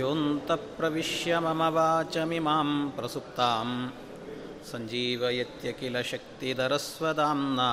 [0.00, 3.68] योऽन्तः प्रविश्य मम वाचमिमां प्रसुप्तां
[4.70, 7.70] सञ्जीवयत्य किल शक्तिधरस्वदाम्ना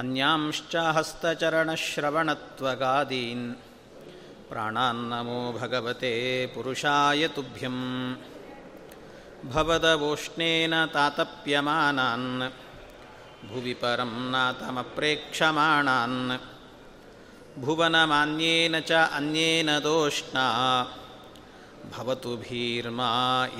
[0.00, 3.46] अन्यांश्च हस्तचरणश्रवणत्वगादीन्
[4.50, 6.12] प्राणान्नमो भगवते
[6.54, 7.76] पुरुषाय तुभ्यं
[9.54, 12.28] भवदवोष्णेन तातप्यमानान्
[13.50, 16.20] भुवि परं नातमप्रेक्षमाणान्
[17.57, 20.37] ಭುವನಮಾನ್ಯೇನ ಚ ಅನ್ಯೇನ ತೋಷ್ಣ
[21.91, 23.09] ಭವತು ಭೀರ್ಮಾ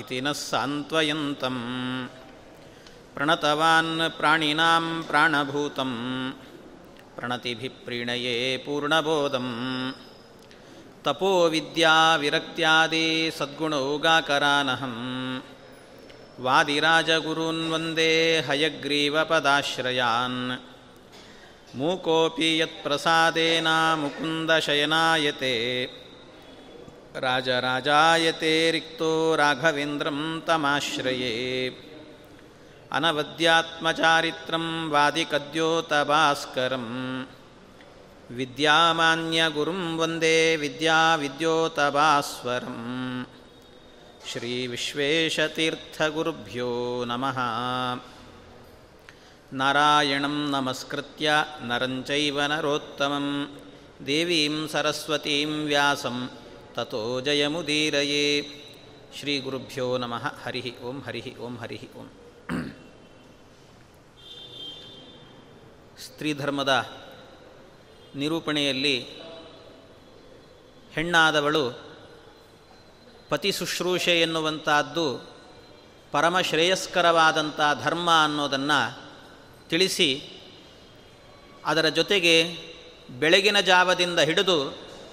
[0.00, 1.58] ಇತಿ ನಃ ಸಾಂತ್ವಯಂತಂ
[3.14, 5.92] ಪ್ರಣತವಾನ್ ಪ್ರಾಣಿನಾಂ ಪ್ರಾಣಭೂತಂ
[7.16, 9.48] ಪ್ರಣತಿಭಿಪ್ರೀಣಯೇ ಪೂರ್ಣಬೋಧಂ
[11.04, 13.06] ತಪೋ ವಿದ್ಯಾ ವಿರಕ್ತ್ಯಾದಿ
[13.38, 14.94] ಸದ್ಗುಣೌಗಾಕರಾನಹಂ
[16.42, 18.12] ವಾದಿರಾಜಗುರೂನ್ ವಂದೇ
[18.48, 20.40] ಹಯಗ್ರೀವಪದಾಶ್ರಯಾನ್
[21.74, 25.84] ಮೂಕೋಪಿ ಯತ್ಪ್ರಸಾದೇನ ಮುಕುಂದಶಯನಾಯತೆ
[27.20, 31.70] ರಾಜರಾಜಾಯತೆ ರಿಕ್ತೋ ರಾಘವೇಂದ್ರಂ ತಮಾಶ್ರಯೇ.
[32.92, 36.86] ಅನವದ್ಯಾತ್ಮಚಾರಿತ್ರಂ ವಾದಿಕದ್ಯೋತಭಾಸ್ಕರಂ.
[38.30, 43.26] ವಿದ್ಯಾಮಾನ್ಯಗುರುಂ ವಂದೇ ವಿದ್ಯಾವಿದ್ಯೋತಭಾಸ್ವರಂ.
[44.32, 47.38] ಶ್ರೀವಿಶ್ವೇಶತೀರ್ಥಗುರುಭ್ಯೋ ನಮಃ.
[49.52, 51.30] ನಾರಾಯಣಂ ನಮಸ್ಕೃತ್ಯ
[51.62, 53.26] ನರಂಚೈವ ನರೋತ್ತಮಂ
[54.06, 56.16] ದೇವೀಂ ಸರಸ್ವತೀಂ ವ್ಯಾಸಂ
[56.74, 58.26] ತಥೋ ಜಯಮುದೀರಯೇ
[59.18, 62.08] ಶ್ರೀ ಗುರುಭ್ಯೋ ನಮಃ ಹರಿ ಓಂ ಹರಿ ಓಂ ಹರಿ ಓಂ
[66.04, 66.72] ಸ್ತ್ರೀಧರ್ಮದ
[68.16, 68.96] ನಿರೂಪಣೆಯಲ್ಲಿ
[70.92, 71.64] ಹೆಣ್ಣಾದವಳು
[73.28, 75.06] ಪತಿ ಶುಶ್ರೂಷೆ ಎನ್ನುವಂಥದ್ದು
[76.10, 78.80] ಪರಮಶ್ರೇಯಸ್ಕರವಾದಂಥ ಧರ್ಮ ಅನ್ನೋದನ್ನು
[79.74, 80.10] ತಿಳಿಸಿ
[81.64, 82.34] ಅದರ ಜೊತೆಗೆ
[83.10, 84.56] ಬೆಳಗಿನ ಜಾವದಿಂದ ಹಿಡಿದು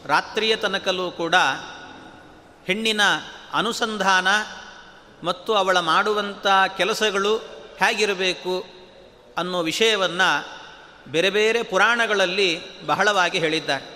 [0.05, 1.35] ರಾತ್ರಿಯ ತನಕಲೂ ಕೂಡ
[2.67, 3.01] ಹೆಣ್ಣಿನ
[3.53, 4.27] ಅನುಸಂಧಾನ
[5.23, 7.37] ಮತ್ತು ಅವಳ ಮಾಡುವಂಥ ಕೆಲಸಗಳು
[7.79, 8.55] ಹೇಗಿರಬೇಕು
[9.37, 10.29] ಅನ್ನೋ ವಿಷಯವನ್ನು
[11.11, 12.49] ಬೇರೆ ಬೇರೆ ಪುರಾಣಗಳಲ್ಲಿ
[12.85, 13.87] ಬಹಳವಾಗಿ ಹೇಳಿದ್ದಾರೆ.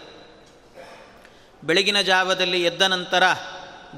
[1.63, 3.23] ಬೆಳಗಿನ ಜಾವದಲ್ಲಿ ಎದ್ದ ನಂತರ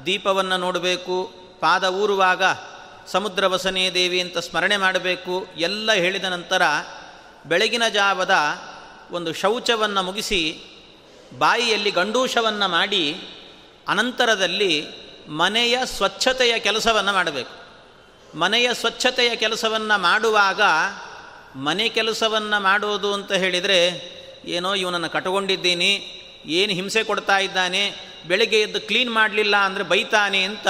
[0.06, 1.16] ದೀಪವನ್ನು ನೋಡಬೇಕು,
[1.60, 2.42] ಪಾದ ಊರುವಾಗ
[3.12, 6.62] ಸಮುದ್ರ ವಸನೇ ದೇವಿ ಅಂತ ಸ್ಮರಣೆ ಮಾಡಬೇಕು, ಎಲ್ಲ ಹೇಳಿದ ನಂತರ
[7.46, 8.34] ಬೆಳಗಿನ ಜಾವದ
[9.10, 10.40] ಒಂದು ಶೌಚವನ್ನು ಮುಗಿಸಿ
[11.38, 13.04] ಬಾಯಿಯಲ್ಲಿ ಗಂಡೂಷವನ್ನು ಮಾಡಿ
[13.88, 14.72] ಅನಂತರದಲ್ಲಿ
[15.40, 17.54] ಮನೆಯ ಸ್ವಚ್ಛತೆಯ ಕೆಲಸವನ್ನು ಮಾಡಬೇಕು.
[18.38, 20.62] ಮನೆಯ ಸ್ವಚ್ಛತೆಯ ಕೆಲಸವನ್ನು ಮಾಡುವಾಗ
[21.56, 23.80] ಮನೆ ಕೆಲಸವನ್ನು ಮಾಡೋದು ಅಂತ ಹೇಳಿದರೆ
[24.46, 25.92] ಏನೋ ಇವನನ್ನು ಕಟ್ಕೊಂಡಿದ್ದೀನಿ
[26.46, 27.82] ಏನು ಹಿಂಸೆ ಕೊಡ್ತಾ ಇದ್ದಾನೆ,
[28.28, 30.68] ಬೆಳಗ್ಗೆ ಎದ್ದು ಕ್ಲೀನ್ ಮಾಡಲಿಲ್ಲ ಅಂದರೆ ಬೈತಾನೆ ಅಂತ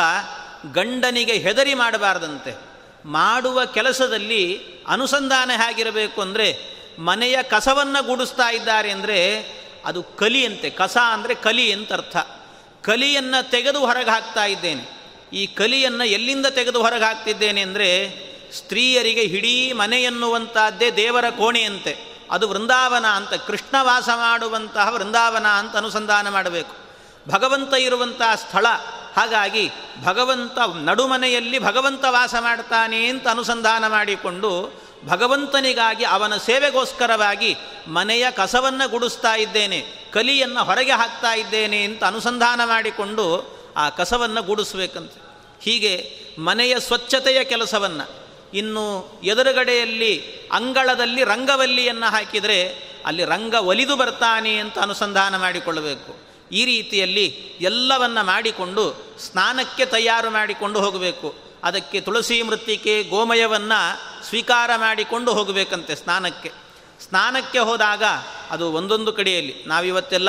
[0.74, 2.52] ಗಂಡನಿಗೆ ಹೆದರಿ ಮಾಡಬಾರ್ದಂತೆ.
[3.04, 4.42] ಮಾಡುವ ಕೆಲಸದಲ್ಲಿ
[4.88, 6.48] ಅನುಸಂಧಾನ ಹೇಗಿರಬೇಕು ಅಂದರೆ
[6.98, 9.18] ಮನೆಯ ಕಸವನ್ನು ಗುಡಿಸ್ತಾ ಇದ್ದಾರೆ ಅಂದರೆ
[9.84, 12.16] ಅದು ಕಲಿಯಂತೆ ಕಸ ಅಂದರೆ ಕಲಿ ಅಂತ ಅರ್ಥ.
[12.82, 14.84] ಕಲಿಯನ್ನು ತೆಗೆದು ಹೊರಗೆ ಹಾಕ್ತಾ ಇದ್ದೇನೆ.
[15.32, 17.88] ಈ ಕಲಿಯನ್ನು ಎಲ್ಲಿಂದ ತೆಗೆದು ಹೊರಗೆ ಹಾಕ್ತಿದ್ದೇನೆ ಅಂದರೆ
[18.52, 21.94] ಸ್ತ್ರೀಯರಿಗೆ ಹಿಡೀ ಮನೆ ಎನ್ನುವಂಥದ್ದೇ ದೇವರ ಕೋಣೆಯಂತೆ
[22.30, 26.74] ಅದು ವೃಂದಾವನ ಅಂತ, ಕೃಷ್ಣ ವಾಸ ಮಾಡುವಂತಹ ವೃಂದಾವನ ಅಂತ ಅನುಸಂಧಾನ ಮಾಡಬೇಕು.
[27.28, 28.66] ಭಗವಂತ ಇರುವಂತಹ ಸ್ಥಳ
[29.18, 29.70] ಹಾಗಾಗಿ
[30.04, 34.50] ಭಗವಂತ ನಡುಮನೆಯಲ್ಲಿ ಭಗವಂತ ವಾಸ ಮಾಡ್ತಾನೆ ಅಂತ ಅನುಸಂಧಾನ ಮಾಡಿಕೊಂಡು
[35.06, 37.56] ಭಗವಂತನಿಗಾಗಿ ಅವನ ಸೇವೆಗೋಸ್ಕರವಾಗಿ
[37.88, 39.80] ಮನೆಯ ಕಸವನ್ನು ಗುಡಿಸ್ತಾ ಇದ್ದೇನೆ,
[40.12, 43.26] ಕಲಿಯನ್ನು ಹೊರಗೆ ಹಾಕ್ತಾ ಇದ್ದೇನೆ ಅಂತ ಅನುಸಂಧಾನ ಮಾಡಿಕೊಂಡು
[43.76, 45.12] ಆ ಕಸವನ್ನು ಗುಡಿಸ್ಬೇಕಂತ.
[45.60, 45.94] ಹೀಗೆ
[46.38, 48.06] ಮನೆಯ ಸ್ವಚ್ಛತೆಯ ಕೆಲಸವನ್ನು,
[48.54, 48.86] ಇನ್ನು
[49.24, 50.12] ಎದುರುಗಡೆಯಲ್ಲಿ
[50.52, 52.58] ಅಂಗಳದಲ್ಲಿ ರಂಗವಲ್ಲಿಯನ್ನು ಹಾಕಿದರೆ
[53.06, 56.27] ಅಲ್ಲಿ ರಂಗ ಒಲಿದು ಬರ್ತಾನೆ ಅಂತ ಅನುಸಂಧಾನ ಮಾಡಿಕೊಳ್ಳಬೇಕು.
[56.52, 57.26] ಈ ರೀತಿಯಲ್ಲಿ
[57.60, 61.34] ಎಲ್ಲವನ್ನು ಮಾಡಿಕೊಂಡು, ಸ್ನಾನಕ್ಕೆ ತಯಾರು ಮಾಡಿಕೊಂಡು ಹೋಗಬೇಕು.
[61.64, 66.52] ಅದಕ್ಕೆ ತುಳಸಿ ಮೃತ್ತಿಕೆ ಗೋಮಯವನ್ನು ಸ್ವೀಕಾರ ಮಾಡಿಕೊಂಡು ಹೋಗಬೇಕಂತೆ ಸ್ನಾನಕ್ಕೆ.
[67.00, 68.02] ಸ್ನಾನಕ್ಕೆ ಹೋದಾಗ
[68.50, 69.64] ಅದು ಒಂದೊಂದು ಕಡೆಯಲ್ಲಿ.
[69.66, 70.28] ನಾವಿವತ್ತೆಲ್ಲ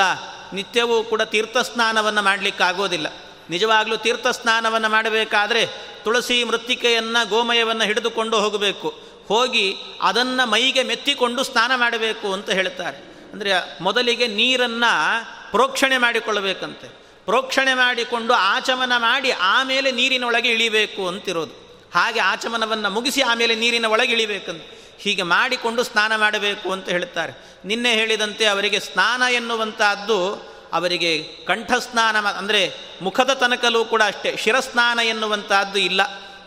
[0.52, 3.06] ನಿತ್ಯವೂ ಕೂಡ ತೀರ್ಥ ಸ್ನಾನವನ್ನು ಮಾಡಲಿಕ್ಕಾಗೋದಿಲ್ಲ.
[3.50, 5.66] ನಿಜವಾಗಲೂ ತೀರ್ಥ ಸ್ನಾನವನ್ನು ಮಾಡಬೇಕಾದ್ರೆ
[6.04, 9.10] ತುಳಸಿ ಮೃತ್ತಿಕೆಯನ್ನು ಗೋಮಯವನ್ನು ಹಿಡಿದುಕೊಂಡು ಹೋಗಬೇಕು.
[9.28, 12.96] ಹೋಗಿ ಅದನ್ನು ಮೈಗೆ ಮೆತ್ತಿಕೊಂಡು ಸ್ನಾನ ಮಾಡಬೇಕು ಅಂತ ಹೇಳ್ತಾರೆ.
[13.32, 16.88] ಅಂದರೆ ಮೊದಲಿಗೆ ನೀರನ್ನು ಪ್ರೋಕ್ಷಣೆ ಮಾಡಿಕೊಳ್ಳಬೇಕಂತೆ.
[17.24, 21.54] ಪ್ರೋಕ್ಷಣೆ ಮಾಡಿಕೊಂಡು ಆಚಮನ ಮಾಡಿ ಆಮೇಲೆ ನೀರಿನೊಳಗೆ ಇಳಿಬೇಕು ಅಂತಿರೋದು.
[21.94, 24.62] ಹಾಗೆ ಆಚಮನವನ್ನು ಮುಗಿಸಿ ಆಮೇಲೆ ನೀರಿನ ಒಳಗೆ ಇಳಿಬೇಕಂತ.
[24.98, 27.32] ಹೀಗೆ ಮಾಡಿಕೊಂಡು ಸ್ನಾನ ಮಾಡಬೇಕು ಅಂತ ಹೇಳುತ್ತಾರೆ
[27.64, 36.00] ನಿನ್ನೆ ಹೇಳಿದಂತೆ ಅವರಿಗೆ ಸ್ನಾನ ಎನ್ನುವಂತಹದ್ದು ಅವರಿಗೆ ಕಂಠಸ್ನಾನ ಅಂದರೆ ಮುಖದ ತನಕಲೂ ಕೂಡ ಅಷ್ಟೇ, ಶಿರಸ್ನಾನ ಎನ್ನುವಂತಹದ್ದು ಇಲ್ಲ.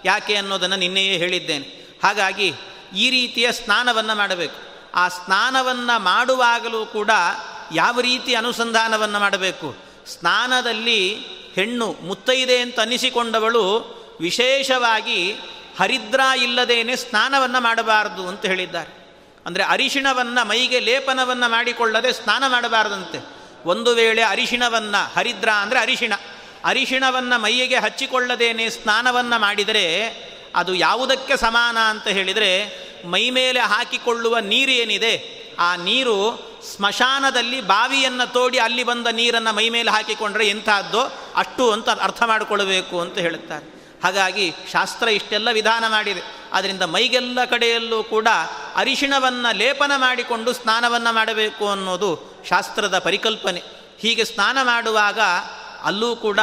[0.05, 1.97] ಯಾಕೆ ಅನ್ನೋದನ್ನು ನಿನ್ನೆಯೇ ಹೇಳಿದ್ದೇನೆ.
[2.03, 2.53] ಹಾಗಾಗಿ
[2.95, 4.55] ಈ ರೀತಿಯ ಸ್ನಾನವನ್ನು ಮಾಡಬೇಕು.
[4.95, 7.09] ಆ ಸ್ನಾನವನ್ನು ಮಾಡುವಾಗಲೂ ಕೂಡ
[7.71, 9.75] ಯಾವ ರೀತಿ ಅನುಸಂಧಾನವನ್ನು ಮಾಡಬೇಕು?
[10.07, 11.15] ಸ್ನಾನದಲ್ಲಿ
[11.55, 13.63] ಹೆಣ್ಣು ಮುತ್ತೈದೆ ಅಂತ ಅನ್ನಿಸಿಕೊಂಡವಳು
[14.19, 15.31] ವಿಶೇಷವಾಗಿ
[15.79, 19.03] ಹರಿದ್ರ ಇಲ್ಲದೇನೆ ಸ್ನಾನವನ್ನು ಮಾಡಬಾರದು ಅಂತ ಹೇಳಿದ್ದಾರೆ.
[19.45, 23.25] ಅಂದರೆ ಅರಿಶಿಣವನ್ನು, ಮೈಗೆ ಲೇಪನವನ್ನು ಮಾಡಿಕೊಳ್ಳದೆ ಸ್ನಾನ ಮಾಡಬಾರದಂತೆ.
[23.65, 26.13] ಒಂದು ವೇಳೆ ಅರಿಶಿಣವನ್ನು, ಹರಿದ್ರ ಅಂದರೆ ಅರಿಶಿಣ.
[26.65, 29.85] ಅರಿಶಿಣವನ್ನು ಮೈಯಿಗೆ ಹಚ್ಚಿಕೊಳ್ಳದೇನೆ ಸ್ನಾನವನ್ನು ಮಾಡಿದರೆ
[30.55, 36.39] ಅದು ಯಾವುದಕ್ಕೆ ಸಮಾನ ಅಂತ ಹೇಳಿದರೆ ಮೈ ಮೇಲೆ ಹಾಕಿಕೊಳ್ಳುವ ನೀರು ಏನಿದೆ ಆ ನೀರು
[36.75, 40.99] ಸ್ಮಶಾನದಲ್ಲಿ ಬಾವಿಯನ್ನು ತೋಡಿ ಅಲ್ಲಿ ಬಂದ ನೀರನ್ನು ಮೈ ಮೇಲೆ ಹಾಕಿಕೊಂಡ್ರೆ ಎಂಥದ್ದು
[41.35, 43.73] ಅಷ್ಟು ಅಂತ ಅರ್ಥ ಮಾಡಿಕೊಳ್ಳಬೇಕು ಅಂತ ಹೇಳುತ್ತಾರೆ.
[44.03, 46.21] ಹಾಗಾಗಿ ಶಾಸ್ತ್ರ ಇಷ್ಟೆಲ್ಲ ವಿಧಾನ ಮಾಡಿದೆ.
[46.53, 48.27] ಆದ್ದರಿಂದ ಮೈಗೆಲ್ಲ ಕಡೆಯಲ್ಲೂ ಕೂಡ
[48.75, 53.63] ಅರಿಶಿಣವನ್ನು ಲೇಪನ ಮಾಡಿಕೊಂಡು ಸ್ನಾನವನ್ನು ಮಾಡಬೇಕು ಅನ್ನೋದು ಶಾಸ್ತ್ರದ ಪರಿಕಲ್ಪನೆ.
[53.99, 55.19] ಹೀಗೆ ಸ್ನಾನ ಮಾಡುವಾಗ
[55.83, 56.39] ಅಲ್ಲೂ ಕೂಡ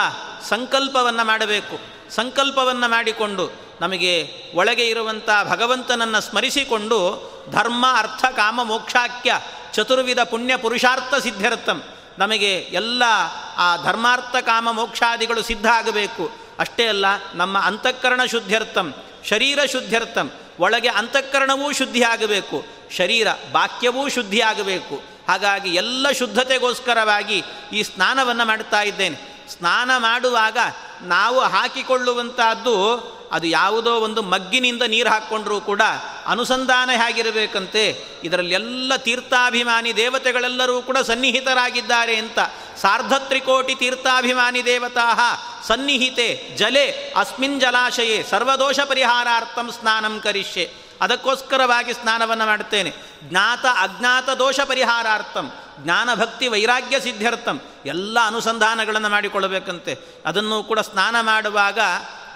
[0.49, 1.81] ಸಂಕಲ್ಪವನ್ನು ಮಾಡಬೇಕು.
[2.11, 9.41] ಸಂಕಲ್ಪವನ್ನು ಮಾಡಿಕೊಂಡು ನಮಗೆ ಒಳಗೆ ಇರುವಂಥ ಭಗವಂತನನ್ನು ಸ್ಮರಿಸಿಕೊಂಡು ಧರ್ಮ, ಅರ್ಥ, ಕಾಮ, ಮೋಕ್ಷಾಖ್ಯ,
[9.73, 11.83] ಚತುರ್ವಿಧ ಪುಣ್ಯ, ಪುರುಷಾರ್ಥ ಸಿದ್ಧರ್ಥಂ
[12.19, 13.03] ನಮಗೆ ಎಲ್ಲ
[13.57, 16.31] ಆ ಧರ್ಮಾರ್ಥ, ಕಾಮ, ಮೋಕ್ಷಾದಿಗಳು ಸಿದ್ಧ ಆಗಬೇಕು.
[16.59, 18.95] ಅಷ್ಟೇ ಅಲ್ಲ, ನಮ್ಮ ಅಂತಃಕರಣ ಶುದ್ಧ್ಯರ್ಥಂ
[19.29, 22.65] ಶರೀರ ಶುದ್ಧ್ಯರ್ಥಂ ಒಳಗೆ ಅಂತಃಕರಣವೂ ಶುದ್ಧಿ ಆಗಬೇಕು.
[22.97, 27.43] ಶರೀರ ಬಾಕ್ಯವೂ ಶುದ್ಧಿಯಾಗಬೇಕು ಹಾಗಾಗಿ ಎಲ್ಲ ಶುದ್ಧತೆಗೋಸ್ಕರವಾಗಿ
[27.73, 29.30] ಈ ಸ್ನಾನವನ್ನು ಮಾಡ್ತಾ ಇದ್ದೇನೆ.
[29.51, 30.59] ಸ್ನಾನ ಮಾಡುವಾಗ
[31.03, 32.77] ನಾವು ಹಾಕಿಕೊಳ್ಳುವಂತಹದ್ದು
[33.33, 35.83] ಅದು ಯಾವುದೋ ಒಂದು ಮಗ್ಗಿನಿಂದ ನೀರು ಹಾಕ್ಕೊಂಡ್ರೂ ಕೂಡ
[36.27, 38.05] ಅನುಸಂಧಾನ ಹೇಗಿರಬೇಕಂತೆ?
[38.25, 42.39] ಇದರಲ್ಲಿ ಎಲ್ಲ ತೀರ್ಥಾಭಿಮಾನಿ ದೇವತೆಗಳೆಲ್ಲರೂ ಕೂಡ ಸನ್ನಿಹಿತರಾಗಿದ್ದಾರೆ ಅಂತ.
[42.77, 45.07] ಸಾರ್ಧತ್ರಿಕೋಟಿ ತೀರ್ಥಾಭಿಮಾನಿ ದೇವತಾ,
[45.67, 50.90] ಸನ್ನಿಹಿತೆ, ಜಲೆ, ಅಸ್ಮಿನ್ ಜಲಾಶಯೇ, ಸರ್ವದೋಷ ಪರಿಹಾರಾರ್ಥಂ ಸ್ನಾನಂ ಕರಿಷ್ಯೆ.
[51.01, 52.95] ಅದಕ್ಕೋಸ್ಕರವಾಗಿ ಸ್ನಾನವನ್ನು ಮಾಡುತ್ತೇನೆ.
[53.25, 59.99] ಜ್ಞಾತ ಅಜ್ಞಾತ ದೋಷ ಪರಿಹಾರಾರ್ಥಂ, ಜ್ಞಾನ ಭಕ್ತಿ ವೈರಾಗ್ಯ ಸಿದ್ಧಾರ್ಥಂ ಎಲ್ಲ ಅನುಸಂಧಾನಗಳನ್ನು ಮಾಡಿಕೊಳ್ಳಬೇಕಂತೆ.
[60.27, 61.79] ಅದನ್ನು ಕೂಡ ಸ್ನಾನ ಮಾಡುವಾಗ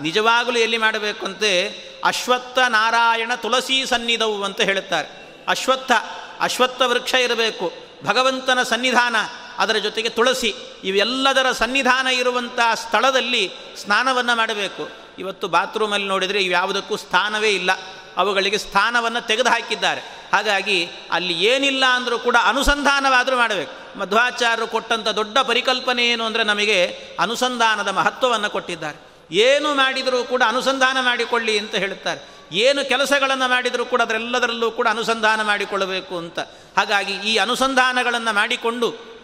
[0.00, 1.68] ನಿಜವಾಗಲೂ ಎಲ್ಲಿ ಮಾಡಬೇಕಂತೆ?
[2.04, 5.38] ಅಶ್ವತ್ಥ ನಾರಾಯಣ ತುಳಸಿ ಸನ್ನಿಧವು ಅಂತ ಹೇಳುತ್ತಾರೆ.
[5.48, 5.92] ಅಶ್ವತ್ಥ
[6.40, 7.72] ಅಶ್ವತ್ಥ ವೃಕ್ಷ ಇರಬೇಕು.
[8.04, 9.16] ಭಗವಂತನ ಸನ್ನಿಧಾನ,
[9.58, 13.52] ಅದರ ಜೊತೆಗೆ ತುಳಸಿ, ಇವೆಲ್ಲದರ ಸನ್ನಿಧಾನ ಇರುವಂಥ ಸ್ಥಳದಲ್ಲಿ
[13.82, 14.88] ಸ್ನಾನವನ್ನು ಮಾಡಬೇಕು.
[15.18, 17.70] ಇವತ್ತು ಬಾತ್ರೂಮಲ್ಲಿ ನೋಡಿದರೆ ಇವ್ಯಾವುದಕ್ಕೂ ಸ್ಥಾನವೇ ಇಲ್ಲ.
[18.16, 20.00] ಅವುಗಳಿಗೆ ಸ್ಥಾನವನ್ನು ತೆಗೆದುಹಾಕಿದ್ದಾರೆ.
[20.32, 23.98] ಹಾಗಾಗಿ ಅಲ್ಲಿ ಏನಿಲ್ಲ ಅಂದರೂ ಕೂಡ ಅನುಸಂಧಾನವಾದರೂ ಮಾಡಬೇಕು.
[23.98, 29.14] ಮಧ್ವಾಚಾರ್ಯರು ಕೊಟ್ಟಂಥ ದೊಡ್ಡ ಪರಿಕಲ್ಪನೆ ಏನು ಅಂದರೆ ನಮಗೆ ಅನುಸಂಧಾನದ ಮಹತ್ವವನ್ನು ಕೊಟ್ಟಿದ್ದಾರೆ.
[29.34, 32.34] ಏನು ಮಾಡಿದರೂ ಕೂಡ ಅನುಸಂಧಾನ ಮಾಡಿಕೊಳ್ಳಿ ಅಂತ ಹೇಳುತ್ತಾರೆ.
[32.52, 36.38] ಏನು ಕೆಲಸಗಳನ್ನು ಮಾಡಿದರೂ ಕೂಡ ಅದರೆಲ್ಲದರಲ್ಲೂ ಕೂಡ ಅನುಸಂಧಾನ ಮಾಡಿಕೊಳ್ಳಬೇಕು ಅಂತ.
[36.76, 39.14] ಹಾಗಾಗಿ ಈ ಅನುಸಂಧಾನಗಳನ್ನು ಮಾಡಿಕೊಂಡು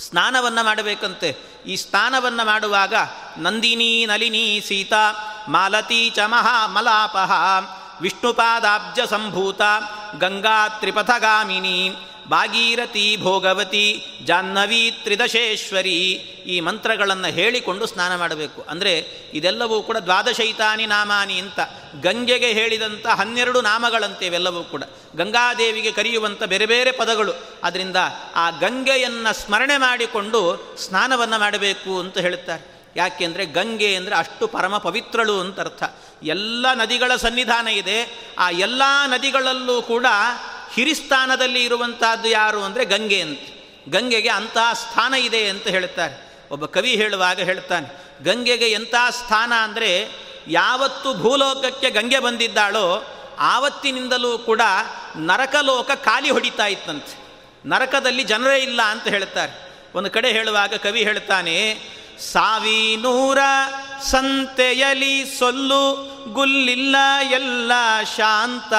[0.00, 1.36] ಸ್ನಾನವನ್ನು ಮಾಡಬೇಕಂತೆ.
[1.66, 2.94] ಈ ಸ್ನಾನವನ್ನು ಮಾಡುವಾಗ
[3.38, 5.14] ನಂದಿನಿ ನಲಿನಿ ಸೀತಾ
[5.48, 7.32] ಮಾಲತಿ ಚ ಮಹಾ ಮಲಾಪಹ.
[8.00, 9.60] ವಿಷ್ಣುಪಾದಾಬ್ಜ ಸಂಭೂತ,
[10.18, 11.94] ಗಂಗಾ ತ್ರಿಪಥಗಾಮಿನಿ,
[12.28, 15.98] ಭಾಗೀರಥಿ ಭೋಗವತಿ, ಜಾಹ್ನವಿ ತ್ರಿದಶೇಶ್ವರಿ
[16.46, 18.62] ಈ ಮಂತ್ರಗಳನ್ನು ಹೇಳಿಕೊಂಡು ಸ್ನಾನ ಮಾಡಬೇಕು.
[18.62, 21.60] ಅಂದರೆ ಇದೆಲ್ಲವೂ ಕೂಡ ದ್ವಾದಶೈತಾನಿ ನಾಮಾನಿ ಅಂತ
[22.02, 24.82] ಗಂಗೆಗೆ ಹೇಳಿದಂಥ ಹನ್ನೆರಡು ನಾಮಗಳಂತೆ ಇವೆಲ್ಲವೂ ಕೂಡ.
[25.16, 27.32] ಗಂಗಾದೇವಿಗೆ ಕರೆಯುವಂಥ ಬೇರೆ ಬೇರೆ ಪದಗಳು.
[27.62, 27.96] ಅದರಿಂದ
[28.36, 32.82] ಆ ಗಂಗೆಯನ್ನು ಸ್ಮರಣೆ ಮಾಡಿಕೊಂಡು ಸ್ನಾನವನ್ನು ಮಾಡಬೇಕು ಅಂತ ಹೇಳುತ್ತಾರೆ.
[32.96, 35.82] ಯಾಕೆಂದರೆ ಗಂಗೆ ಅಂದರೆ ಅಷ್ಟು ಪರಮ ಪವಿತ್ರಳು ಅಂತ ಅರ್ಥ.
[36.22, 38.28] ಎಲ್ಲ ನದಿಗಳ ಸನ್ನಿಧಾನ ಇದೆ.
[38.38, 40.06] ಆ ಎಲ್ಲ ನದಿಗಳಲ್ಲೂ ಕೂಡ
[40.74, 43.38] ಹಿರಿಸ್ಥಾನದಲ್ಲಿ ಇರುವಂತಹದ್ದು ಯಾರು ಅಂದರೆ ಗಂಗೆ ಅಂತ.
[43.88, 47.88] ಗಂಗೆಗೆ ಅಂತಹ ಸ್ಥಾನ ಇದೆ ಅಂತ ಹೇಳ್ತಾರೆ ಒಬ್ಬ ಕವಿ ಹೇಳುವಾಗ ಹೇಳ್ತಾನೆ
[48.24, 50.08] ಗಂಗೆಗೆ ಎಂಥ ಸ್ಥಾನ ಅಂದರೆ
[50.48, 53.04] ಯಾವತ್ತು ಭೂಲೋಕಕ್ಕೆ ಗಂಗೆ ಬಂದಿದ್ದಾಳೋ
[53.38, 54.60] ಆವತ್ತಿನಿಂದಲೂ ಕೂಡ
[55.16, 57.14] ನರಕಲೋಕ ಖಾಲಿ ಹೊಡಿತಾ ಇತ್ತಂತೆ.
[57.68, 61.78] ನರಕದಲ್ಲಿ ಜನರೇ ಇಲ್ಲ ಅಂತ ಹೇಳ್ತಾರೆ ಒಂದು ಕಡೆ ಹೇಳುವಾಗ ಕವಿ ಹೇಳ್ತಾನೆ
[62.32, 63.38] ಸಾವಿನೂರ
[64.02, 66.96] ಸಂತೆಯಲಿ ಸೊಲ್ಲು ಗುಲ್ಲಿಲ್ಲ
[67.30, 67.72] ಎಲ್ಲ
[68.16, 68.72] ಶಾಂತ.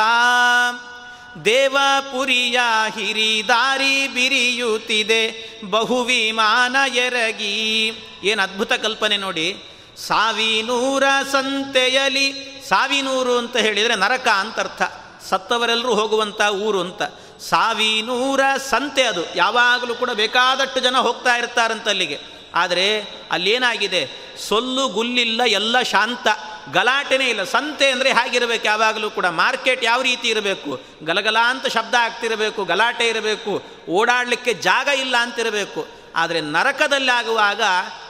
[1.45, 2.59] ದೇವಪುರಿಯ
[2.95, 7.91] ಹಿರಿದಾರಿ ಬಿರಿಯುತ್ತಿದೆ ಬಹುವಿಮಾನ ಎರಗಿ.
[8.23, 9.63] ಏನು ಅದ್ಭುತ ಕಲ್ಪನೆ ನೋಡಿ.
[9.97, 14.81] ಸಾವಿನೂರ ಸಂತೆಯಲಿ ಸಾವಿನೂರು ಅಂತ ಹೇಳಿದರೆ ನರಕ ಅಂತ ಅರ್ಥ.
[15.29, 17.01] ಸತ್ತವರೆಲ್ಲರೂ ಹೋಗುವಂಥ ಊರು ಅಂತ.
[17.39, 19.35] ಸಾವಿನೂರ ಸಂತೆ ಅದು.
[19.35, 22.19] ಯಾವಾಗಲೂ ಕೂಡ ಬೇಕಾದಷ್ಟು ಜನ ಹೋಗ್ತಾ ಇರ್ತಾರಂತ ಅಲ್ಲಿಗೆ.
[22.55, 22.99] ಆದರೆ
[23.31, 24.09] ಅಲ್ಲೇನಾಗಿದೆ?
[24.47, 26.27] ಸೊಲ್ಲು ಗುಲ್ಲಿಲ್ಲ ಎಲ್ಲ ಶಾಂತ.
[26.71, 27.43] ಗಲಾಟೆನೇ ಇಲ್ಲ.
[27.43, 28.65] ಸಂತೆ ಅಂದರೆ ಹೇಗಿರಬೇಕು?
[28.65, 30.81] ಯಾವಾಗಲೂ ಕೂಡ ಮಾರ್ಕೆಟ್ ಯಾವ ರೀತಿ ಇರಬೇಕು?
[31.03, 35.87] ಗಲಗಲ ಅಂತ ಶಬ್ದ ಆಗ್ತಿರಬೇಕು, ಗಲಾಟೆ ಇರಬೇಕು, ಓಡಾಡಲಿಕ್ಕೆ ಜಾಗ ಇಲ್ಲ ಅಂತಿರಬೇಕು.
[36.15, 37.61] ಆದರೆ ನರಕದಲ್ಲಿ ಆಗುವಾಗ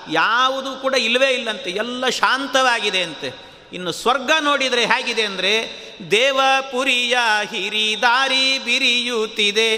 [0.09, 1.69] ಯಾವುದು ಕೂಡ ಇಲ್ಲವೇ ಇಲ್ಲಂತೆ.
[1.69, 3.52] ಎಲ್ಲ ಶಾಂತವಾಗಿದೆ ಅಂತೆ.
[3.73, 7.17] ಇನ್ನು ಸ್ವರ್ಗ ನೋಡಿದರೆ ಹೇಗಿದೆ ಅಂದರೆ ದೇವಪುರಿಯ
[7.51, 9.69] ಹಿರಿದಾರಿ ಬಿರಿಯುತ್ತಿದೆ,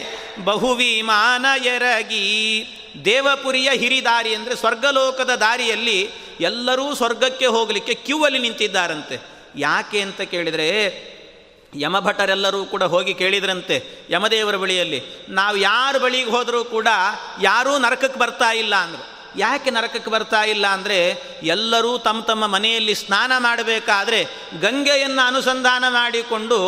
[0.44, 2.28] ಬಹುವಿಮಾನ ಎರಗಿ.
[3.06, 6.10] ದೇವಪುರಿಯ ಹಿರಿದಾರಿ ಅಂದರೆ ಸ್ವರ್ಗಲೋಕದ ದಾರಿಯಲ್ಲಿ
[6.40, 9.18] ಎಲ್ಲರೂ ಸ್ವರ್ಗಕ್ಕೆ ಹೋಗಲಿಕ್ಕೆ ಕ್ಯೂ ಅಲ್ಲಿ ನಿಂತಿದ್ದಾರಂತೆ.
[9.56, 10.70] ಯಾಕೆ ಅಂತ ಕೇಳಿದರೆ,
[11.76, 15.02] ಯಮಭಟರೆಲ್ಲರೂ ಕೂಡ ಹೋಗಿ ಕೇಳಿದ್ರಂತೆ ಯಮದೇವರ ಬಳಿಯಲ್ಲಿ.
[15.30, 16.88] ನಾವು ಯಾರ ಬಳಿಗೆ ಹೋದರೂ ಕೂಡ
[17.42, 19.15] ಯಾರೂ ನರಕಕ್ಕೆ ಬರ್ತಾ ಇಲ್ಲ ಅಂದರು.
[19.38, 20.98] ಯಾಕೆ ನರಕಕ್ಕೆ ಬರ್ತಾ ಇಲ್ಲ ಅಂದರೆ
[21.44, 24.20] ಎಲ್ಲರೂ ತಮ್ಮ ತಮ್ಮ ಮನೆಯಲ್ಲಿ ಸ್ನಾನ ಮಾಡಬೇಕಾದ್ರೆ
[24.62, 26.60] ಗಂಗೆಯನ್ನು ಅನುಸಂಧಾನ ಮಾಡಿಕೊಂಡು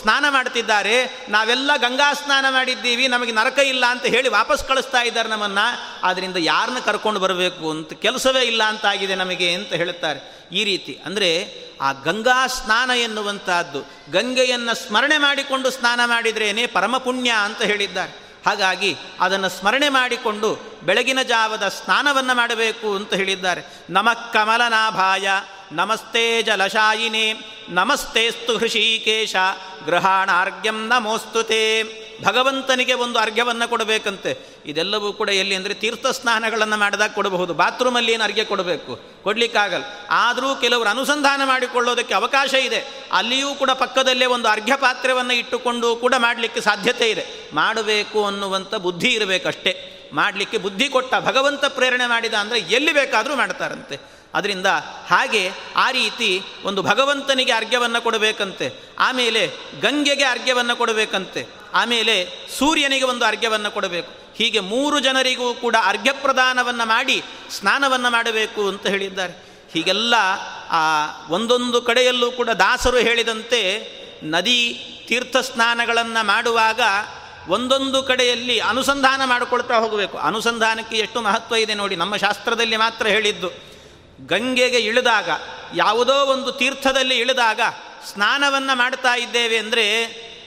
[0.00, 1.26] ಸ್ನಾನ ಮಾಡ್ತಿದ್ದಾರೆ.
[1.28, 5.66] ನಾವೆಲ್ಲ ಗಂಗಾ ಸ್ನಾನ ಮಾಡಿದ್ದೀವಿ, ನಮಗೆ ನರಕ ಇಲ್ಲ ಅಂತ ಹೇಳಿ ವಾಪಸ್ ಕಳಿಸ್ತಾ ಇದ್ದಾರೆ ನಮ್ಮನ್ನು.
[6.02, 10.48] ಆದ್ದರಿಂದ ಯಾರನ್ನ ಕರ್ಕೊಂಡು ಬರಬೇಕು ಅಂತ ಕೆಲಸವೇ ಇಲ್ಲ ಅಂತಾಗಿದೆ ನಮಗೆ ಅಂತ ಹೇಳುತ್ತಾರೆ.
[10.52, 11.30] ಈ ರೀತಿ ಅಂದರೆ
[11.80, 13.80] ಆ ಗಂಗಾ ಸ್ನಾನ ಎನ್ನುವಂತಹದ್ದು,
[14.12, 18.12] ಗಂಗೆಯನ್ನು ಸ್ಮರಣೆ ಮಾಡಿಕೊಂಡು ಸ್ನಾನ ಮಾಡಿದ್ರೇನೆ ಪರಮಪುಣ್ಯ ಅಂತ ಹೇಳಿದ್ದಾರೆ.
[18.46, 23.62] ಹಾಗಾಗಿ ಅದನ್ನು ಸ್ಮರಣೆ ಮಾಡಿಕೊಂಡು ಬೆಳಗಿನ ಜಾವದ ಸ್ನಾನವನ್ನು ಮಾಡಬೇಕು ಅಂತ ಹೇಳಿದ್ದಾರೆ.
[23.90, 25.28] ನಮಃ ಕಮಲನಾಭಾಯ,
[25.72, 27.34] ನಮಸ್ತೆ ಜಲಶಾಯಿನೇ,
[27.68, 29.36] ನಮಸ್ತೆಸ್ತು ಹೃಷಿಕೇಶ
[29.86, 31.82] ಗೃಹಾಣಾರ್ಘ್ಯಂ ನಮೋಸ್ತುತೇ
[32.24, 34.36] ಭಗವಂತನಿಗೆ ಒಂದು ಅರ್ಘ್ಯವನ್ನು ಕೊಡಬೇಕಂತೆ.
[34.66, 37.54] ಇದೆಲ್ಲವೂ ಕೂಡ ಎಲ್ಲಿ ಅಂದರೆ ತೀರ್ಥ ಸ್ನಾನಗಳನ್ನು ಮಾಡಿದಾಗ ಕೊಡಬಹುದು.
[37.54, 39.00] ಬಾತ್ರೂಮಲ್ಲಿ ಏನು ಅರ್ಘ್ಯ ಕೊಡಬೇಕು?
[39.22, 39.84] ಕೊಡಲಿಕ್ಕಾಗಲ್ಲ.
[40.10, 42.84] ಆದರೂ ಕೆಲವರು ಅನುಸಂಧಾನ ಮಾಡಿಕೊಳ್ಳೋದಕ್ಕೆ ಅವಕಾಶ ಇದೆ.
[43.12, 47.26] ಅಲ್ಲಿಯೂ ಕೂಡ ಪಕ್ಕದಲ್ಲೇ ಒಂದು ಅರ್ಘ್ಯ ಪಾತ್ರವನ್ನು ಇಟ್ಟುಕೊಂಡು ಕೂಡ ಮಾಡಲಿಕ್ಕೆ ಸಾಧ್ಯತೆ ಇದೆ.
[47.54, 49.90] ಮಾಡಬೇಕು ಅನ್ನುವಂಥ ಬುದ್ಧಿ ಇರಬೇಕಷ್ಟೇ.
[50.18, 53.96] ಮಾಡಲಿಕ್ಕೆ ಬುದ್ಧಿ ಕೊಟ್ಟ ಭಗವಂತ ಪ್ರೇರಣೆ ಮಾಡಿದ ಅಂದರೆ ಎಲ್ಲಿ ಬೇಕಾದರೂ ಮಾಡ್ತಾರಂತೆ.
[54.34, 54.68] ಅದರಿಂದ
[55.10, 55.42] ಹಾಗೆ
[55.76, 56.28] ಆ ರೀತಿ
[56.64, 58.66] ಒಂದು ಭಗವಂತನಿಗೆ ಅರ್ಘ್ಯವನ್ನು ಕೊಡಬೇಕಂತೆ,
[58.98, 59.42] ಆಮೇಲೆ
[59.80, 61.42] ಗಂಗೆಗೆ ಅರ್ಘ್ಯವನ್ನು ಕೊಡಬೇಕಂತೆ,
[61.74, 62.14] ಆಮೇಲೆ
[62.58, 64.12] ಸೂರ್ಯನಿಗೆ ಒಂದು ಅರ್ಘ್ಯವನ್ನು ಕೊಡಬೇಕು.
[64.38, 67.16] ಹೀಗೆ ಮೂರು ಜನರಿಗೂ ಕೂಡ ಅರ್ಘ್ಯ ಪ್ರದಾನವನ್ನು ಮಾಡಿ
[67.58, 69.34] ಸ್ನಾನವನ್ನು ಮಾಡಬೇಕು ಅಂತ ಹೇಳಿದ್ದಾರೆ.
[69.72, 70.14] ಹೀಗೆಲ್ಲ
[70.70, 70.82] ಆ
[71.28, 73.60] ಒಂದೊಂದು ಕಡೆಯಲ್ಲೂ ಕೂಡ ದಾಸರು ಹೇಳಿದಂತೆ
[74.34, 74.60] ನದಿ
[75.08, 76.80] ತೀರ್ಥ ಸ್ನಾನಗಳನ್ನು ಮಾಡುವಾಗ
[77.48, 80.18] ಒಂದೊಂದು ಕಡೆಯಲ್ಲಿ ಅನುಸಂಧಾನ ಮಾಡಿಕೊಳ್ತಾ ಹೋಗಬೇಕು.
[80.18, 83.50] ಅನುಸಂಧಾನಕ್ಕೆ ಎಷ್ಟು ಮಹತ್ವ ಇದೆ ನೋಡಿ, ನಮ್ಮ ಶಾಸ್ತ್ರದಲ್ಲಿ ಮಾತ್ರ ಹೇಳಿದ್ದು.
[84.26, 85.30] ಗಂಗೆಗೆ ಇಳಿದಾಗ,
[85.74, 87.60] ಯಾವುದೋ ಒಂದು ತೀರ್ಥದಲ್ಲಿ ಇಳಿದಾಗ
[88.12, 89.86] ಸ್ನಾನವನ್ನು ಮಾಡ್ತಾ ಇದ್ದೇವೆ ಅಂದರೆ,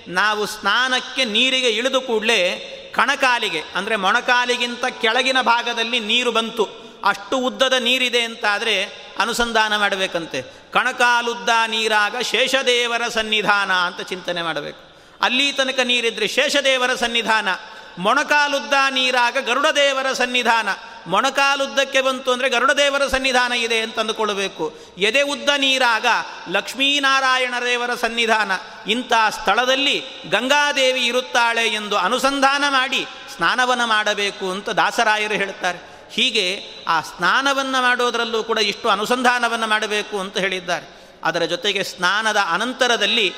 [0.08, 6.88] ನಾವು ಸ್ನಾನಕ್ಕೆ ನೀರಿಗೆ ಇಳಿದು ಕೂಡಲೇ ಕಣಕಾಲಿಗೆ, ಅಂದರೆ ಮೊಣಕಾಲಿಗಿಂತ ಕೆಳಗಿನ ಭಾಗದಲ್ಲಿ ನೀರು ಬಂತು.
[7.06, 8.84] ಅಷ್ಟು ಉದ್ದದ ನೀರಿದೆ ಅಂತಾದರೆ
[9.20, 10.42] ಅನುಸಂಧಾನ ಮಾಡಬೇಕಂತೆ.
[10.74, 14.87] ಕಣಕಾಲುದ್ದ ನೀರಾಗ ಶೇಷದೇವರ ಸನ್ನಿಧಾನ ಅಂತ ಚಿಂತನೆ ಮಾಡಬೇಕು.
[15.22, 17.48] ಅಲ್ಲಿ ತನಕ ನೀರಿದ್ರೆ ಶೇಷದೇವರ ಸನ್ನಿಧಾನ,
[17.98, 20.70] ಮೊಣಕಾಲುದ್ದ ನೀರಾಗ ಗರುಡದೇವರ ಸನ್ನಿಧಾನ.
[21.08, 26.06] ಮೊಣಕಾಲುದ್ದಕ್ಕೆ ಬಂತು ಅಂದರೆ ಗರುಡದೇವರ ಸನ್ನಿಧಾನ ಇದೆ ಅಂತ ಅಂದುಕೊಳ್ಳಬೇಕು ಎದೆ ಉದ್ದ ನೀರಾಗ
[26.50, 28.52] ಲಕ್ಷ್ಮೀನಾರಾಯಣ ದೇವರ ಸನ್ನಿಧಾನ.
[28.88, 33.06] ಇಂಥ ಸ್ಥಳದಲ್ಲಿ ಗಂಗಾದೇವಿ ಇರುತ್ತಾಳೆ ಎಂದು ಅನುಸಂಧಾನ ಮಾಡಿ
[33.36, 35.80] ಸ್ನಾನವನ್ನು ಮಾಡಬೇಕು ಅಂತ ದಾಸರಾಯರು ಹೇಳುತ್ತಾರೆ.
[36.12, 36.46] ಹೀಗೆ
[36.88, 40.86] ಆ ಸ್ನಾನವನ್ನು ಮಾಡೋದರಲ್ಲೂ ಕೂಡ ಇಷ್ಟು ಅನುಸಂಧಾನವನ್ನು ಮಾಡಬೇಕು ಅಂತ ಹೇಳಿದ್ದಾರೆ.
[41.24, 43.34] ಅದರ ಜೊತೆಗೆ ಸ್ನಾನದ ಅನಂತರದಲ್ಲಿ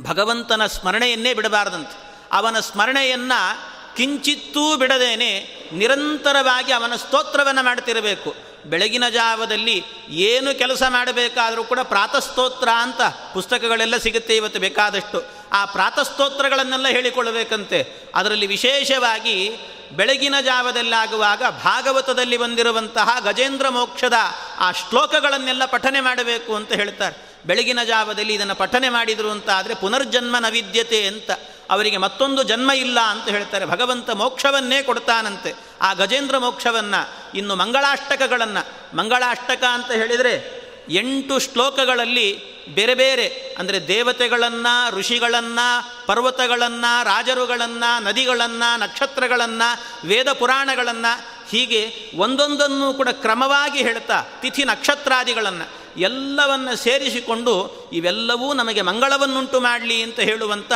[0.00, 2.12] ಭಗವಂತನ ಸ್ಮರಣೆಯನ್ನೇ ಬಿಡಬಾರದಂತೆ.
[2.32, 8.34] ಅವನ ಸ್ಮರಣೆಯನ್ನು ಕಿಂಚಿತ್ತೂ ಬಿಡದೇನೆ ನಿರಂತರವಾಗಿ ಅವನ ಸ್ತೋತ್ರವನ್ನು ಮಾಡ್ತಿರಬೇಕು.
[8.66, 13.00] ಬೆಳಗಿನ ಜಾವದಲ್ಲಿ ಏನು ಕೆಲಸ ಮಾಡಬೇಕಾದರೂ ಕೂಡ ಪ್ರಾತಸ್ತೋತ್ರ ಅಂತ
[13.34, 15.22] ಪುಸ್ತಕಗಳೆಲ್ಲ ಸಿಗುತ್ತೆ ಇವತ್ತು ಬೇಕಾದಷ್ಟು.
[15.52, 17.86] ಆ ಪ್ರಾತಸ್ತೋತ್ರಗಳನ್ನೆಲ್ಲ ಹೇಳಿಕೊಳ್ಳಬೇಕಂತೆ.
[18.14, 19.56] ಅದರಲ್ಲಿ ವಿಶೇಷವಾಗಿ
[19.92, 24.14] ಬೆಳಗಿನ ಜಾವದಲ್ಲಾಗುವಾಗ ಭಾಗವತದಲ್ಲಿ ಬಂದಿರುವಂತಹ ಗಜೇಂದ್ರ ಮೋಕ್ಷದ
[24.58, 27.31] ಆ ಶ್ಲೋಕಗಳನ್ನೆಲ್ಲ ಪಠನೆ ಮಾಡಬೇಕು ಅಂತ ಹೇಳ್ತಾರೆ.
[27.46, 31.30] ಬೆಳಗಿನ ಜಾವದಲ್ಲಿ ಇದನ್ನು ಪಠನೆ ಮಾಡಿದರು ಅಂತ ಆದರೆ ಪುನರ್ಜನ್ಮ ನವಿದ್ಯತೆ ಅಂತ
[31.70, 33.66] ಅವರಿಗೆ ಮತ್ತೊಂದು ಜನ್ಮ ಇಲ್ಲ ಅಂತ ಹೇಳ್ತಾರೆ.
[33.66, 35.54] ಭಗವಂತ ಮೋಕ್ಷವನ್ನೇ ಕೊಡ್ತಾನಂತೆ.
[35.80, 46.06] ಆ ಗಜೇಂದ್ರ ಮೋಕ್ಷವನ್ನು, ಇನ್ನು ಮಂಗಳಾಷ್ಟಕಗಳನ್ನು, ಮಂಗಳಾಷ್ಟಕ ಅಂತ ಹೇಳಿದರೆ ಎಂಟು ಶ್ಲೋಕಗಳಲ್ಲಿ ಬೇರೆ ಬೇರೆ, ಅಂದರೆ ದೇವತೆಗಳನ್ನು, ಋಷಿಗಳನ್ನು,
[46.06, 55.81] ಪರ್ವತಗಳನ್ನು, ರಾಜರುಗಳನ್ನು, ನದಿಗಳನ್ನು, ನಕ್ಷತ್ರಗಳನ್ನು, ವೇದ ಪುರಾಣಗಳನ್ನು ಹೀಗೆ ಒಂದೊಂದನ್ನು ಕೂಡ ಕ್ರಮವಾಗಿ ಹೇಳ್ತಾ ತಿಥಿ ನಕ್ಷತ್ರಾದಿಗಳನ್ನು.
[55.96, 60.72] ಎಲ್ಲವನ್ನ ಸೇರಿಸಿಕೊಂಡು ಇವೆಲ್ಲವೂ ನಮಗೆ ಮಂಗಳವನ್ನುಂಟು ಮಾಡಲಿ ಅಂತ ಹೇಳುವಂಥ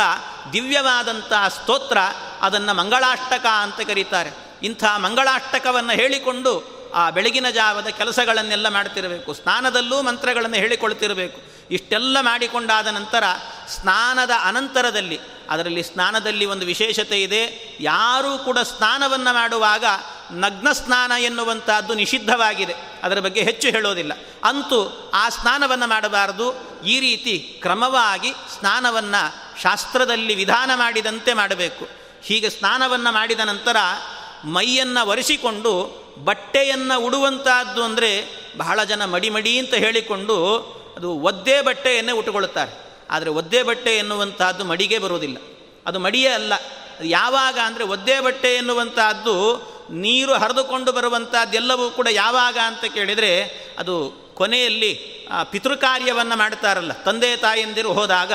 [0.53, 1.97] ದಿವ್ಯವಾದಂಥ ಸ್ತೋತ್ರ
[2.41, 4.29] ಅದನ್ನು ಮಂಗಳಾಷ್ಟಕ ಅಂತ ಕರೀತಾರೆ.
[4.63, 9.33] ಇಂಥ ಮಂಗಳಾಷ್ಟಕವನ್ನು ಹೇಳಿಕೊಂಡು ಆ ಬೆಳಗಿನ ಜಾವದ ಕೆಲಸಗಳನ್ನೆಲ್ಲ ಮಾಡ್ತಿರಬೇಕು.
[9.33, 11.41] ಸ್ನಾನದಲ್ಲೂ ಮಂತ್ರಗಳನ್ನು ಹೇಳಿಕೊಳ್ತಿರಬೇಕು.
[11.71, 13.23] ಇಷ್ಟೆಲ್ಲ ಮಾಡಿಕೊಂಡಾದ ನಂತರ
[13.67, 15.19] ಸ್ನಾನದ ಅನಂತರದಲ್ಲಿ,
[15.49, 17.77] ಅದರಲ್ಲಿ ಸ್ನಾನದಲ್ಲಿ ಒಂದು ವಿಶೇಷತೆ ಇದೆ.
[17.79, 19.85] ಯಾರೂ ಕೂಡ ಸ್ನಾನವನ್ನು ಮಾಡುವಾಗ
[20.31, 22.73] ನಗ್ನ ಸ್ನಾನ ಎನ್ನುವಂಥದ್ದು ನಿಷಿದ್ಧವಾಗಿದೆ.
[23.03, 24.11] ಅದರ ಬಗ್ಗೆ ಹೆಚ್ಚು ಹೇಳೋದಿಲ್ಲ.
[24.43, 26.53] ಅಂತೂ ಆ ಸ್ನಾನವನ್ನು ಮಾಡಬಾರದು.
[26.85, 31.87] ಈ ರೀತಿ ಕ್ರಮವಾಗಿ ಸ್ನಾನವನ್ನು ಶಾಸ್ತ್ರದಲ್ಲಿ ವಿಧಾನ ಮಾಡಿದಂತೆ ಮಾಡಬೇಕು.
[32.23, 33.75] ಹೀಗೆ ಸ್ನಾನವನ್ನು ಮಾಡಿದ ನಂತರ
[34.45, 40.57] ಮೈಯನ್ನು ಒರೆಸಿಕೊಂಡು ಬಟ್ಟೆಯನ್ನು ಉಡುವಂತಹದ್ದು ಅಂದರೆ ಬಹಳ ಜನ ಮಡಿ ಮಡಿ ಅಂತ ಹೇಳಿಕೊಂಡು
[40.97, 42.71] ಅದು ಒದ್ದೆ ಬಟ್ಟೆಯನ್ನೇ ಉಟ್ಟುಕೊಳ್ಳುತ್ತಾರೆ.
[43.11, 45.37] ಆದರೆ ಒದ್ದೆ ಬಟ್ಟೆ ಎನ್ನುವಂತಹದ್ದು ಮಡಿಗೆ ಬರುವುದಿಲ್ಲ.
[45.85, 46.53] ಅದು ಮಡಿಯೇ ಅಲ್ಲ.
[47.03, 53.33] ಯಾವಾಗ ಅಂದರೆ ಒದ್ದೆ ಬಟ್ಟೆ ಎನ್ನುವಂತಹದ್ದು ನೀರು ಹರಿದುಕೊಂಡು ಬರುವಂಥದ್ದೆಲ್ಲವೂ ಕೂಡ ಯಾವಾಗ ಅಂತ ಕೇಳಿದರೆ
[53.79, 54.93] ಅದು ಕೊನೆಯಲ್ಲಿ
[55.51, 56.91] ಪಿತೃಕಾರ್ಯವನ್ನು ಮಾಡ್ತಾರಲ್ಲ.
[56.91, 58.33] ತಂದೆ ತಾಯಂದಿರು ಹೋದಾಗ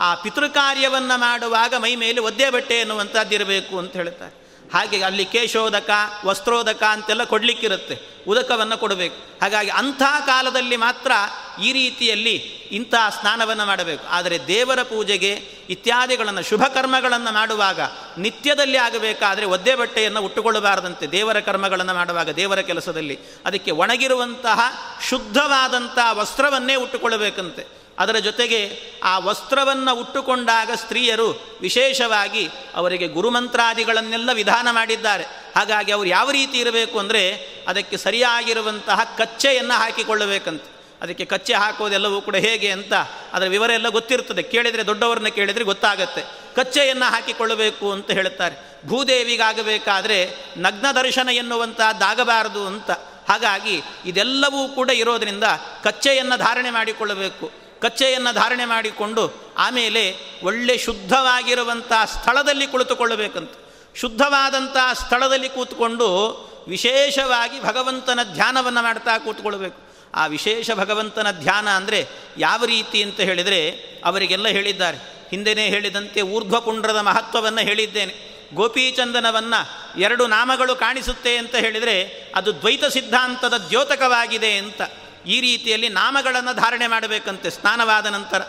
[0.00, 4.40] ಆ ಪಿತೃಕಾರ್ಯವನ್ನು ಮಾಡುವಾಗ ಮೈ ಮೇಲೆ ಒದ್ದೆ ಬಟ್ಟೆ ಎನ್ನುವಂಥದ್ದಿರಬೇಕು ಅಂತ ಹೇಳ್ತಾರೆ
[4.74, 5.90] ಹಾಗೆ ಅಲ್ಲಿ ಕೇಶೋದಕ,
[6.24, 8.24] ವಸ್ತ್ರೋದಕ ಅಂತೆಲ್ಲ ಕೊಡಲಿಕ್ಕಿರುತ್ತೆ.
[8.28, 9.16] ಉದಕವನ್ನು ಕೊಡಬೇಕು.
[9.42, 11.12] ಹಾಗಾಗಿ ಅಂಥ ಕಾಲದಲ್ಲಿ ಮಾತ್ರ
[11.60, 12.36] ಈ ರೀತಿಯಲ್ಲಿ
[12.72, 14.04] ಇಂಥ ಸ್ನಾನವನ್ನು ಮಾಡಬೇಕು.
[14.08, 15.32] ಆದರೆ ದೇವರ ಪೂಜೆಗೆ
[15.70, 17.80] ಇತ್ಯಾದಿಗಳನ್ನು, ಶುಭ ಕರ್ಮಗಳನ್ನು ಮಾಡುವಾಗ
[18.18, 23.18] ನಿತ್ಯದಲ್ಲಿ ಆಗಬೇಕಾದರೆ ಒದ್ದೆ ಬಟ್ಟೆಯನ್ನು ಉಟ್ಟುಕೊಳ್ಳಬಾರದಂತೆ ದೇವರ ಕರ್ಮಗಳನ್ನು ಮಾಡುವಾಗ, ದೇವರ ಕೆಲಸದಲ್ಲಿ.
[23.44, 24.60] ಅದಕ್ಕೆ ಒಣಗಿರುವಂತಹ
[25.08, 27.80] ಶುದ್ಧವಾದಂತಹ ವಸ್ತ್ರವನ್ನೇ ಉಟ್ಟುಕೊಳ್ಳಬೇಕಂತೆ.
[27.98, 35.24] ಅದರ ಜೊತೆಗೆ ಆ ವಸ್ತ್ರವನ್ನು ಉಟ್ಟುಕೊಂಡಾಗ ಸ್ತ್ರೀಯರು ವಿಶೇಷವಾಗಿ ಅವರಿಗೆ ಗುರುಮಂತ್ರಾದಿಗಳನ್ನೆಲ್ಲ ವಿಧಾನ ಮಾಡಿದ್ದಾರೆ.
[35.56, 37.32] ಹಾಗಾಗಿ ಅವರು ಯಾವ ರೀತಿ ಇರಬೇಕು ಅಂದರೆ
[37.68, 40.79] ಅದಕ್ಕೆ ಸರಿಯಾಗಿರುವಂತಹ ಕಚ್ಚೆಯನ್ನು ಹಾಕಿಕೊಳ್ಳಬೇಕಂತೆ.
[41.02, 42.92] ಅದಕ್ಕೆ ಕಚ್ಚೆ ಹಾಕೋದೆಲ್ಲವೂ ಕೂಡ ಹೇಗೆ ಅಂತ
[43.32, 46.22] ಅದರ ವಿವರ ಎಲ್ಲ ಗೊತ್ತಿರ್ತದೆ ಕೇಳಿದರೆ ದೊಡ್ಡವರನ್ನ ಕೇಳಿದರೆ ಗೊತ್ತಾಗತ್ತೆ.
[46.56, 48.86] ಕಚ್ಚೆಯನ್ನು ಹಾಕಿಕೊಳ್ಳಬೇಕು ಅಂತ ಹೇಳುತ್ತಾರೆ.
[48.86, 52.90] ಭೂದೇವಿಗಾಗಬೇಕಾದರೆ ನಗ್ನ ದರ್ಶನ ಎನ್ನುವಂಥದ್ದಾಗಬಾರದು ಅಂತ.
[53.28, 55.44] ಹಾಗಾಗಿ ಇದೆಲ್ಲವೂ ಕೂಡ ಇರೋದರಿಂದ
[55.84, 57.50] ಕಚ್ಚೆಯನ್ನು ಧಾರಣೆ ಮಾಡಿಕೊಳ್ಳಬೇಕು.
[57.80, 63.50] ಕಚ್ಚೆಯನ್ನು ಧಾರಣೆ ಮಾಡಿಕೊಂಡು ಆಮೇಲೆ ಒಳ್ಳೆ ಶುದ್ಧವಾಗಿರುವಂಥ ಸ್ಥಳದಲ್ಲಿ ಕುಳಿತುಕೊಳ್ಳಬೇಕಂತ.
[63.96, 66.06] ಶುದ್ಧವಾದಂಥ ಸ್ಥಳದಲ್ಲಿ ಕೂತ್ಕೊಂಡು
[66.68, 69.89] ವಿಶೇಷವಾಗಿ ಭಗವಂತನ ಧ್ಯಾನವನ್ನು ಮಾಡ್ತಾ ಕೂತ್ಕೊಳ್ಬೇಕು.
[70.14, 73.70] ಆ ವಿಶೇಷ ಭಗವಂತನ ಧ್ಯಾನ ಅಂದರೆ ಯಾವ ರೀತಿ ಅಂತ ಹೇಳಿದರೆ
[74.04, 74.96] ಅವರಿಗೆಲ್ಲ ಹೇಳಿದ್ದಾರೆ.
[75.30, 78.30] ಹಿಂದೆನೇ ಹೇಳಿದಂತೆ ಊರ್ಧ್ವಪುಂಡ್ರದ ಮಹತ್ವವನ್ನು ಹೇಳಿದ್ದೇನೆ.
[78.54, 84.82] ಗೋಪೀಚಂದನವನ್ನು ಎರಡು ನಾಮಗಳು ಕಾಣಿಸುತ್ತೆ ಅಂತ ಹೇಳಿದರೆ ಅದು ದ್ವೈತ ಸಿದ್ಧಾಂತದ ದ್ಯೋತಕವಾಗಿದೆ ಅಂತ.
[85.26, 88.42] ಈ ರೀತಿಯಲ್ಲಿ ನಾಮಗಳನ್ನು ಧಾರಣೆ ಮಾಡಬೇಕಂತೆ ಸ್ನಾನವಾದ ನಂತರ.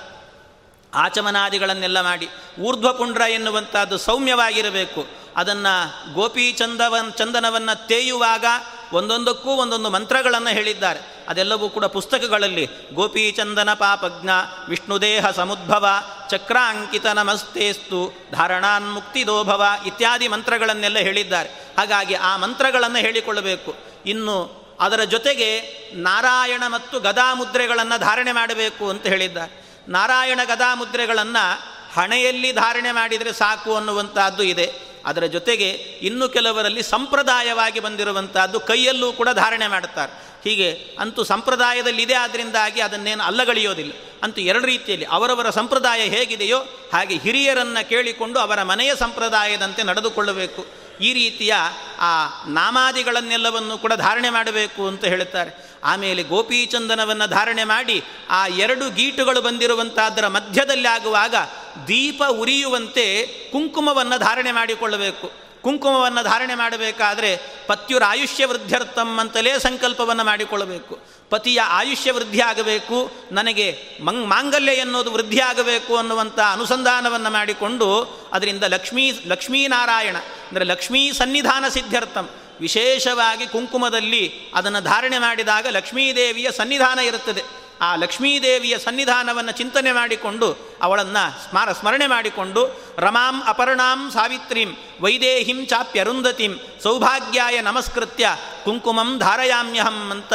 [0.93, 5.07] ಆಚಮನಾದಿಗಳನ್ನೆಲ್ಲ ಮಾಡಿ ಊರ್ಧ್ವಪುಂಡ್ರ ಎನ್ನುವಂಥದ್ದು ಸೌಮ್ಯವಾಗಿರಬೇಕು.
[5.35, 8.45] ಅದನ್ನು ಗೋಪಿ ಚಂದವನ್ ಚಂದನವನ್ನು ತೇಯುವಾಗ
[8.93, 11.25] ಒಂದೊಂದಕ್ಕೂ ಒಂದೊಂದು ಮಂತ್ರಗಳನ್ನು ಹೇಳಿದ್ದಾರೆ.
[11.27, 14.29] ಅದೆಲ್ಲವೂ ಕೂಡ ಪುಸ್ತಕಗಳಲ್ಲಿ ಗೋಪೀಚಂದನ ಪಾಪಜ್ಞ
[14.69, 15.87] ವಿಷ್ಣುದೇಹ ಸಮುದ್ಭವ,
[16.29, 21.49] ಚಕ್ರಾಂಕಿತ ನಮಸ್ತೇಸ್ತು, ಧಾರಣಾನ್ ಮುಕ್ತಿದೋಭವ ಇತ್ಯಾದಿ ಮಂತ್ರಗಳನ್ನೆಲ್ಲ ಹೇಳಿದ್ದಾರೆ.
[21.77, 23.75] ಹಾಗಾಗಿ ಆ ಮಂತ್ರಗಳನ್ನು ಹೇಳಿಕೊಳ್ಳಬೇಕು.
[24.05, 25.61] ಇನ್ನು ಅದರ ಜೊತೆಗೆ
[25.93, 29.65] ನಾರಾಯಣ ಮತ್ತು ಗದಾ ಮುದ್ರೆಗಳನ್ನು ಧಾರಣೆ ಮಾಡಬೇಕು ಅಂತ ಹೇಳಿದ್ದಾರೆ.
[29.87, 34.90] ನಾರಾಯಣ ಗದಾಮುದ್ರೆಗಳನ್ನು ಹಣೆಯಲ್ಲಿ ಧಾರಣೆ ಮಾಡಿದರೆ ಸಾಕು ಅನ್ನುವಂಥದ್ದು ಇದೆ.
[35.05, 35.69] ಅದರ ಜೊತೆಗೆ
[36.01, 40.31] ಇನ್ನು ಕೆಲವರಲ್ಲಿ ಸಂಪ್ರದಾಯವಾಗಿ ಬಂದಿರುವಂಥದ್ದು ಕೈಯಲ್ಲೂ ಕೂಡ ಧಾರಣೆ ಮಾಡುತ್ತಾರೆ.
[40.43, 43.91] ಹೀಗೆ ಅಂತೂ ಸಂಪ್ರದಾಯದಲ್ಲಿದೆ ಆದ್ದರಿಂದಾಗಿ ಅದನ್ನೇನು ಅಲ್ಲಗಳೆಯೋದಿಲ್ಲ.
[44.23, 46.59] ಅಂತೂ ಎರಡು ರೀತಿಯಲ್ಲಿ ಅವರವರ ಸಂಪ್ರದಾಯ ಹೇಗಿದೆಯೋ
[46.93, 50.65] ಹಾಗೆ ಹಿರಿಯರನ್ನು ಕೇಳಿಕೊಂಡು ಅವರ ಮನೆಯ ಸಂಪ್ರದಾಯದಂತೆ ನಡೆದುಕೊಳ್ಳಬೇಕು.
[51.01, 51.53] ಈ ರೀತಿಯ
[51.99, 55.70] ಆ ನಾಮಾದಿಗಳನ್ನೆಲ್ಲವನ್ನು ಕೂಡ ಧಾರಣೆ ಮಾಡಬೇಕು ಅಂತ ಹೇಳುತ್ತಾರೆ.
[55.83, 61.35] ಆಮೇಲೆ ಗೋಪೀಚಂದನವನ್ನು ಧಾರಣೆ ಮಾಡಿ ಆ ಎರಡು ಗೀಟುಗಳು ಬಂದಿರುವಂತಹದ್ದರ ಮಧ್ಯದಲ್ಲಿ ಆಗುವಾಗ
[61.87, 65.41] ದೀಪ ಉರಿಯುವಂತೆ ಕುಂಕುಮವನ್ನು ಧಾರಣೆ ಮಾಡಿಕೊಳ್ಳಬೇಕು.
[65.61, 70.99] ಕುಂಕುಮವನ್ನು ಧಾರಣೆ ಮಾಡಬೇಕಾದರೆ ಪತ್ಯುರ ಆಯುಷ್ಯ ವೃದ್ಧ್ಯರ್ಥಂ ಅಂತಲೇ ಸಂಕಲ್ಪವನ್ನು ಮಾಡಿಕೊಳ್ಳಬೇಕು.
[71.29, 79.11] ಪತಿಯ ಆಯುಷ್ಯ ವೃದ್ಧಿ ಆಗಬೇಕು, ನನಗೆ ಮಂಗ್ ಮಾಂಗಲ್ಯ ಎನ್ನುವುದು ವೃದ್ಧಿ ಆಗಬೇಕು ಅನ್ನುವಂಥ ಅನುಸಂಧಾನವನ್ನು ಮಾಡಿಕೊಂಡು, ಅದರಿಂದ ಲಕ್ಷ್ಮೀ
[79.27, 82.29] ಲಕ್ಷ್ಮೀನಾರಾಯಣ, ಅಂದರೆ ಲಕ್ಷ್ಮೀ ಸನ್ನಿಧಾನ ಸಿದ್ಧ್ಯರ್ಥಂ
[82.61, 87.43] ವಿಶೇಷವಾಗಿ ಕುಂಕುಮದಲ್ಲಿ ಅದನ್ನು ಧಾರಣೆ ಮಾಡಿದಾಗ ಲಕ್ಷ್ಮೀದೇವಿಯ ಸನ್ನಿಧಾನ ಇರುತ್ತದೆ.
[87.81, 94.69] ಆ ಲಕ್ಷ್ಮೀದೇವಿಯ ಸನ್ನಿಧಾನವನ್ನು ಚಿಂತನೆ ಮಾಡಿಕೊಂಡು ಅವಳನ್ನು ಸ್ಮಾರ, ಸ್ಮರಣೆ ಮಾಡಿಕೊಂಡು ರಮಾಂ ಅಪರ್ಣಾಂ ಸಾವಿತ್ರೀಂ
[95.01, 100.33] ವೈದೇಹಿಂ ಚಾಪ್ಯರುಂಧತಿಂ ಸೌಭಾಗ್ಯಾಯ ನಮಸ್ಕೃತ್ಯ ಕುಂಕುಮಂ ಧಾರಯಾಮ್ಯಹಂ ಅಂತ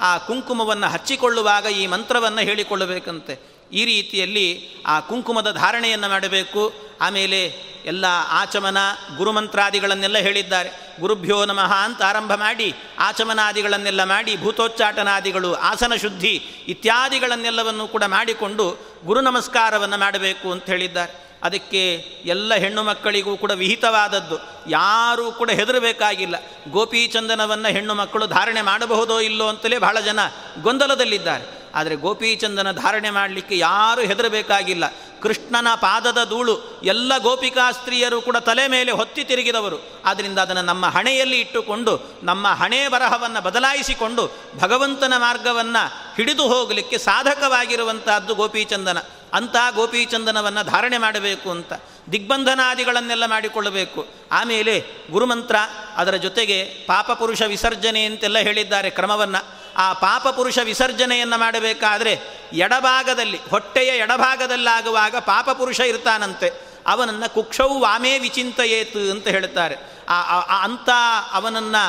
[0.00, 3.53] ಆ ಕುಂಕುಮವನ್ನು ಹಚ್ಚಿಕೊಳ್ಳುವಾಗ ಈ ಮಂತ್ರವನ್ನು ಹೇಳಿಕೊಳ್ಳಬೇಕಂತೆ.
[3.72, 6.72] ಈ ರೀತಿಯಲ್ಲಿ ಆ ಕುಂಕುಮದ ಧಾರಣೆಯನ್ನು ಮಾಡಬೇಕು.
[7.00, 8.76] ಆಮೇಲೆ ಎಲ್ಲ ಆಚಮನ
[9.16, 10.96] ಗುರುಮಂತ್ರಾದಿಗಳನ್ನೆಲ್ಲ ಹೇಳಿದ್ದಾರೆ.
[11.00, 19.98] ಗುರುಭ್ಯೋ ನಮಃ ಅಂತ ಆರಂಭ ಮಾಡಿ, ಆಚಮನಾದಿಗಳನ್ನೆಲ್ಲ ಮಾಡಿ, ಭೂತೋಚ್ಚಾಟನಾದಿಗಳು, ಆಸನ ಶುದ್ಧಿ ಇತ್ಯಾದಿಗಳನ್ನೆಲ್ಲವನ್ನು ಕೂಡ ಮಾಡಿಕೊಂಡು ಗುರು ನಮಸ್ಕಾರವನ್ನು
[19.98, 21.24] ಮಾಡಬೇಕು ಅಂತ ಹೇಳಿದ್ದಾರೆ.
[21.42, 24.36] ಅದಕ್ಕೆ ಎಲ್ಲ ಹೆಣ್ಣು ಮಕ್ಕಳಿಗೂ ಕೂಡ ವಿಹಿತವಾದದ್ದು.
[24.70, 26.36] ಯಾರೂ ಕೂಡ ಹೆದರಬೇಕಾಗಿಲ್ಲ.
[26.70, 30.18] ಗೋಪೀಚಂದನವನ್ನು ಹೆಣ್ಣು ಮಕ್ಕಳು ಧಾರಣೆ ಮಾಡಬಹುದೋ ಇಲ್ಲೋ ಅಂತಲೇ ಬಹಳ ಜನ
[30.62, 31.63] ಗೊಂದಲದಲ್ಲಿದ್ದಾರೆ.
[31.74, 34.84] ಆದರೆ ಗೋಪೀಚಂದನ ಧಾರಣೆ ಮಾಡಲಿಕ್ಕೆ ಯಾರೂ ಹೆದರಬೇಕಾಗಿಲ್ಲ.
[35.22, 40.02] ಕೃಷ್ಣನ ಪಾದದ ಧೂಳು ಎಲ್ಲ ಗೋಪಿಕಾ ಸ್ತ್ರೀಯರು ಕೂಡ ತಲೆ ಮೇಲೆ ಹೊತ್ತಿ ತಿರುಗಿದವರು.
[40.04, 48.98] ಆದ್ದರಿಂದ ಅದನ್ನು ನಮ್ಮ ಹಣೆಯಲ್ಲಿ ಇಟ್ಟುಕೊಂಡು, ನಮ್ಮ ಹಣೆ ಬರಹವನ್ನು ಬದಲಾಯಿಸಿಕೊಂಡು ಭಗವಂತನ ಮಾರ್ಗವನ್ನು ಹಿಡಿದು ಹೋಗಲಿಕ್ಕೆ ಸಾಧಕವಾಗಿರುವಂತಹದ್ದು ಗೋಪೀಚಂದನ.
[49.32, 51.72] ಅಂತಹ ಗೋಪೀಚಂದನವನ್ನು ಧಾರಣೆ ಮಾಡಬೇಕು ಅಂತ.
[52.12, 54.06] ದಿಗ್ಬಂಧನಾದಿಗಳನ್ನೆಲ್ಲ ಮಾಡಿಕೊಳ್ಳಬೇಕು.
[54.32, 55.56] ಆಮೇಲೆ ಗುರುಮಂತ್ರ
[55.96, 59.63] ಅದರ ಜೊತೆಗೆ ಪಾಪಪುರುಷ ವಿಸರ್ಜನೆ ಅಂತೆಲ್ಲ ಹೇಳಿದ್ದಾರೆ ಕ್ರಮವನ್ನು.
[59.76, 62.20] ಆ ಪಾಪಪುರುಷ ವಿಸರ್ಜನೆಯನ್ನು ಮಾಡಬೇಕಾದ್ರೆ
[62.52, 66.74] ಎಡಭಾಗದಲ್ಲಿ, ಹೊಟ್ಟೆಯ ಎಡಭಾಗದಲ್ಲಾಗುವಾಗ ಪಾಪಪುರುಷ ಇರ್ತಾನಂತೆ.
[66.86, 69.76] ಅವನನ್ನು ಕುಕ್ಷವು ವಾಮೇ ವಿಚಿಂತೆಯೇತು ಅಂತ ಹೇಳ್ತಾರೆ.
[70.08, 70.88] ಆ ಅಂಥ
[71.32, 71.84] ಅವನನ್ನು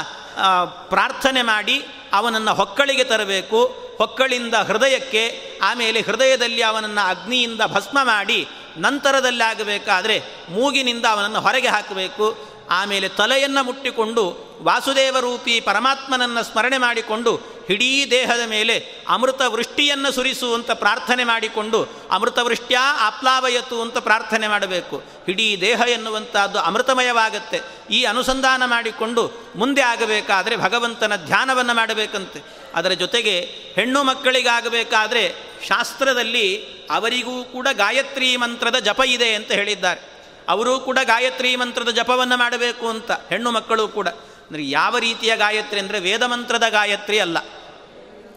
[0.90, 3.86] ಪ್ರಾರ್ಥನೆ ಮಾಡಿ ಅವನನ್ನು ಹೊಕ್ಕಳಿಗೆ ತರಬೇಕು.
[3.98, 5.24] ಹೊಕ್ಕಳಿಂದ ಹೃದಯಕ್ಕೆ,
[5.62, 12.55] ಆಮೇಲೆ ಹೃದಯದಲ್ಲಿ ಅವನನ್ನು ಅಗ್ನಿಯಿಂದ ಭಸ್ಮ ಮಾಡಿ ನಂತರದಲ್ಲಿ ಆಗಬೇಕಾದ್ರೆ ಮೂಗಿನಿಂದ ಅವನನ್ನು ಹೊರಗೆ ಹಾಕಬೇಕು.
[12.70, 21.88] ಆಮೇಲೆ ತಲೆಯನ್ನು ಮುಟ್ಟಿಕೊಂಡು ವಾಸುದೇವರೂಪಿ ಪರಮಾತ್ಮನನ್ನು ಸ್ಮರಣೆ ಮಾಡಿಕೊಂಡು ಇಡೀ ದೇಹದ ಮೇಲೆ ಅಮೃತ ವೃಷ್ಟಿಯನ್ನು ಸುರಿಸುವಂತ ಪ್ರಾರ್ಥನೆ ಮಾಡಿಕೊಂಡು
[22.12, 25.04] ಅಮೃತ ವೃಷ್ಟ್ಯಾ ಆಪ್ಲಾವಯತು ಅಂತ ಪ್ರಾರ್ಥನೆ ಮಾಡಬೇಕು.
[25.28, 27.62] ಇಡೀ ದೇಹ ಎನ್ನುವಂಥದ್ದು ಅಮೃತಮಯವಾಗತ್ತೆ.
[27.92, 32.44] ಈ ಅನುಸಂಧಾನ ಮಾಡಿಕೊಂಡು ಮುಂದೆ ಆಗಬೇಕಾದರೆ ಭಗವಂತನ ಧ್ಯಾನವನ್ನು ಮಾಡಬೇಕಂತೆ.
[32.76, 33.40] ಅದರ ಜೊತೆಗೆ
[33.76, 35.36] ಹೆಣ್ಣು ಮಕ್ಕಳಿಗಾಗಬೇಕಾದರೆ
[35.68, 40.15] ಶಾಸ್ತ್ರದಲ್ಲಿ ಅವರಿಗೂ ಕೂಡ ಗಾಯತ್ರಿ ಮಂತ್ರದ ಜಪ ಇದೆ ಅಂತ ಹೇಳಿದ್ದಾರೆ.
[40.50, 44.08] ಅವರೂ ಕೂಡ ಗಾಯತ್ರಿ ಮಂತ್ರದ ಜಪವನ್ನು ಮಾಡಬೇಕು ಅಂತ, ಹೆಣ್ಣು ಮಕ್ಕಳು ಕೂಡ.
[44.08, 47.38] ಅಂದರೆ ಯಾವ ರೀತಿಯ ಗಾಯತ್ರಿ ಅಂದರೆ ವೇದ ಮಂತ್ರದ ಗಾಯತ್ರಿ ಅಲ್ಲ.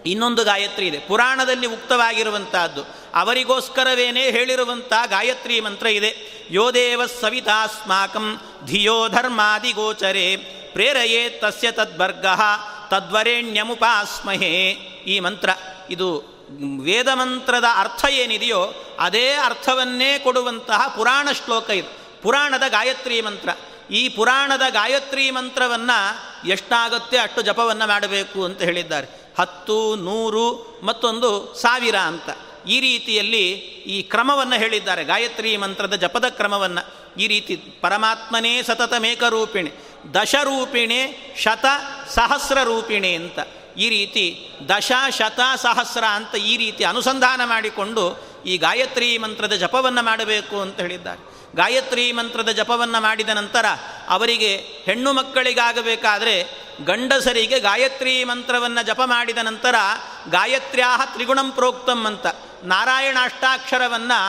[0.06, 0.98] ಇನ್ನೊಂದು ಗಾಯತ್ರಿ ಇದೆ.
[0.98, 2.82] ಪುರಾಣದಲ್ಲಿ ಉಕ್ತವಾಗಿರುವಂತಹದ್ದು.
[3.14, 6.16] ಅವರಿಗೋಸ್ಕರವೇನೇ ಹೇಳಿರುವಂಥ ಗಾಯತ್ರಿ ಮಂತ್ರ ಇದೆ.
[6.50, 10.36] ಯೋ ದೇವ ಸವಿತಾಸ್ಮಾಕಂ ಧಿಯೋ ಧರ್ಮಾದಿಗೋಚರೆ
[10.72, 12.26] ಪ್ರೇರಯೇ ತಸ್ಯ ತದ್ವರ್ಗ
[12.90, 14.54] ತದ್ವರೆಣ್ಯಮುಪಾಸ್ಮಹೇ.
[15.06, 15.50] ಈ ಮಂತ್ರ,
[15.90, 16.37] ಇದು
[16.82, 22.22] ವೇದ ಮಂತ್ರದ ಅರ್ಥ ಏನಿದೆಯೋ ಅದೇ ಅರ್ಥವನ್ನೇ ಕೊಡುವಂತಹ ಪುರಾಣ ಶ್ಲೋಕ ಇದು.
[22.22, 23.48] ಪುರಾಣದ ಗಾಯತ್ರಿ ಮಂತ್ರ.
[23.90, 29.32] ಈ ಪುರಾಣದ ಗಾಯತ್ರಿ ಮಂತ್ರವನ್ನು ಎಷ್ಟಾಗುತ್ತೆ ಅಷ್ಟು ಜಪವನ್ನು ಮಾಡಬೇಕು ಅಂತ ಹೇಳಿದ್ದಾರೆ.
[29.38, 32.30] ಹತ್ತು, ನೂರು, ಮತ್ತೊಂದು ಸಾವಿರ ಅಂತ.
[32.68, 33.50] ಈ ರೀತಿಯಲ್ಲಿ
[33.86, 35.04] ಈ ಕ್ರಮವನ್ನು ಹೇಳಿದ್ದಾರೆ.
[35.04, 37.10] ಗಾಯತ್ರಿ ಮಂತ್ರದ ಜಪದ ಕ್ರಮವನ್ನು.
[37.20, 39.72] ಈ ರೀತಿ ಪರಮಾತ್ಮನೇ ಸತತ ಮೇಕರೂಪಿಣಿ
[40.14, 41.64] ದಶರೂಪಿಣಿ ಶತ
[42.08, 43.38] ಸಹಸ್ರ ರೂಪಿಣಿ ಅಂತ.
[43.78, 44.26] ಈ ರೀತಿ
[44.68, 48.04] ದಶ ಶತ ಸಹಸ್ರ ಅಂತ ಈ ರೀತಿ ಅನುಸಂಧಾನ ಮಾಡಿಕೊಂಡು
[48.46, 51.20] ಈ ಗಾಯತ್ರಿ ಮಂತ್ರದ ಜಪವನ್ನು ಮಾಡಬೇಕು ಅಂತ ಹೇಳಿದ್ದಾರೆ.
[51.56, 53.66] ಗಾಯತ್ರಿ ಮಂತ್ರದ ಜಪವನ್ನು ಮಾಡಿದ ನಂತರ
[54.08, 56.34] ಅವರಿಗೆ ಹೆಣ್ಣು ಮಕ್ಕಳಿಗಾಗಬೇಕಾದರೆ
[56.84, 59.74] ಗಂಡಸರಿಗೆ ಗಾಯತ್ರಿ ಮಂತ್ರವನ್ನು ಜಪ ಮಾಡಿದ ನಂತರ
[60.30, 62.26] ಗಾಯತ್ರ್ಯಾಹ ತ್ರಿಗುಣಂ ಪ್ರೋಕ್ತಂ ಅಂತ
[62.64, 64.20] ನಾರಾಯಣ ಅಷ್ಟಾಕ್ಷರವನ್ನು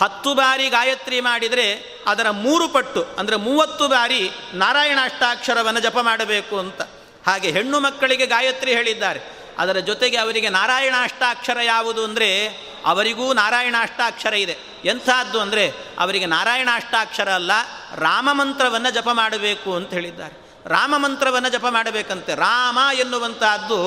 [0.00, 1.66] ಹತ್ತು ಬಾರಿ ಗಾಯತ್ರಿ ಮಾಡಿದರೆ
[2.06, 6.82] ಅದರ ಮೂರು ಪಟ್ಟು, ಅಂದರೆ ಮೂವತ್ತು ಬಾರಿ ನಾರಾಯಣ ಅಷ್ಟಾಕ್ಷರವನ್ನು ಜಪ ಮಾಡಬೇಕು ಅಂತ.
[7.26, 9.20] ಹಾಗೆ ಹೆಣ್ಣು ಮಕ್ಕಳಿಗೆ ಗಾಯತ್ರಿ ಹೇಳಿದ್ದಾರೆ.
[9.58, 12.48] ಅದರ ಜೊತೆಗೆ ಅವರಿಗೆ ನಾರಾಯಣ ಅಷ್ಟಾಕ್ಷರ ಯಾವುದು ಅಂದರೆ
[12.84, 14.56] ಅವರಿಗೂ ನಾರಾಯಣ ಅಷ್ಟಾಕ್ಷರ ಇದೆ.
[14.84, 17.52] ಎಂಥದ್ದು ಅಂದರೆ ಅವರಿಗೆ ನಾರಾಯಣ ಅಷ್ಟಾಕ್ಷರ ಅಲ್ಲ,
[17.94, 20.34] ರಾಮ ಮಂತ್ರವನ್ನು ಜಪ ಮಾಡಬೇಕು ಅಂತ ಹೇಳಿದ್ದಾರೆ.
[20.66, 22.34] ರಾಮ ಮಂತ್ರವನ್ನು ಜಪ ಮಾಡಬೇಕಂತೆ.
[22.34, 23.80] ರಾಮ ಎನ್ನುವಂತಹದ್ದು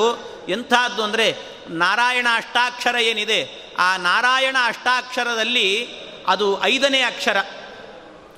[0.50, 1.36] ಎಂಥದ್ದು ಅಂದರೆ
[1.70, 3.40] ನಾರಾಯಣ ಅಷ್ಟಾಕ್ಷರ ಏನಿದೆ?
[3.80, 5.88] ಆ ನಾರಾಯಣ ಅಷ್ಟಾಕ್ಷರದಲ್ಲಿ
[6.28, 7.38] ಅದು ಐದನೇ ಅಕ್ಷರ.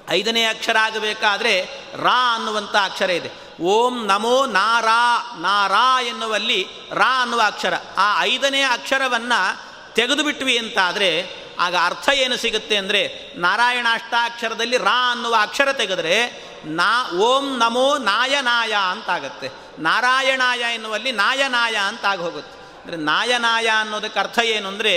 [0.10, 3.49] ಐದನೇ ಅಕ್ಷರ ಆಗಬೇಕಾದರೆ ರಾ ಅನ್ನುವಂಥ ಅಕ್ಷರ ಇದೆ.
[3.60, 7.74] ಓಂ ನಮೋ ನಾರಾ ನಾರಾ ಎನ್ನುವಲ್ಲಿ ರಾ ಅನ್ನುವ ಅಕ್ಷರ.
[7.98, 15.72] ಆ ಐದನೇ ಅಕ್ಷರವನ್ನು ತೆಗೆದು ಬಿಟ್ವಿ ಅಂತಾದರೆ ಆಗ ಅರ್ಥ ಏನು ಸಿಗುತ್ತೆ ಅಂದರೆ ನಾರಾಯಣಾಷ್ಟಾಕ್ಷರದಲ್ಲಿ ರಾ ಅನ್ನುವ ಅಕ್ಷರ
[15.72, 19.50] ತೆಗೆದರೆ ನಾ, ಓಂ ನಮೋ ನಾಯನಾಯ ಅಂತಾಗತ್ತೆ.
[19.80, 22.82] ನಾರಾಯಣಾಯ ಎನ್ನುವಲ್ಲಿ ನಾಯನಾಯ ಅಂತ ಆಗಿ ಹೋಗುತ್ತೆ.
[22.82, 24.94] ಅಂದರೆ ನಾಯನಾಯ ಅನ್ನೋದಕ್ಕೆ ಅರ್ಥ ಏನು ಅಂದರೆ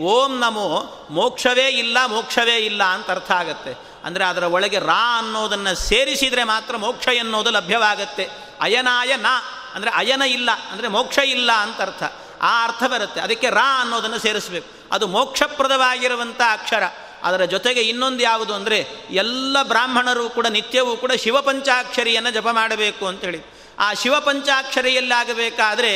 [0.00, 0.68] ಓಂ ನಮೋ
[1.10, 3.85] ಮೋಕ್ಷವೇ ಇಲ್ಲ ಮೋಕ್ಷವೇ ಇಲ್ಲ ಅಂತ ಅರ್ಥ ಆಗುತ್ತೆ.
[4.06, 8.28] ಅಂದರೆ ಅದರ ಒಳಗೆ ರಾ ಅನ್ನೋದನ್ನು ಸೇರಿಸಿದರೆ ಮಾತ್ರ ಮೋಕ್ಷ ಎನ್ನುವುದು ಲಭ್ಯವಾಗತ್ತೆ.
[8.60, 9.34] ಅಯನಾಯ ನಾ,
[9.74, 12.02] ಅಂದರೆ ಅಯನ ಇಲ್ಲ, ಅಂದರೆ ಮೋಕ್ಷ ಇಲ್ಲ ಅಂತ ಅರ್ಥ.
[12.42, 13.20] ಆ ಅರ್ಥ ಬರುತ್ತೆ.
[13.20, 14.68] ಅದಕ್ಕೆ ರಾ ಅನ್ನೋದನ್ನು ಸೇರಿಸಬೇಕು.
[14.92, 16.82] ಅದು ಮೋಕ್ಷಪ್ರದವಾಗಿರುವಂಥ ಅಕ್ಷರ.
[17.22, 18.78] ಅದರ ಜೊತೆಗೆ ಇನ್ನೊಂದು ಯಾವುದು ಅಂದರೆ
[19.10, 23.40] ಎಲ್ಲ ಬ್ರಾಹ್ಮಣರು ಕೂಡ ನಿತ್ಯವೂ ಕೂಡ ಶಿವಪಂಚಾಕ್ಷರಿಯನ್ನು ಜಪ ಮಾಡಬೇಕು ಅಂತೇಳಿ
[23.78, 25.90] ಆ ಶಿವಪಂಚಾಕ್ಷರಿಯಲ್ಲಾಗಬೇಕಾದರೆ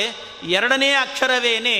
[0.48, 1.76] ಎರಡನೇ ಅಕ್ಷರವೇನೇ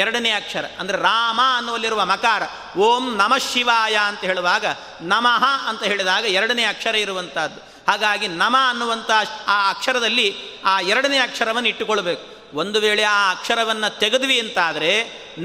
[0.00, 2.42] ಎರಡನೇ ಅಕ್ಷರ, ಅಂದರೆ ರಾಮ ಅನ್ನುವಲ್ಲಿರುವ ಮಕಾರ,
[2.86, 4.66] ಓಂ ನಮಃ ಶಿವಾಯ ಅಂತ ಹೇಳುವಾಗ
[5.12, 9.10] ನಮಃ ಅಂತ ಹೇಳಿದಾಗ ಎರಡನೇ ಅಕ್ಷರ ಇರುವಂಥದ್ದು ಹಾಗಾಗಿ ನಮ ಅನ್ನುವಂಥ
[9.54, 10.26] ಆ ಅಕ್ಷರದಲ್ಲಿ
[10.64, 12.24] ಆ ಎರಡನೇ ಅಕ್ಷರವನ್ನು ಇಟ್ಟುಕೊಳ್ಬೇಕು.
[12.60, 14.92] ಒಂದು ವೇಳೆ ಆ ಅಕ್ಷರವನ್ನು ತೆಗೆದ್ವಿ ಅಂತಾದರೆ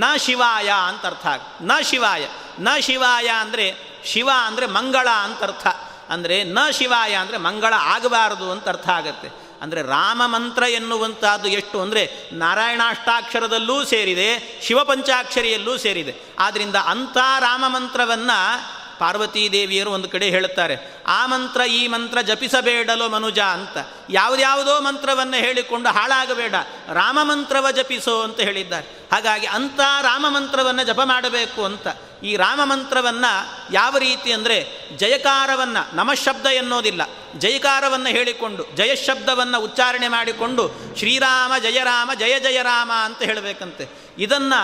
[0.01, 1.39] ನ ಶಿವಾಯ ಅಂತ ಅರ್ಥ ಆಗ,
[1.69, 2.25] ನ ಶಿವಾಯ
[2.59, 3.65] ನ ಶಿವಾಯ ಅಂದರೆ
[4.11, 5.65] ಶಿವ ಅಂದರೆ ಮಂಗಳ ಅಂತ ಅರ್ಥ,
[6.13, 9.29] ಅಂದರೆ ನ ಶಿವಾಯ ಅಂದರೆ ಮಂಗಳ ಆಗಬಾರದು ಅಂತ ಅರ್ಥ ಆಗುತ್ತೆ.
[9.63, 16.15] ಅಂದರೆ ರಾಮ ಮಂತ್ರ ಎನ್ನುವಂತಹದ್ದು ಎಷ್ಟು ಅಂದರೆ ನಾರಾಯಣಾಷ್ಟಾಕ್ಷರದಲ್ಲೂ ಸೇರಿದೆ ಶಿವಪಂಚಾಕ್ಷರಿಯಲ್ಲೂ ಸೇರಿದೆ.
[16.39, 20.75] ಆದ್ದರಿಂದ ಅಂಥ ರಾಮ ಮಂತ್ರವನ್ನು ಪಾರ್ವತೀದೇವಿಯರು ಒಂದು ಕಡೆ ಹೇಳುತ್ತಾರೆ,
[21.07, 23.77] ಆ ಮಂತ್ರ ಈ ಮಂತ್ರ ಜಪಿಸಬೇಡಲೋ ಮನುಜ ಅಂತ.
[24.09, 26.55] ಯಾವುದ್ಯಾವುದೋ ಮಂತ್ರವನ್ನು ಹೇಳಿಕೊಂಡು ಹಾಳಾಗಬೇಡ,
[26.93, 28.87] ರಾಮ ಮಂತ್ರವ ಜಪಿಸೋ ಅಂತ ಹೇಳಿದ್ದಾರೆ.
[29.11, 31.87] ಹಾಗಾಗಿ ಅಂಥ ರಾಮ ಮಂತ್ರವನ್ನು ಜಪ ಮಾಡಬೇಕು ಅಂತ.
[32.23, 33.31] ಈ ರಾಮ ಮಂತ್ರವನ್ನು
[33.73, 34.57] ಯಾವ ರೀತಿ ಅಂದರೆ
[34.97, 37.01] ಜಯಕಾರವನ್ನು, ನಮಶಬ್ದ ಎನ್ನೋದಿಲ್ಲ.
[37.37, 40.63] ಜಯಕಾರವನ್ನು ಹೇಳಿಕೊಂಡು, ಜಯಶಬ್ದವನ್ನು ಉಚ್ಚಾರಣೆ ಮಾಡಿಕೊಂಡು,
[40.97, 43.85] ಶ್ರೀರಾಮ ಜಯರಾಮ ಜಯ ಜಯರಾಮ ಅಂತ ಹೇಳಬೇಕಂತೆ.
[44.17, 44.60] ಇದನ್ನು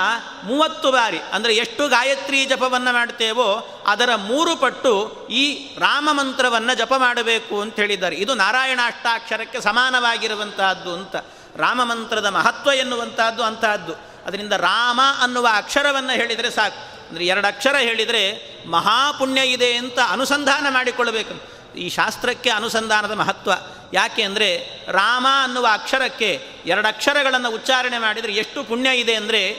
[0.47, 7.61] ಮೂವತ್ತು ಬಾರಿ, ಅಂದರೆ ಎಷ್ಟು ಗಾಯತ್ರಿ ಜಪವನ್ನು ಮಾಡ್ತೇವೋ ಅದರ ಮೂರು ಪಟ್ಟು ಈ ರಾಮ ಮಂತ್ರವನ್ನು ಜಪ ಮಾಡಬೇಕು
[7.61, 8.15] ಅಂತ ಹೇಳಿದ್ದಾರೆ.
[8.15, 11.15] ಇದು ನಾರಾಯಣ ಅಷ್ಟಾಕ್ಷರಕ್ಕೆ ಸಮಾನವಾಗಿರುವಂತಹದ್ದು ಅಂತ.
[11.55, 13.93] ರಾಮ ಮಂತ್ರದ ಮಹತ್ವ ಎನ್ನುವಂತಹದ್ದು ಅಂತಹದ್ದು.
[14.25, 17.09] ಅದರಿಂದ ರಾಮ ಅನ್ನುವ ಅಕ್ಷರವನ್ನು ಹೇಳಿದರೆ ಸಾಕು.
[17.09, 18.23] ಅಂದರೆ ಎರಡು ಅಕ್ಷರ ಹೇಳಿದರೆ
[18.69, 21.58] ಮಹಾಪುಣ್ಯ ಇದೆ ಅಂತ ಅನುಸಂಧಾನ ಮಾಡಿಕೊಳ್ಳಬೇಕು.
[21.75, 23.51] ಈ ಶಾಸ್ತ್ರಕ್ಕೆ ಅನುಸಂಧಾನದ ಮಹತ್ವ
[23.93, 24.49] ಯಾಕೆ ಅಂದರೆ
[24.91, 29.53] ರಾಮ ಅನ್ನುವ ಅಕ್ಷರಕ್ಕೆ ಎರಡು ಅಕ್ಷರಗಳನ್ನು ಉಚ್ಚಾರಣೆ ಮಾಡಿದರೆ ಎಷ್ಟು ಪುಣ್ಯ ಇದೆ ಅಂದರೆ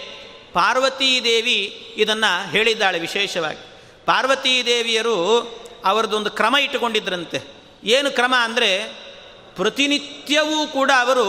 [0.53, 3.59] ಪಾರ್ವತೀ ದೇವಿ ಇದನ್ನು ಹೇಳಿದ್ದಾಳೆ ವಿಶೇಷವಾಗಿ.
[4.07, 5.17] ಪಾರ್ವತೀ ದೇವಿಯರು
[5.85, 7.43] ಅವರದೊಂದು ಕ್ರಮ ಇಟ್ಟುಕೊಂಡಿದ್ರಂತೆ.
[7.85, 8.85] ಏನು ಕ್ರಮ ಅಂದರೆ
[9.57, 11.27] ಪ್ರತಿನಿತ್ಯವೂ ಕೂಡ ಅವರು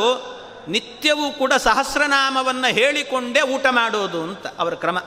[0.68, 4.98] ನಿತ್ಯವೂ ಕೂಡ ಸಹಸ್ರನಾಮವನ್ನು ಹೇಳಿಕೊಂಡೇ ಊಟ ಮಾಡೋದು ಅಂತ ಅವರ ಕ್ರಮ.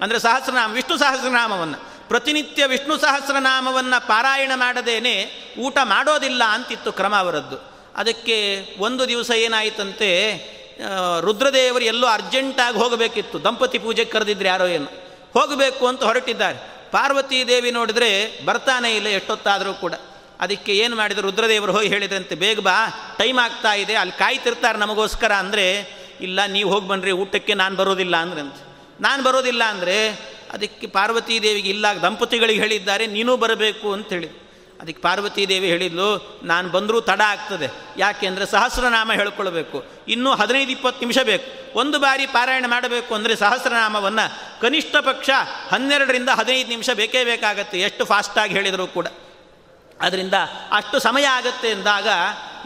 [0.00, 1.91] ಅಂದರೆ ಸಹಸ್ರನಾಮ, ವಿಷ್ಣು ಸಹಸ್ರನಾಮವನ್ನು.
[2.12, 5.14] ಪ್ರತಿನಿತ್ಯ ವಿಷ್ಣು ಸಹಸ್ರನಾಮವನ್ನು ಪಾರಾಯಣ ಮಾಡದೇನೆ
[5.66, 7.56] ಊಟ ಮಾಡೋದಿಲ್ಲ ಅಂತಿತ್ತು ಕ್ರಮ ಅವರದ್ದು.
[8.00, 8.36] ಅದಕ್ಕೆ
[8.86, 10.10] ಒಂದು ದಿವಸ ಏನಾಯಿತಂತೆ
[11.26, 13.36] ರುದ್ರದೇವರು ಎಲ್ಲೋ ಅರ್ಜೆಂಟಾಗಿ ಹೋಗಬೇಕಿತ್ತು.
[13.46, 14.88] ದಂಪತಿ ಪೂಜೆಗೆ ಕರೆದಿದ್ರೆ ಯಾರೋ ಏನು.
[15.36, 16.58] ಹೋಗಬೇಕು ಅಂತ ಹೊರಟಿದ್ದಾರೆ.
[16.94, 18.10] ಪಾರ್ವತಿ ದೇವಿ ನೋಡಿದರೆ
[18.46, 19.94] ಬರ್ತಾನೆ ಇಲ್ಲ, ಎಷ್ಟೊತ್ತಾದರೂ ಕೂಡ.
[20.44, 21.24] ಅದಕ್ಕೆ ಏನು ಮಾಡಿದ್ರು?
[21.28, 22.76] ರುದ್ರದೇವರು ಹೋಗಿ ಹೇಳಿದ್ರಂತೆ ಬೇಗ ಬಾ,
[23.18, 25.66] ಟೈಮ್ ಆಗ್ತಾ ಇದೆ, ಅಲ್ಲಿ ಕಾಯ್ತಿರ್ತಾರೆ ನಮಗೋಸ್ಕರ ಅಂದರೆ,
[26.26, 28.62] ಇಲ್ಲ, ನೀವು ಹೋಗಿ ಬನ್ನಿರಿ ಊಟಕ್ಕೆ ನಾನು ಬರೋದಿಲ್ಲ ಅಂದ್ರಂತೆ.
[29.00, 29.96] ನಾನು ಬರೋದಿಲ್ಲ ಅಂದರೆ
[30.52, 34.28] ಅದಕ್ಕೆ ಪಾರ್ವತೀ ದೇವಿಗೆ ಇಲ್ಲ, ದಂಪತಿಗಳಿಗೆ ಹೇಳಿದ್ದಾರೆ, ನೀನೂ ಬರಬೇಕು ಅಂತ ಹೇಳಿ
[34.80, 37.70] ಅದಕ್ಕೆ ಪಾರ್ವತೀ ದೇವಿ ಹೇಳಿದ್ಲು, ನಾನು ಬಂದರೂ ತಡ ಆಗ್ತದೆ.
[37.96, 39.84] ಯಾಕೆ ಅಂದರೆ ಸಹಸ್ರನಾಮ ಹೇಳ್ಕೊಳ್ಬೇಕು.
[40.08, 41.78] ಇನ್ನೂ ಹದಿನೈದು, ಇಪ್ಪತ್ತು ನಿಮಿಷ ಬೇಕು.
[41.78, 45.30] ಒಂದು ಬಾರಿ ಪಾರಾಯಣ ಮಾಡಬೇಕು ಅಂದರೆ ಸಹಸ್ರನಾಮವನ್ನು ಕನಿಷ್ಠ ಪಕ್ಷ
[45.70, 47.80] ಹನ್ನೆರಡರಿಂದ ಹದಿನೈದು ನಿಮಿಷ ಬೇಕೇ ಬೇಕಾಗತ್ತೆ.
[47.80, 49.06] ಎಷ್ಟು ಫಾಸ್ಟಾಗಿ ಹೇಳಿದರೂ ಕೂಡ.
[50.00, 50.34] ಅದರಿಂದ
[50.72, 52.08] ಅಷ್ಟು ಸಮಯ ಆಗತ್ತೆ ಎಂದಾಗ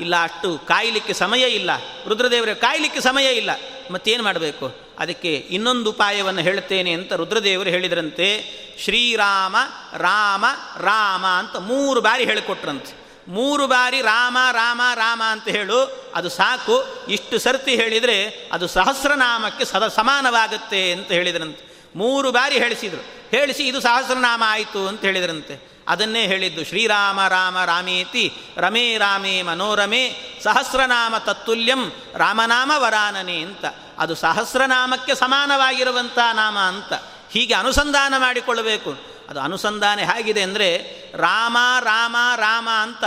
[0.01, 1.71] ಇಲ್ಲ, ಅಷ್ಟು ಕಾಯಲಿಕ್ಕೆ ಸಮಯ ಇಲ್ಲ.
[2.07, 3.51] ರುದ್ರದೇವರ, ಕಾಯಲಿಕ್ಕೆ ಸಮಯ ಇಲ್ಲ.
[3.91, 4.86] ಮತ್ತೇನು ಮಾಡಬೇಕು?
[4.99, 8.45] ಅದಕ್ಕೆ ಇನ್ನೊಂದು ಉಪಾಯವನ್ನು ಹೇಳುತ್ತೇನೆ ಅಂತ ರುದ್ರದೇವರು ಹೇಳಿದ್ರಂತೆ,
[8.85, 9.57] ಶ್ರೀರಾಮ,
[9.97, 10.45] ರಾಮ
[10.81, 13.07] ರಾಮ ಅಂತ ಮೂರು ಬಾರಿ ಹೇಳಿಕೊಟ್ರಂತೆ.
[13.29, 17.07] ಮೂರು ಬಾರಿ ರಾಮ ರಾಮ ರಾಮ ಅಂತ ಹೇಳು, ಅದು ಸಾಕು.
[17.09, 21.77] ಇಷ್ಟು ಸರ್ತಿ ಹೇಳಿದರೆ ಅದು ಸಹಸ್ರನಾಮಕ್ಕೆ ಸದ ಸಮಾನವಾಗುತ್ತೆ ಅಂತ ಹೇಳಿದ್ರಂತೆ.
[21.97, 23.31] ಮೂರು ಬಾರಿ ಹೇಳಿಸಿದರು.
[23.31, 25.77] ಹೇಳಿಸಿ ಇದು ಸಹಸ್ರನಾಮ ಆಯಿತು ಅಂತ ಹೇಳಿದ್ರಂತೆ.
[25.89, 33.65] ಅದನ್ನೇ ಹೇಳಿದ್ದು ಶ್ರೀರಾಮ, ರಾಮ, ರಾಮೇತಿ, ರಮೇ, ರಾಮೇ, ಮನೋರಮೆ ಸಹಸ್ರನಾಮ ತತ್ತುಲ್ಯಂ ರಾಮನಾಮ ವರಾನನೆ ಅಂತ.
[33.99, 36.93] ಅದು ಸಹಸ್ರನಾಮಕ್ಕೆ ಸಮಾನವಾಗಿರುವಂಥ ನಾಮ ಅಂತ.
[37.31, 38.97] ಹೀಗೆ ಅನುಸಂಧಾನ ಮಾಡಿಕೊಳ್ಳಬೇಕು.
[39.29, 40.77] ಅದು ಅನುಸಂಧಾನ ಹೇಗಿದೆ ಅಂದರೆ
[41.17, 43.05] ರಾಮ ರಾಮ ರಾಮ ಅಂತ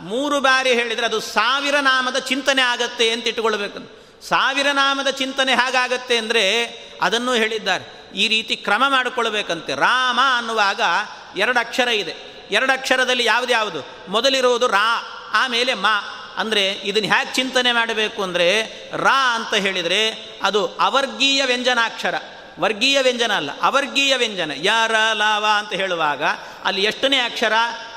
[0.00, 4.00] ಮೂರು ಬಾರಿ ಹೇಳಿದರೆ ಅದು ಸಾವಿರ ನಾಮದ ಚಿಂತನೆ ಆಗತ್ತೆ ಅಂತ ಇಟ್ಟುಕೊಳ್ಬೇಕು.
[4.28, 6.64] ಸಾವಿರ ನಾಮದ ಚಿಂತನೆ ಹೇಗಾಗತ್ತೆ ಅಂದರೆ
[7.02, 8.12] ಅದನ್ನು ಹೇಳಿದ್ದಾರೆ.
[8.14, 9.74] ಈ ರೀತಿ ಕ್ರಮ ಮಾಡಿಕೊಳ್ಬೇಕಂತೆ.
[9.74, 10.80] ರಾಮ ಅನ್ನುವಾಗ
[11.36, 12.30] ಎರಡು ಅಕ್ಷರ ಇದೆ.
[12.50, 13.88] ಎರಡು ಅಕ್ಷರದಲ್ಲಿ ಯಾವುದು?
[14.08, 15.02] ಮೊದಲಿರುವುದು ರಾ,
[15.34, 16.19] ಆಮೇಲೆ ಮಾ.
[16.40, 18.48] ಅಂದರೆ ಇದನ್ನು ಹೇಗೆ ಚಿಂತನೆ ಮಾಡಬೇಕು ಅಂದರೆ
[18.96, 20.02] ರಾ ಅಂತ ಹೇಳಿದರೆ
[20.42, 22.14] ಅದು ಅವರ್ಗೀಯ ವ್ಯಂಜನಾಕ್ಷರ.
[22.60, 24.52] ವರ್ಗೀಯ ವ್ಯಂಜನ ಅಲ್ಲ, ಅವರ್ಗೀಯ ವ್ಯಂಜನ.
[24.56, 26.22] ಯ ರ ಲಾವ ಅಂತ ಹೇಳುವಾಗ
[26.64, 27.52] ಅಲ್ಲಿ ಎಷ್ಟನೇ ಅಕ್ಷರ,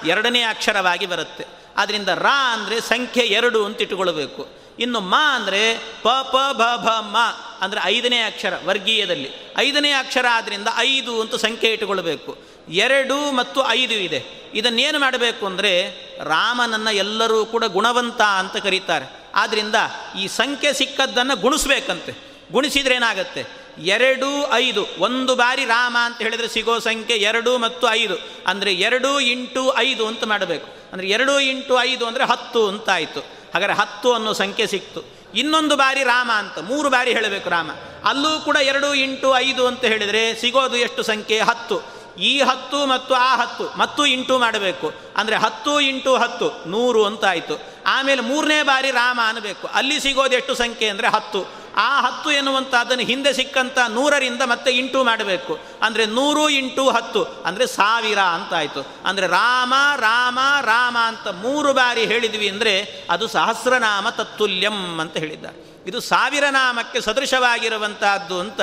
[0.05, 1.45] ಎರಡನೇ ಅಕ್ಷರವಾಗಿ ಬರುತ್ತೆ.
[1.77, 4.43] ಆದ್ದರಿಂದ ರಾ ಅಂದರೆ ಸಂಖ್ಯೆ ಎರಡು ಅಂತ ಇಟ್ಟುಕೊಳ್ಬೇಕು.
[4.79, 5.61] ಇನ್ನು ಮ ಅಂದರೆ
[6.01, 7.17] ಪ ಪ, ಭ ಭ, ಮ
[7.61, 9.29] ಅಂದರೆ ಐದನೇ ಅಕ್ಷರ, ವರ್ಗೀಯದಲ್ಲಿ.
[9.57, 12.31] ಐದನೇ ಅಕ್ಷರ ಆದ್ದರಿಂದ ಐದು ಅಂತ ಸಂಖ್ಯೆ ಇಟ್ಟುಕೊಳ್ಬೇಕು.
[12.69, 14.43] ಎರಡು ಮತ್ತು ಐದು ಇದೆ.
[14.53, 15.89] ಇದನ್ನೇನು ಮಾಡಬೇಕು ಅಂದರೆ
[16.23, 19.05] ರಾಮನನ್ನು ಎಲ್ಲರೂ ಕೂಡ ಗುಣವಂತ ಅಂತ ಕರೀತಾರೆ.
[19.35, 19.75] ಆದ್ದರಿಂದ
[20.19, 22.13] ಈ ಸಂಖ್ಯೆ ಸಿಕ್ಕದ್ದನ್ನು ಗುಣಿಸ್ಬೇಕಂತೆ.
[22.51, 23.63] ಗುಣಿಸಿದ್ರೆ ಏನಾಗುತ್ತೆ?
[23.79, 24.87] ಎರಡು, ಐದು.
[24.99, 28.15] ಒಂದು ಬಾರಿ ರಾಮ ಅಂತ ಹೇಳಿದರೆ ಸಿಗೋ ಸಂಖ್ಯೆ ಎರಡು ಮತ್ತು ಐದು.
[28.47, 30.67] ಅಂದರೆ ಎರಡು ಇಂಟು ಐದು ಅಂತ ಮಾಡಬೇಕು.
[30.93, 35.03] ಅಂದರೆ ಎರಡು ಇಂಟು ಐದು ಅಂದರೆ ಹತ್ತು ಅಂತ ಆಯಿತು ಹಾಗಾದರೆ ಹತ್ತು ಅನ್ನೋ ಸಂಖ್ಯೆ ಸಿಕ್ತು.
[35.35, 37.71] ಇನ್ನೊಂದು ಬಾರಿ ರಾಮ ಅಂತ, ಮೂರು ಬಾರಿ ಹೇಳಬೇಕು ರಾಮ.
[38.03, 41.39] ಅಲ್ಲೂ ಕೂಡ ಎರಡು ಇಂಟು ಐದು ಅಂತ ಹೇಳಿದರೆ ಸಿಗೋದು ಎಷ್ಟು ಸಂಖ್ಯೆ?
[41.39, 42.02] ಹತ್ತು.
[42.17, 44.93] ಈ ಹತ್ತು ಮತ್ತು ಆ ಹತ್ತು, ಮತ್ತು ಇಂಟು ಮಾಡಬೇಕು.
[45.17, 47.59] ಅಂದರೆ ಹತ್ತು ಇಂಟು ಹತ್ತು, ನೂರು ಅಂತ ಆಯಿತು.
[47.85, 51.62] ಆಮೇಲೆ ಮೂರನೇ ಬಾರಿ ರಾಮ ಅನ್ನಬೇಕು ಅಲ್ಲಿ ಸಿಗೋದು ಎಷ್ಟು ಸಂಖ್ಯೆ ಅಂದರೆ ಹತ್ತು.
[51.77, 55.53] ಆ ಹತ್ತು ಎನ್ನುವಂಥದ್ದನ್ನು ಹಿಂದೆ ಸಿಕ್ಕಂಥ ನೂರರಿಂದ ಮತ್ತೆ ಇಂಟು ಮಾಡಬೇಕು.
[55.81, 58.81] ಅಂದರೆ ನೂರು ಇಂಟು ಹತ್ತು, ಅಂದರೆ ಸಾವಿರ ಅಂತಾಯಿತು.
[59.05, 65.57] ಅಂದರೆ ರಾಮ ರಾಮ ರಾಮ ಅಂತ ಮೂರು ಬಾರಿ ಹೇಳಿದ್ವಿ ಅಂದರೆ ಅದು ಸಹಸ್ರನಾಮ ತತ್ತುಲ್ಯಂ ಅಂತ ಹೇಳಿದ್ದಾರೆ.
[65.85, 68.61] ಇದು ಸಾವಿರ ನಾಮಕ್ಕೆ ಸದೃಶವಾಗಿರುವಂತಹದ್ದು ಅಂತ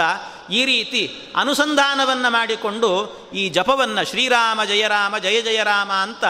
[0.50, 1.02] ಈ ರೀತಿ
[1.36, 2.90] ಅನುಸಂಧಾನವನ್ನು ಮಾಡಿಕೊಂಡು
[3.34, 6.24] ಈ ಜಪವನ್ನು ಶ್ರೀರಾಮ ಜಯರಾಮ ಜಯ ಜಯರಾಮ ಅಂತ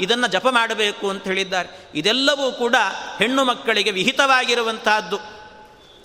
[0.00, 1.68] ಇದನ್ನು ಜಪ ಮಾಡಬೇಕು ಅಂತ ಹೇಳಿದ್ದಾರೆ.
[1.94, 2.76] ಇದೆಲ್ಲವೂ ಕೂಡ
[3.18, 5.18] ಹೆಣ್ಣು ಮಕ್ಕಳಿಗೆ ವಿಹಿತವಾಗಿರುವಂತಹದ್ದು.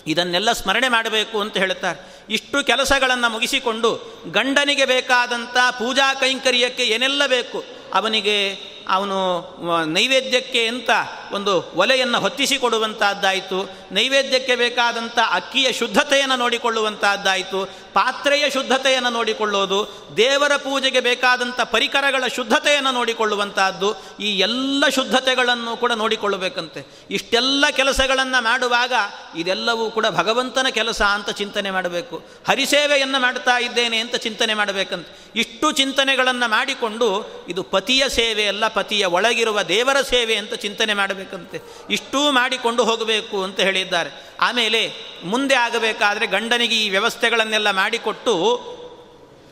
[0.06, 2.24] ಇದನ್ನೆಲ್ಲ ಸ್ಮರಣೆ ಮಾಡಬೇಕು ಅಂತ ಹೇಳುತ್ತಾರೆ.
[2.30, 7.64] ಇಷ್ಟು ಕೆಲಸಗಳನ್ನು ಮುಗಿಸಿಕೊಂಡು ಗಂಡನಿಗೆ ಬೇಕಾದಂಥ ಪೂಜಾ ಕೈಂಕರ್ಯಕ್ಕೆ ಏನೆಲ್ಲ ಬೇಕು?
[7.94, 8.56] ಅವನಿಗೆ
[8.88, 9.46] ಅವನು
[9.86, 10.90] ನೈವೇದ್ಯಕ್ಕೆ ಅಂತ
[11.32, 13.58] ಒಂದು ಒಲೆಯನ್ನು ಹೊತ್ತಿಸಿ ಕೊಡುವಂಥದ್ದಾಯಿತು
[13.92, 17.82] ನೈವೇದ್ಯಕ್ಕೆ ಬೇಕಾದಂಥ ಅಕ್ಕಿಯ ಶುದ್ಧತೆಯನ್ನು ನೋಡಿಕೊಳ್ಳುವಂತಹದ್ದಾಯಿತು.
[17.92, 19.78] ಪಾತ್ರೆಯ ಶುದ್ಧತೆಯನ್ನು ನೋಡಿಕೊಳ್ಳೋದು,
[20.16, 23.88] ದೇವರ ಪೂಜೆಗೆ ಬೇಕಾದಂಥ ಪರಿಕರಗಳ ಶುದ್ಧತೆಯನ್ನು ನೋಡಿಕೊಳ್ಳುವಂತಹದ್ದು,
[24.20, 26.86] ಈ ಎಲ್ಲ ಶುದ್ಧತೆಗಳನ್ನು ಕೂಡ ನೋಡಿಕೊಳ್ಳಬೇಕಂತೆ.
[27.10, 28.92] ಇಷ್ಟೆಲ್ಲ ಕೆಲಸಗಳನ್ನು ಮಾಡುವಾಗ
[29.36, 32.16] ಇದೆಲ್ಲವೂ ಕೂಡ ಭಗವಂತನ ಕೆಲಸ ಅಂತ ಚಿಂತನೆ ಮಾಡಬೇಕು.
[32.48, 35.06] ಹರಿಸೇವೆಯನ್ನು ಮಾಡ್ತಾ ಇದ್ದೇನೆ ಅಂತ ಚಿಂತನೆ ಮಾಡಬೇಕಂತ.
[35.36, 37.08] ಇಷ್ಟು ಚಿಂತನೆಗಳನ್ನು ಮಾಡಿಕೊಂಡು
[37.48, 41.58] ಇದು ಪತಿಯ ಸೇವೆ ಅಲ್ಲ, ಪತಿಯ ಒಳಗಿರುವ ದೇವರ ಸೇವೆ ಅಂತ ಚಿಂತನೆ ಮಾಡಬೇಕಂತೆ
[41.94, 44.10] ಇಷ್ಟೂ ಮಾಡಿಕೊಂಡು ಹೋಗಬೇಕು ಅಂತ ಹೇಳಿದ್ದಾರೆ.
[44.40, 44.80] ಆಮೇಲೆ
[45.24, 48.34] ಮುಂದೆ ಆಗಬೇಕಾದರೆ ಗಂಡನಿಗೆ ಈ ವ್ಯವಸ್ಥೆಗಳನ್ನೆಲ್ಲ ಮಾಡಿಕೊಟ್ಟು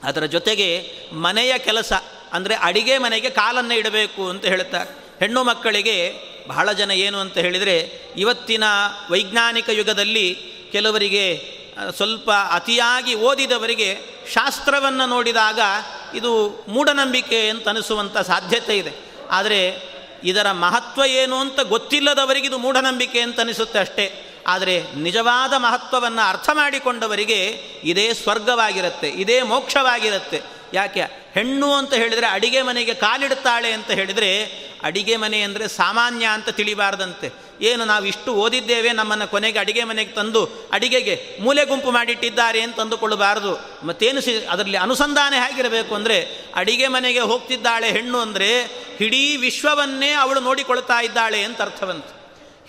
[0.04, 0.68] ಅದರ ಜೊತೆಗೆ
[1.26, 1.92] ಮನೆಯ ಕೆಲಸ,
[2.32, 5.96] ಅಂದರೆ ಅಡಿಗೆ ಮನೆಗೆ ಕಾಲನ್ನು ಇಡಬೇಕು ಅಂತ ಹೇಳ್ತಾರೆ ಹೆಣ್ಣು ಮಕ್ಕಳಿಗೆ
[6.48, 7.74] ಬಹಳ ಜನ ಏನು ಅಂತ ಹೇಳಿದರೆ,
[8.16, 8.64] ಇವತ್ತಿನ
[9.10, 10.26] ವೈಜ್ಞಾನಿಕ ಯುಗದಲ್ಲಿ
[10.72, 11.24] ಕೆಲವರಿಗೆ
[11.96, 13.90] ಸ್ವಲ್ಪ ಅತಿಯಾಗಿ ಓದಿದವರಿಗೆ
[14.34, 15.60] ಶಾಸ್ತ್ರವನ್ನು ನೋಡಿದಾಗ
[16.14, 16.30] ಇದು
[16.68, 18.92] ಮೂಢನಂಬಿಕೆ ಅಂತ ಅನಿಸುವಂಥ ಸಾಧ್ಯತೆ ಇದೆ.
[19.30, 19.60] ಆದರೆ
[20.24, 24.26] ಇದರ ಮಹತ್ವ ಏನು ಅಂತ ಗೊತ್ತಿಲ್ಲದವರಿಗೆ ಇದು ಮೂಢನಂಬಿಕೆ ಅಂತ ಅನಿಸುತ್ತೆ ಅಷ್ಟೇ.
[24.46, 27.40] ಆದರೆ ನಿಜವಾದ ಮಹತ್ವವನ್ನು ಅರ್ಥ ಮಾಡಿಕೊಂಡವರಿಗೆ
[27.84, 30.40] ಇದೇ ಸ್ವರ್ಗವಾಗಿರುತ್ತೆ, ಇದೇ ಮೋಕ್ಷವಾಗಿರುತ್ತೆ.
[30.74, 31.02] ಯಾಕೆ?
[31.34, 34.30] ಹೆಣ್ಣು ಅಂತ ಹೇಳಿದರೆ ಅಡಿಗೆ ಮನೆಗೆ ಕಾಲಿಡುತ್ತಾಳೆ ಅಂತ ಹೇಳಿದರೆ
[34.82, 37.49] ಅಡಿಗೆ ಮನೆ ಅಂದರೆ ಸಾಮಾನ್ಯ ಅಂತ ತಿಳಿಬಾರ್ದಂತೆ.
[37.60, 43.60] ಏನು ನಾವು ಇಷ್ಟು ಓದಿದ್ದೇವೆ ನಮ್ಮನ್ನು ಕೊನೆಗೆ ಅಡಿಗೆ ಮನೆಗೆ ತಂದು ಅಡಿಗೆಗೆ ಮೂಲೆ ಗುಂಪು ಮಾಡಿಟ್ಟಿದ್ದಾರೆ ಅಂತ ಅಂದುಕೊಳ್ಳಬಾರದು.
[43.86, 51.00] ಮತ್ತೇನು ಸಿ ಅದರಲ್ಲಿ ಅನುಸಂಧಾನ ಹೇಗಿರಬೇಕು ಅಂದರೆ ಅಡಿಗೆ ಮನೆಗೆ ಹೋಗ್ತಿದ್ದಾಳೆ ಹೆಣ್ಣು ಅಂದರೆ ಇಡೀ ವಿಶ್ವವನ್ನೇ ಅವಳು ನೋಡಿಕೊಳ್ತಾ
[51.00, 52.04] ಇದ್ದಾಳೆ ಅಂತ ಅರ್ಥವಂತ.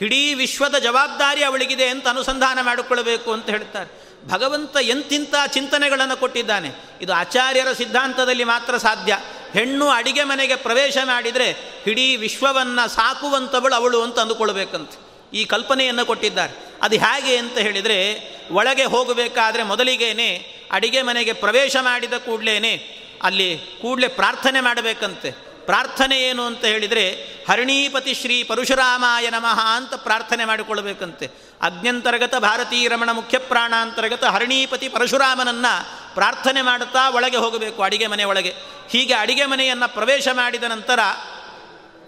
[0.01, 4.10] ಇಡೀ ವಿಶ್ವದ ಜವಾಬ್ದಾರಿ ಅವಳಿಗಿದೆ ಅಂತ ಅನುಸಂಧಾನ ಮಾಡಿಕೊಳ್ಳಬೇಕು ಅಂತ ಹೇಳ್ತಾರೆ.
[4.27, 6.69] ಭಗವಂತ ಎಂತಿಂಥ ಚಿಂತನೆಗಳನ್ನು ಕೊಟ್ಟಿದ್ದಾನೆ?
[7.01, 9.17] ಇದು ಆಚಾರ್ಯರ ಸಿದ್ಧಾಂತದಲ್ಲಿ ಮಾತ್ರ ಸಾಧ್ಯ.
[9.53, 11.55] ಹೆಣ್ಣು ಅಡಿಗೆ ಮನೆಗೆ ಪ್ರವೇಶ ಮಾಡಿದರೆ
[11.87, 15.11] ಇಡೀ ವಿಶ್ವವನ್ನು ಸಾಕುವಂಥವಳು ಅವಳು ಅಂತ ಅಂದುಕೊಳ್ಬೇಕಂತೆ.
[15.37, 16.75] ಈ ಕಲ್ಪನೆಯನ್ನು ಕೊಟ್ಟಿದ್ದಾರೆ.
[16.81, 18.19] ಅದು ಹೇಗೆ ಅಂತ ಹೇಳಿದರೆ,
[18.51, 25.50] ಒಳಗೆ ಹೋಗಬೇಕಾದ್ರೆ ಮೊದಲಿಗೇನೆ ಅಡಿಗೆ ಮನೆಗೆ ಪ್ರವೇಶ ಮಾಡಿದ ಕೂಡಲೇ ಅಲ್ಲಿ ಕೂಡಲೇ ಪ್ರಾರ್ಥನೆ ಮಾಡಬೇಕಂತೆ.
[25.71, 27.09] ಪ್ರಾರ್ಥನೆ ಏನು ಅಂತ ಹೇಳಿದರೆ,
[27.49, 31.25] ಹರಿಣೀಪತಿ ಶ್ರೀ ಪರಶುರಾಮಾಯ ನಮಃ ಅಂತ ಪ್ರಾರ್ಥನೆ ಮಾಡಿಕೊಳ್ಳಬೇಕಂತೆ.
[31.61, 38.55] ಅಜ್ಞಂತರ್ಗತ ಭಾರತೀ ರಮಣ ಮುಖ್ಯ ಪ್ರಾಣಾಂತರ್ಗತ ಹರಿಣೀಪತಿ ಪರಶುರಾಮನನ್ನು ಪ್ರಾರ್ಥನೆ ಮಾಡುತ್ತಾ ಒಳಗೆ ಹೋಗಬೇಕು, ಅಡಿಗೆ ಮನೆ ಒಳಗೆ.
[38.89, 40.99] ಹೀಗೆ ಅಡಿಗೆ ಮನೆಯನ್ನು ಪ್ರವೇಶ ಮಾಡಿದ ನಂತರ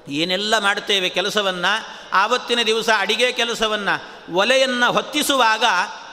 [0.10, 5.64] ಏನೆಲ್ಲ ಮಾಡುತ್ತೇವೆ ಕೆಲಸವನ್ನು, ಆವತ್ತಿನ ದಿವಸ ಅಡಿಗೆ ಕೆಲಸವನ್ನು, ಒಲೆಯನ್ನು ಹೊತ್ತಿಸುವಾಗ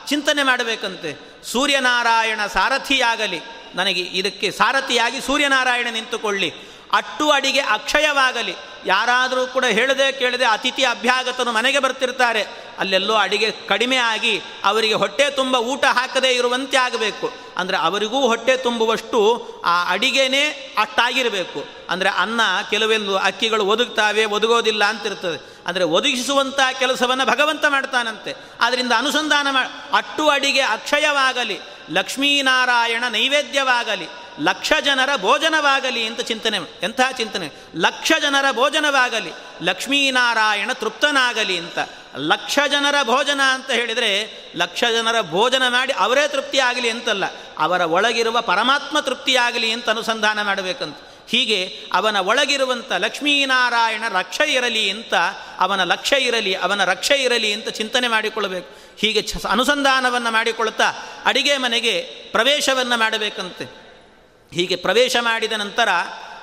[0.08, 1.42] ಚಿಂತನೆ ಮಾಡಬೇಕಂತೆ.
[1.44, 3.40] ಸೂರ್ಯನಾರಾಯಣ ಸಾರಥಿಯಾಗಲಿ.
[3.74, 6.69] ನನಗೆ ಇದಕ್ಕೆ ಸಾರಥಿಯಾಗಿ ಸೂರ್ಯನಾರಾಯಣ ನಿಂತುಕೊಳ್ಳಿ.
[6.92, 8.54] ಅಟ್ಟು ಅಡಿಗೆ ಅಕ್ಷಯವಾಗಲಿ.
[8.86, 12.42] ಯಾರಾದರೂ ಕೂಡ ಹೇಳದೆ ಕೇಳದೆ ಅತಿಥಿ ಅಭ್ಯಾಗತನು ಮನೆಗೆ ಬರ್ತಿರ್ತಾರೆ.
[12.78, 17.32] ಅಲ್ಲೆಲ್ಲೋ ಅಡಿಗೆ ಕಡಿಮೆ ಆಗಿ ಅವರಿಗೆ ಹೊಟ್ಟೆ ತುಂಬ ಊಟ ಹಾಕದೇ ಇರುವಂತೆ ಆಗಬೇಕು.
[17.56, 19.18] ಅಂದರೆ ಅವರಿಗೂ ಹೊಟ್ಟೆ ತುಂಬುವಷ್ಟು
[19.64, 25.38] ಆ ಅಡಿಗೆನೇ ಅಟ್ಟಾಗಿರಬೇಕು ಅಂದರೆ ಅನ್ನ ಕೆಲವೆಂದು ಅಕ್ಕಿಗಳು ಒದಗ್ತಾವೆ, ಒದಗೋದಿಲ್ಲ ಅಂತಿರ್ತದೆ.
[25.66, 28.34] ಅಂದರೆ ಒದಗಿಸುವಂಥ ಕೆಲಸವನ್ನು ಭಗವಂತ ಮಾಡ್ತಾನಂತೆ.
[28.60, 29.62] ಆದ್ದರಿಂದ ಅನುಸಂಧಾನ ಮಾ,
[29.96, 37.50] ಅಟ್ಟು ಅಡಿಗೆ ಅಕ್ಷಯವಾಗಲಿ, ಲಕ್ಷ್ಮೀನಾರಾಯಣ ನೈವೇದ್ಯವಾಗಲಿ ಲಕ್ಷ ಜನರ ಭೋಜನವಾಗಲಿ ಅಂತ ಚಿಂತನೆ, ಎಂಥ ಚಿಂತನೆ?
[37.76, 39.30] ಲಕ್ಷ ಜನರ ಭೋಜನವಾಗಲಿ,
[39.62, 41.78] ಲಕ್ಷ್ಮೀನಾರಾಯಣ ತೃಪ್ತನಾಗಲಿ ಅಂತ.
[42.16, 47.24] ಲಕ್ಷ ಜನರ ಭೋಜನ ಅಂತ ಹೇಳಿದರೆ, ಲಕ್ಷ ಜನರ ಭೋಜನ ಮಾಡಿ ಅವರೇ ತೃಪ್ತಿಯಾಗಲಿ ಅಂತಲ್ಲ,
[47.58, 50.98] ಅವರ ಒಳಗಿರುವ ಪರಮಾತ್ಮ ತೃಪ್ತಿಯಾಗಲಿ ಅಂತ ಅನುಸಂಧಾನ ಮಾಡಬೇಕಂತ.
[51.28, 55.14] ಹೀಗೆ ಅವನ ಒಳಗಿರುವಂಥ ಲಕ್ಷ್ಮೀನಾರಾಯಣ ರಕ್ಷ ಇರಲಿ ಅಂತ,
[55.58, 58.98] ಅವನ ಲಕ್ಷ್ಯ ಇರಲಿ, ಅವನ ರಕ್ಷೆ ಇರಲಿ ಅಂತ ಚಿಂತನೆ ಮಾಡಿಕೊಳ್ಳಬೇಕು.
[58.98, 60.90] ಹೀಗೆ ಅನುಸಂಧಾನವನ್ನು ಮಾಡಿಕೊಳ್ತಾ
[61.24, 62.00] ಅಡಿಗೆ ಮನೆಗೆ
[62.32, 63.89] ಪ್ರವೇಶವನ್ನು ಮಾಡಬೇಕಂತೆ.
[64.54, 65.88] ಹೀಗೆ ಪ್ರವೇಶ ಮಾಡಿದ ನಂತರ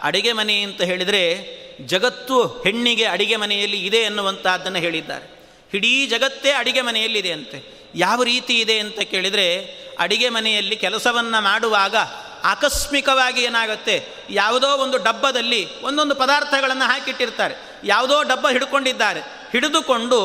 [0.04, 5.38] ಅಡಿಗೆ ಮನೆ ಅಂತ ಹೇಳಿದರೆ ಜಗತ್ತು ಹೆಣ್ಣಿಗೆ ಅಡಿಗೆ ಮನೆಯಲ್ಲಿ ಇದೆ ಎನ್ನುವಂತಹದ್ದನ್ನು ಹೇಳಿದ್ದಾರೆ.
[5.74, 7.90] ಇಡೀ ಜಗತ್ತೇ ಅಡಿಗೆ ಮನೆಯಲ್ಲಿದೆ ಅಂತೆ.
[7.96, 11.96] ಯಾವ ರೀತಿ ಇದೆ ಅಂತ ಕೇಳಿದರೆ ಅಡಿಗೆ ಮನೆಯಲ್ಲಿ ಕೆಲಸವನ್ನು ಮಾಡುವಾಗ
[12.44, 14.08] ಆಕಸ್ಮಿಕವಾಗಿ ಏನಾಗುತ್ತೆ?
[14.30, 17.82] ಯಾವುದೋ ಒಂದು ಡಬ್ಬದಲ್ಲಿ ಒಂದೊಂದು ಪದಾರ್ಥಗಳನ್ನು ಹಾಕಿಟ್ಟಿರ್ತಾರೆ.
[17.84, 19.20] ಯಾವುದೋ ಡಬ್ಬ ಹಿಡ್ಕೊಂಡಿದ್ದಾರೆ.
[19.52, 20.20] ಹಿಡಿದುಕೊಂಡು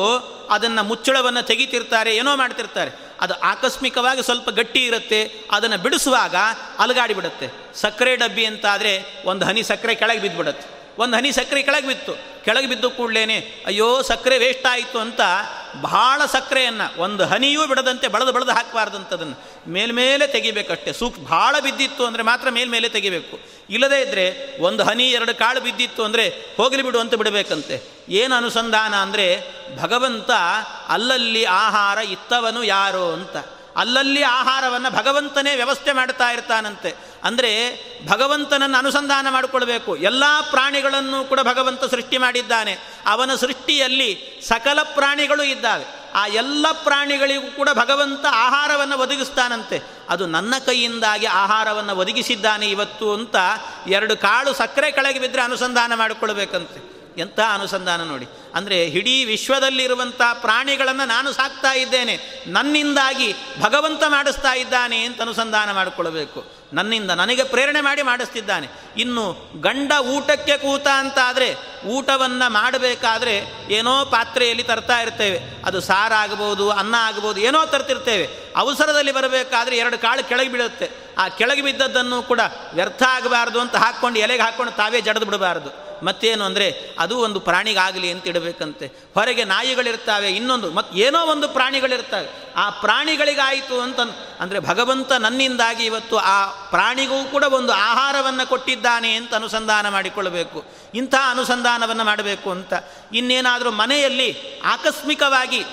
[0.49, 2.91] ಅದನ್ನು ಮುಚ್ಚಳವನ್ನು ತೆಗಿತಿರ್ತಾರೆ, ಏನೋ ಮಾಡ್ತಿರ್ತಾರೆ.
[3.23, 5.19] ಅದು ಆಕಸ್ಮಿಕವಾಗಿ ಸ್ವಲ್ಪ ಗಟ್ಟಿ ಇರುತ್ತೆ,
[5.51, 6.35] ಅದನ್ನು ಬಿಡಿಸುವಾಗ
[6.79, 7.47] ಅಲಗಾಡಿ ಬಿಡುತ್ತೆ.
[7.81, 8.93] ಸಕ್ಕರೆ ಡಬ್ಬಿ ಅಂತಾದರೆ
[9.25, 10.67] ಒಂದು ಹನಿ ಸಕ್ಕರೆ ಕೆಳಗೆ ಬಿದ್ದುಬಿಡುತ್ತೆ
[11.01, 12.13] ಒಂದು ಹನಿ ಸಕ್ಕರೆ ಕೆಳಗೆ ಬಿತ್ತು.
[12.45, 13.23] ಕೆಳಗೆ ಬಿದ್ದು ಕೂಡಲೇ
[13.65, 15.21] ಅಯ್ಯೋ ಸಕ್ಕರೆ ವೇಸ್ಟ್ ಆಯಿತು ಅಂತ
[15.81, 19.35] ಬಹಳ ಸಕ್ಕರೆಯನ್ನು, ಒಂದು ಹನಿಯೂ ಬಿಡದಂತೆ ಬಳದು ಬಳದು ಹಾಕಬಾರ್ದಂಥದನ್ನು
[19.71, 20.93] ಮೇಲ್ಮೇಲೆ ತೆಗಿಬೇಕಷ್ಟೆ.
[20.93, 23.39] ಸೂಕ್ ಭಾಳ ಬಿದ್ದಿತ್ತು ಅಂದರೆ ಮಾತ್ರ ಮೇಲ್ಮೇಲೆ ತೆಗಿಬೇಕು.
[23.69, 27.75] ಇಲ್ಲದೇ ಇದ್ದರೆ ಒಂದು ಹನಿ, ಎರಡು ಕಾಳು ಬಿದ್ದಿತ್ತು ಅಂದರೆ ಹೋಗಲಿ ಬಿಡು ಅಂತ ಬಿಡಬೇಕಂತೆ.
[28.09, 29.27] ಏನು ಅನುಸಂಧಾನ ಅಂದರೆ
[29.81, 30.31] ಭಗವಂತ
[30.89, 33.37] ಅಲ್ಲಲ್ಲಿ ಆಹಾರ ಇತ್ತವನು ಯಾರೋ ಅಂತ.
[33.75, 36.95] ಅಲ್ಲಲ್ಲಿ ಆಹಾರವನ್ನು ಭಗವಂತನೇ ವ್ಯವಸ್ಥೆ ಮಾಡ್ತಾ ಇರ್ತಾನಂತೆ.
[37.23, 39.95] ಅಂದರೆ ಭಗವಂತನನ್ನು ಅನುಸಂಧಾನ ಮಾಡಿಕೊಳ್ಬೇಕು.
[39.95, 42.77] ಎಲ್ಲ ಪ್ರಾಣಿಗಳನ್ನು ಕೂಡ ಭಗವಂತ ಸೃಷ್ಟಿ ಮಾಡಿದ್ದಾನೆ.
[43.07, 45.85] ಅವನ ಸೃಷ್ಟಿಯಲ್ಲಿ ಸಕಲ ಪ್ರಾಣಿಗಳು ಇದ್ದಾವೆ.
[46.13, 49.81] ಆ ಎಲ್ಲ ಪ್ರಾಣಿಗಳಿಗೂ ಕೂಡ ಭಗವಂತ ಆಹಾರವನ್ನು ಒದಗಿಸ್ತಾನಂತೆ.
[50.09, 53.35] ಅದು ನನ್ನ ಕೈಯಿಂದಾಗಿ ಆಹಾರವನ್ನು ಒದಗಿಸಿದ್ದಾನೆ ಇವತ್ತು ಅಂತ
[53.87, 56.92] ಎರಡು ಕಾಳು ಸಕ್ಕರೆ ಕೆಳಗೆ ಬಿದ್ದರೆ ಅನುಸಂಧಾನ ಮಾಡಿಕೊಳ್ಬೇಕಂತೆ.
[57.17, 58.27] ಎಂಥ ಅನುಸಂಧಾನ ನೋಡಿ.
[58.55, 62.43] ಅಂದರೆ ಇಡೀ ವಿಶ್ವದಲ್ಲಿರುವಂಥ ಪ್ರಾಣಿಗಳನ್ನು ನಾನು ಸಾಕ್ತಾ ಇದ್ದೇನೆ.
[62.47, 68.67] ನನ್ನಿಂದಾಗಿ ಭಗವಂತ ಮಾಡಿಸ್ತಾ ಇದ್ದಾನೆ ಅಂತ ಅನುಸಂಧಾನ ಮಾಡಿಕೊಳ್ಬೇಕು ನನ್ನಿಂದ ನನಗೆ ಪ್ರೇರಣೆ ಮಾಡಿ ಮಾಡಿಸ್ತಿದ್ದಾನೆ.
[68.97, 71.55] ಇನ್ನು ಗಂಡ ಊಟಕ್ಕೆ ಕೂತ ಅಂತ ಆದರೆ
[71.87, 75.39] ಊಟವನ್ನು ಮಾಡಬೇಕಾದ್ರೆ ಏನೋ ಪಾತ್ರೆಯಲ್ಲಿ ತರ್ತಾ ಇರ್ತೇವೆ.
[75.65, 78.29] ಅದು ಸಾರಾಗಬಹುದು ಅನ್ನ ಆಗ್ಬೋದು, ಏನೋ ತರ್ತಿರ್ತೇವೆ.
[78.55, 80.89] ಅವಸರದಲ್ಲಿ ಬರಬೇಕಾದ್ರೆ ಎರಡು ಕಾಳು ಕೆಳಗೆ ಬೀಳುತ್ತೆ.
[81.17, 82.39] ಆ ಕೆಳಗೆ ಬಿದ್ದದ್ದನ್ನು ಕೂಡ
[82.73, 85.92] ವ್ಯರ್ಥ ಆಗಬಾರ್ದು ಅಂತ ಹಾಕ್ಕೊಂಡು ಎಲೆಗೆ ಹಾಕ್ಕೊಂಡು ತಾವೇ ಜಡ್ದು ಬಿಡಬಾರ್ದು.
[86.03, 86.67] ಮತ್ತೇನು ಅಂದರೆ
[86.99, 88.87] ಅದು ಒಂದು ಪ್ರಾಣಿಗಾಗಲಿ ಅಂತ ಇಡಬೇಕಂತೆ.
[88.87, 92.29] ಹೊರಗೆ ನಾಯಿಗಳಿರ್ತಾವೆ, ಇನ್ನೊಂದು ಮತ್ತು ಏನೋ ಒಂದು ಪ್ರಾಣಿಗಳಿರ್ತವೆ.
[92.55, 93.99] ಆ ಪ್ರಾಣಿಗಳಿಗಾಯಿತು ಅಂತ
[94.39, 96.37] ಅಂದರೆ ಭಗವಂತ ನನ್ನಿಂದಾಗಿ ಇವತ್ತು ಆ
[96.69, 100.59] ಪ್ರಾಣಿಗೂ ಕೂಡ ಒಂದು ಆಹಾರವನ್ನು ಕೊಟ್ಟಿದ್ದಾನೆ ಅಂತ ಅನುಸಂಧಾನ ಮಾಡಿಕೊಳ್ಳಬೇಕು
[100.93, 102.73] ಇಂಥ ಅನುಸಂಧಾನವನ್ನು ಮಾಡಬೇಕು ಅಂತ.
[103.13, 104.29] ಇನ್ನೇನಾದರೂ ಮನೆಯಲ್ಲಿ
[104.65, 105.63] ಆಕಸ್ಮಿಕವಾಗಿ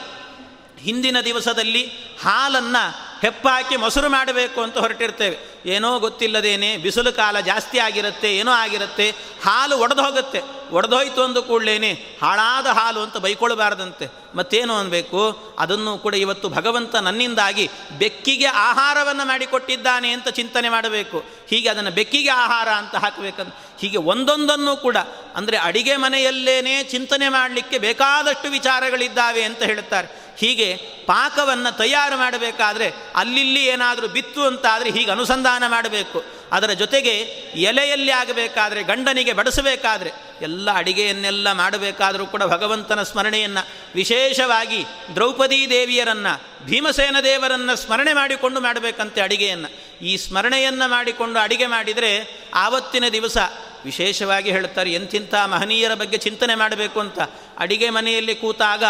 [0.79, 1.83] ಹಿಂದಿನ ದಿವಸದಲ್ಲಿ
[2.25, 5.39] ಹಾಲನ್ನು ಹೆಪ್ಪಾಕಿ ಮೊಸರು ಮಾಡಬೇಕು ಅಂತ ಹೊರಟಿರ್ತೇವೆ.
[5.67, 9.11] ಏನೋ ಗೊತ್ತಿಲ್ಲದೇನೆ, ಬಿಸಿಲು ಕಾಲ ಜಾಸ್ತಿ ಆಗಿರುತ್ತೆ, ಏನೋ ಆಗಿರುತ್ತೆ,
[9.45, 10.43] ಹಾಲು ಒಡೆದು ಹೋಗುತ್ತೆ.
[10.71, 14.20] ಒಡೆದೋಯ್ತು ಅಂದು ಕೂಡಲೇನೆ ಹಾಳಾದ ಹಾಲು ಅಂತ ಬೈಕೊಳ್ಬಾರ್ದಂತೆ.
[14.35, 15.23] ಮತ್ತೇನು ಅನ್ಬೇಕು?
[15.59, 21.25] ಅದನ್ನು ಕೂಡ ಇವತ್ತು ಭಗವಂತ ನನ್ನಿಂದಾಗಿ ಬೆಕ್ಕಿಗೆ ಆಹಾರವನ್ನು ಮಾಡಿಕೊಟ್ಟಿದ್ದಾನೆ ಅಂತ ಚಿಂತನೆ ಮಾಡಬೇಕು.
[21.51, 24.97] ಹೀಗೆ ಅದನ್ನು ಬೆಕ್ಕಿಗೆ ಆಹಾರ ಅಂತ ಹಾಕಬೇಕಂತ ಹೀಗೆ ಒಂದೊಂದನ್ನು ಕೂಡ,
[25.35, 30.09] ಅಂದರೆ ಅಡಿಗೆ ಮನೆಯಲ್ಲೇನೇ ಚಿಂತನೆ ಮಾಡಲಿಕ್ಕೆ ಬೇಕಾದಷ್ಟು ವಿಚಾರಗಳಿದ್ದಾವೆ ಅಂತ ಹೇಳುತ್ತಾರೆ.
[30.39, 36.25] ಹೀಗೆ ಪಾಕವನ್ನು ತಯಾರು ಮಾಡಬೇಕಾದ್ರೆ ಅಲ್ಲಿಲ್ಲಿ ಏನಾದರೂ ಬಿತ್ತು ಅಂತಾದರೆ ಹೀಗೆ ಅನುಸಂಧಾನ ಮಾಡಬೇಕು.
[36.53, 37.13] ಅದರ ಜೊತೆಗೆ
[37.55, 40.11] ಎಲೆಯಲ್ಲಿ ಆಗಬೇಕಾದ್ರೆ ಗಂಡನಿಗೆ ಬಡಿಸಬೇಕಾದ್ರೆ
[40.43, 46.33] ಎಲ್ಲ ಅಡಿಗೆಯನ್ನೆಲ್ಲ ಮಾಡಬೇಕಾದರೂ ಕೂಡ ಭಗವಂತನ ಸ್ಮರಣೆಯನ್ನು ವಿಶೇಷವಾಗಿ ದ್ರೌಪದೀ ದೇವಿಯರನ್ನು,
[46.67, 49.69] ಭೀಮಸೇನ ದೇವರನ್ನು ಸ್ಮರಣೆ ಮಾಡಿಕೊಂಡು ಮಾಡಬೇಕಂತೆ ಅಡಿಗೆಯನ್ನು.
[50.07, 52.11] ಈ ಸ್ಮರಣೆಯನ್ನು ಮಾಡಿಕೊಂಡು ಅಡಿಗೆ ಮಾಡಿದರೆ
[52.55, 53.37] ಆವತ್ತಿನ ದಿವಸ
[53.85, 57.19] ವಿಶೇಷವಾಗಿ ಹೇಳ್ತಾರೆ, ಎಂತಿಂಥ ಮಹನೀಯರ ಬಗ್ಗೆ ಚಿಂತನೆ ಮಾಡಬೇಕು ಅಂತ.
[57.59, 58.85] ಅಡಿಗೆ ಮನೆಯಲ್ಲಿ ಕೂತಾಗ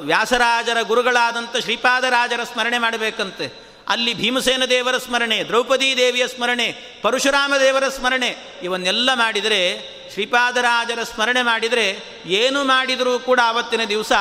[0.00, 3.69] ವ್ಯಾಸರಾಜರ ಗುರುಗಳಾದಂಥ ಶ್ರೀಪಾದರಾಜರ ಸ್ಮರಣೆ ಮಾಡಬೇಕಂತೆ.
[3.90, 6.72] ಅಲ್ಲಿ ಭೀಮಸೇನ ದೇವರ ಸ್ಮರಣೆ, ದ್ರೌಪದೀ ದೇವಿಯ ಸ್ಮರಣೆ,
[7.02, 9.80] ಪರಶುರಾಮ ದೇವರ ಸ್ಮರಣೆ, ಇವನ್ನೆಲ್ಲ ಮಾಡಿದರೆ,
[10.12, 14.12] ಶ್ರೀಪಾದರಾಜರ ಸ್ಮರಣೆ ಮಾಡಿದರೆ, ಏನು ಮಾಡಿದರೂ ಕೂಡ ಆವತ್ತಿನ ದಿವಸ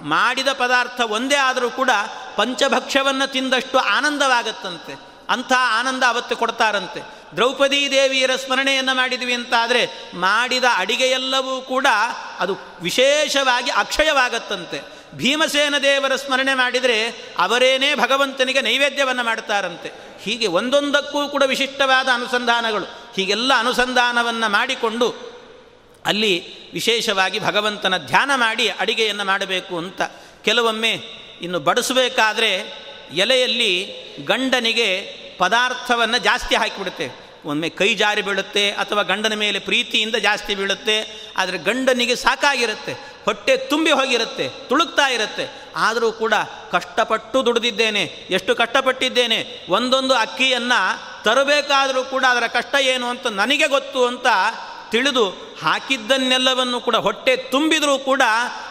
[0.00, 1.90] ಮಾಡಿದ ಪದಾರ್ಥ ಒಂದೇ ಆದರೂ ಕೂಡ
[2.36, 5.12] ಪಂಚಭಕ್ಷ್ಯವನ್ನು ತಿಂದಷ್ಟು ಆನಂದವಾಗತ್ತಂತೆ.
[5.28, 7.00] ಅಂಥ ಆನಂದ ಅವತ್ತು ಕೊಡ್ತಾರಂತೆ.
[7.36, 11.86] ದ್ರೌಪದೀ ದೇವಿಯರ ಸ್ಮರಣೆಯನ್ನು ಮಾಡಿದ್ವಿ ಅಂತಾದರೆ, ಮಾಡಿದ ಅಡಿಗೆಯೆಲ್ಲವೂ ಕೂಡ
[12.38, 15.01] ಅದು ವಿಶೇಷವಾಗಿ ಅಕ್ಷಯವಾಗತ್ತಂತೆ.
[15.12, 17.08] ಭೀಮಸೇನ ದೇವರ ಸ್ಮರಣೆ ಮಾಡಿದರೆ
[17.38, 19.90] ಅವರೇನೇ ಭಗವಂತನಿಗೆ ನೈವೇದ್ಯವನ್ನು ಮಾಡ್ತಾರಂತೆ
[20.22, 22.84] ಹೀಗೆ ಒಂದೊಂದಕ್ಕೂ ಕೂಡ ವಿಶಿಷ್ಟವಾದ ಅನುಸಂಧಾನಗಳು.
[23.16, 25.32] ಹೀಗೆಲ್ಲ ಅನುಸಂಧಾನವನ್ನು ಮಾಡಿಕೊಂಡು
[26.06, 30.02] ಅಲ್ಲಿ ವಿಶೇಷವಾಗಿ ಭಗವಂತನ ಧ್ಯಾನ ಮಾಡಿ ಅಡಿಗೆಯನ್ನು ಮಾಡಬೇಕು ಅಂತ.
[30.44, 31.00] ಕೆಲವೊಮ್ಮೆ
[31.42, 32.82] ಇನ್ನು ಬಡಿಸಬೇಕಾದ್ರೆ
[33.12, 33.92] ಎಲೆಯಲ್ಲಿ
[34.24, 35.00] ಗಂಡನಿಗೆ
[35.38, 37.21] ಪದಾರ್ಥವನ್ನು ಜಾಸ್ತಿ ಹಾಕಿಬಿಡುತ್ತೇವೆ.
[37.46, 40.96] ಒಮ್ಮೆ ಕೈ ಜಾರಿ ಬೀಳುತ್ತೆ ಅಥವಾ ಗಂಡನ ಮೇಲೆ ಪ್ರೀತಿಯಿಂದ ಜಾಸ್ತಿ ಬೀಳುತ್ತೆ,
[41.36, 42.92] ಆದರೆ ಗಂಡನಿಗೆ ಸಾಕಾಗಿರುತ್ತೆ,
[43.24, 45.46] ಹೊಟ್ಟೆ ತುಂಬಿ ಹೋಗಿರುತ್ತೆ, ತುಳುಕ್ತಾ ಇರುತ್ತೆ.
[45.76, 46.34] ಆದರೂ ಕೂಡ
[46.72, 50.80] ಕಷ್ಟಪಟ್ಟು ದುಡಿದಿದ್ದೇನೆ, ಎಷ್ಟು ಕಷ್ಟಪಟ್ಟಿದ್ದೇನೆ, ಒಂದೊಂದು ಅಕ್ಕಿಯನ್ನು
[51.24, 54.26] ತರಬೇಕಾದರೂ ಕೂಡ ಅದರ ಕಷ್ಟ ಏನು ಅಂತ ನನಗೆ ಗೊತ್ತು ಅಂತ
[54.90, 55.28] ತಿಳಿದು
[55.62, 58.22] ಹಾಕಿದ್ದನ್ನೆಲ್ಲವನ್ನು ಕೂಡ ಹೊಟ್ಟೆ ತುಂಬಿದರೂ ಕೂಡ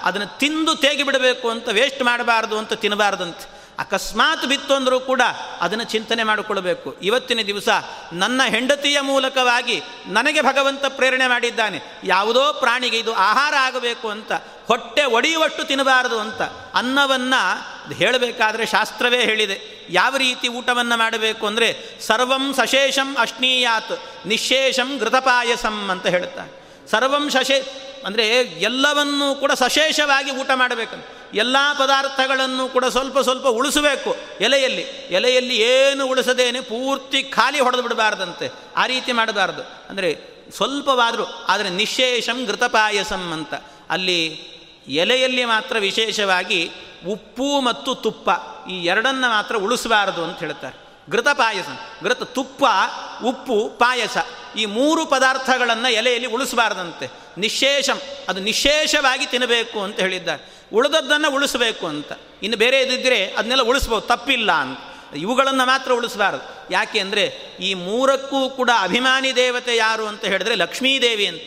[0.03, 3.60] ಅದನ್ನು ತಿಂದು ತೇಗಿಬಿಡಬೇಕು ಅಂತ ವೇಸ್ಟ್ ಮಾಡಬಾರ್ದು ಅಂತ ತಿನ್ನಬಾರ್ದಂತೆ.
[3.83, 5.21] ಅಕಸ್ಮಾತ್ ಬಿತ್ತು ಅಂದರೂ ಕೂಡ
[5.61, 6.89] ಅದನ್ನು ಚಿಂತನೆ ಮಾಡಿಕೊಳ್ಬೇಕು.
[7.01, 7.69] ಇವತ್ತಿನ ದಿವಸ
[8.13, 9.77] ನನ್ನ ಹೆಂಡತಿಯ ಮೂಲಕವಾಗಿ
[10.07, 11.79] ನನಗೆ ಭಗವಂತ ಪ್ರೇರಣೆ ಮಾಡಿದ್ದಾನೆ.
[12.05, 14.31] ಯಾವುದೋ ಪ್ರಾಣಿಗೆ ಇದು ಆಹಾರ ಆಗಬೇಕು ಅಂತ,
[14.67, 16.41] ಹೊಟ್ಟೆ ಒಡೆಯುವಷ್ಟು ತಿನ್ನಬಾರದು ಅಂತ
[16.75, 17.41] ಅನ್ನವನ್ನು
[17.93, 19.57] ಹೇಳಬೇಕಾದ್ರೆ ಶಾಸ್ತ್ರವೇ ಹೇಳಿದೆ.
[19.89, 21.69] ಯಾವ ರೀತಿ ಊಟವನ್ನು ಮಾಡಬೇಕು ಅಂದರೆ
[22.07, 23.93] ಸರ್ವಂ ಸಶೇಷಂ ಅಶ್ನೀಯಾತ್,
[24.25, 26.51] ನಿಶೇಷಂ ಘೃತಪಾಯಸಂ ಅಂತ ಹೇಳುತ್ತಾನೆ
[26.91, 27.57] ಸರ್ವಂ ಶಶೇ
[28.05, 31.05] ಅಂದರೆ ಎಲ್ಲವನ್ನೂ ಕೂಡ ಸಶೇಷವಾಗಿ ಊಟ ಮಾಡಬೇಕಂತ.
[31.33, 34.81] ಎಲ್ಲ ಪದಾರ್ಥಗಳನ್ನು ಕೂಡ ಸ್ವಲ್ಪ ಸ್ವಲ್ಪ ಉಳಿಸಬೇಕು ಎಲೆಯಲ್ಲಿ.
[35.09, 38.51] ಎಲೆಯಲ್ಲಿ ಏನು ಉಳಿಸದೇನೆ ಪೂರ್ತಿ ಖಾಲಿ ಹೊಡೆದು ಬಿಡಬಾರ್ದಂತೆ.
[38.77, 39.61] ಆ ರೀತಿ ಮಾಡಬಾರ್ದು.
[39.89, 43.53] ಅಂದರೆ ಸ್ವಲ್ಪವಾದರೂ, ಆದರೆ ನಿಶೇಷಂ ಘೃತಪಾಯಸಂ ಅಂತ.
[43.89, 44.51] ಅಲ್ಲಿ
[44.87, 46.71] ಎಲೆಯಲ್ಲಿ ಮಾತ್ರ ವಿಶೇಷವಾಗಿ
[47.07, 48.29] ಉಪ್ಪು ಮತ್ತು ತುಪ್ಪ
[48.69, 50.90] ಈ ಎರಡನ್ನು ಮಾತ್ರ ಉಳಿಸಬಾರದು ಅಂತ ಹೇಳ್ತಾರೆ.
[51.11, 51.65] ಘೃತ ಪಾಯಸ,
[52.03, 52.63] ಘೃತ ತುಪ್ಪ,
[53.25, 54.17] ಉಪ್ಪು, ಪಾಯಸ
[54.57, 57.11] ಈ ಮೂರು ಪದಾರ್ಥಗಳನ್ನು ಎಲೆಯಲ್ಲಿ ಉಳಿಸಬಾರ್ದಂತೆ.
[57.37, 60.53] ನಿಶೇಷಂ, ಅದು ನಿಶೇಷವಾಗಿ ತಿನ್ನಬೇಕು ಅಂತ ಹೇಳಿದ್ದಾರೆ.
[60.73, 62.11] ಉಳಿದದ್ದನ್ನು ಉಳಿಸಬೇಕು ಅಂತ.
[62.43, 64.79] ಇನ್ನು ಬೇರೆ ಇದ್ದಿದ್ದರೆ ಅದನ್ನೆಲ್ಲ ಉಳಿಸ್ಬೋದು, ತಪ್ಪಿಲ್ಲ ಅಂತ.
[65.15, 66.73] ಇವುಗಳನ್ನು ಮಾತ್ರ ಉಳಿಸಬಾರದು.
[66.73, 67.25] ಯಾಕೆ ಅಂದರೆ
[67.59, 71.41] ಈ ಮೂರಕ್ಕೂ ಕೂಡ ಅಭಿಮಾನಿ ದೇವತೆ ಯಾರು ಅಂತ ಹೇಳಿದ್ರೆ ಲಕ್ಷ್ಮೀದೇವಿ ಅಂತ.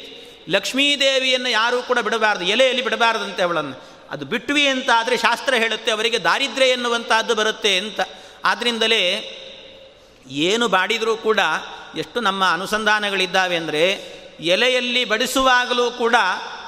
[0.48, 3.82] ಲಕ್ಷ್ಮೀದೇವಿಯನ್ನು ಯಾರೂ ಕೂಡ ಬಿಡಬಾರ್ದು, ಎಲೆಯಲ್ಲಿ ಬಿಡಬಾರ್ದಂತೆ ಅವಳನ್ನು.
[4.10, 8.00] ಅದು ಬಿಟ್ವಿ ಅಂತ ಆದರೆ ಶಾಸ್ತ್ರ ಹೇಳುತ್ತೆ, ಅವರಿಗೆ ದಾರಿದ್ರ್ಯ ಎನ್ನುವಂಥದ್ದು ಬರುತ್ತೆ ಅಂತ.
[8.44, 9.40] ಆದ್ದರಿಂದಲೇ
[10.30, 11.40] ಏನು ಬಾಡಿದರೂ ಕೂಡ
[11.96, 16.14] ಎಷ್ಟು ನಮ್ಮ ಅನುಸಂಧಾನಗಳಿದ್ದಾವೆ ಅಂದರೆ ಎಲೆಯಲ್ಲಿ ಬಡಿಸುವಾಗಲೂ ಕೂಡ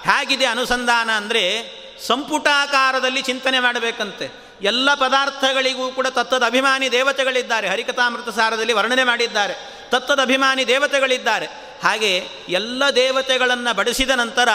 [0.04, 1.76] ಹೇಗಿದೆ ಅನುಸಂಧಾನ ಅಂದರೆ
[2.06, 4.46] ಸಂಪುಟಾಕಾರದಲ್ಲಿ ಚಿಂತನೆ ಮಾಡಬೇಕಂತೆ.
[4.62, 7.68] ಎಲ್ಲ ಪದಾರ್ಥಗಳಿಗೂ ಕೂಡ ತತ್ತದ ಅಭಿಮಾನಿ ದೇವತೆಗಳಿದ್ದಾರೆ.
[7.68, 9.54] ಹರಿಕಥಾಮೃತ ಸಾರದಲ್ಲಿ ವರ್ಣನೆ ಮಾಡಿದ್ದಾರೆ.
[9.90, 11.46] ತತ್ತದ ಅಭಿಮಾನಿ ದೇವತೆಗಳಿದ್ದಾರೆ.
[11.82, 14.48] ಹಾಗೆ ಎಲ್ಲ ದೇವತೆಗಳನ್ನು ಬಡಿಸಿದ ನಂತರ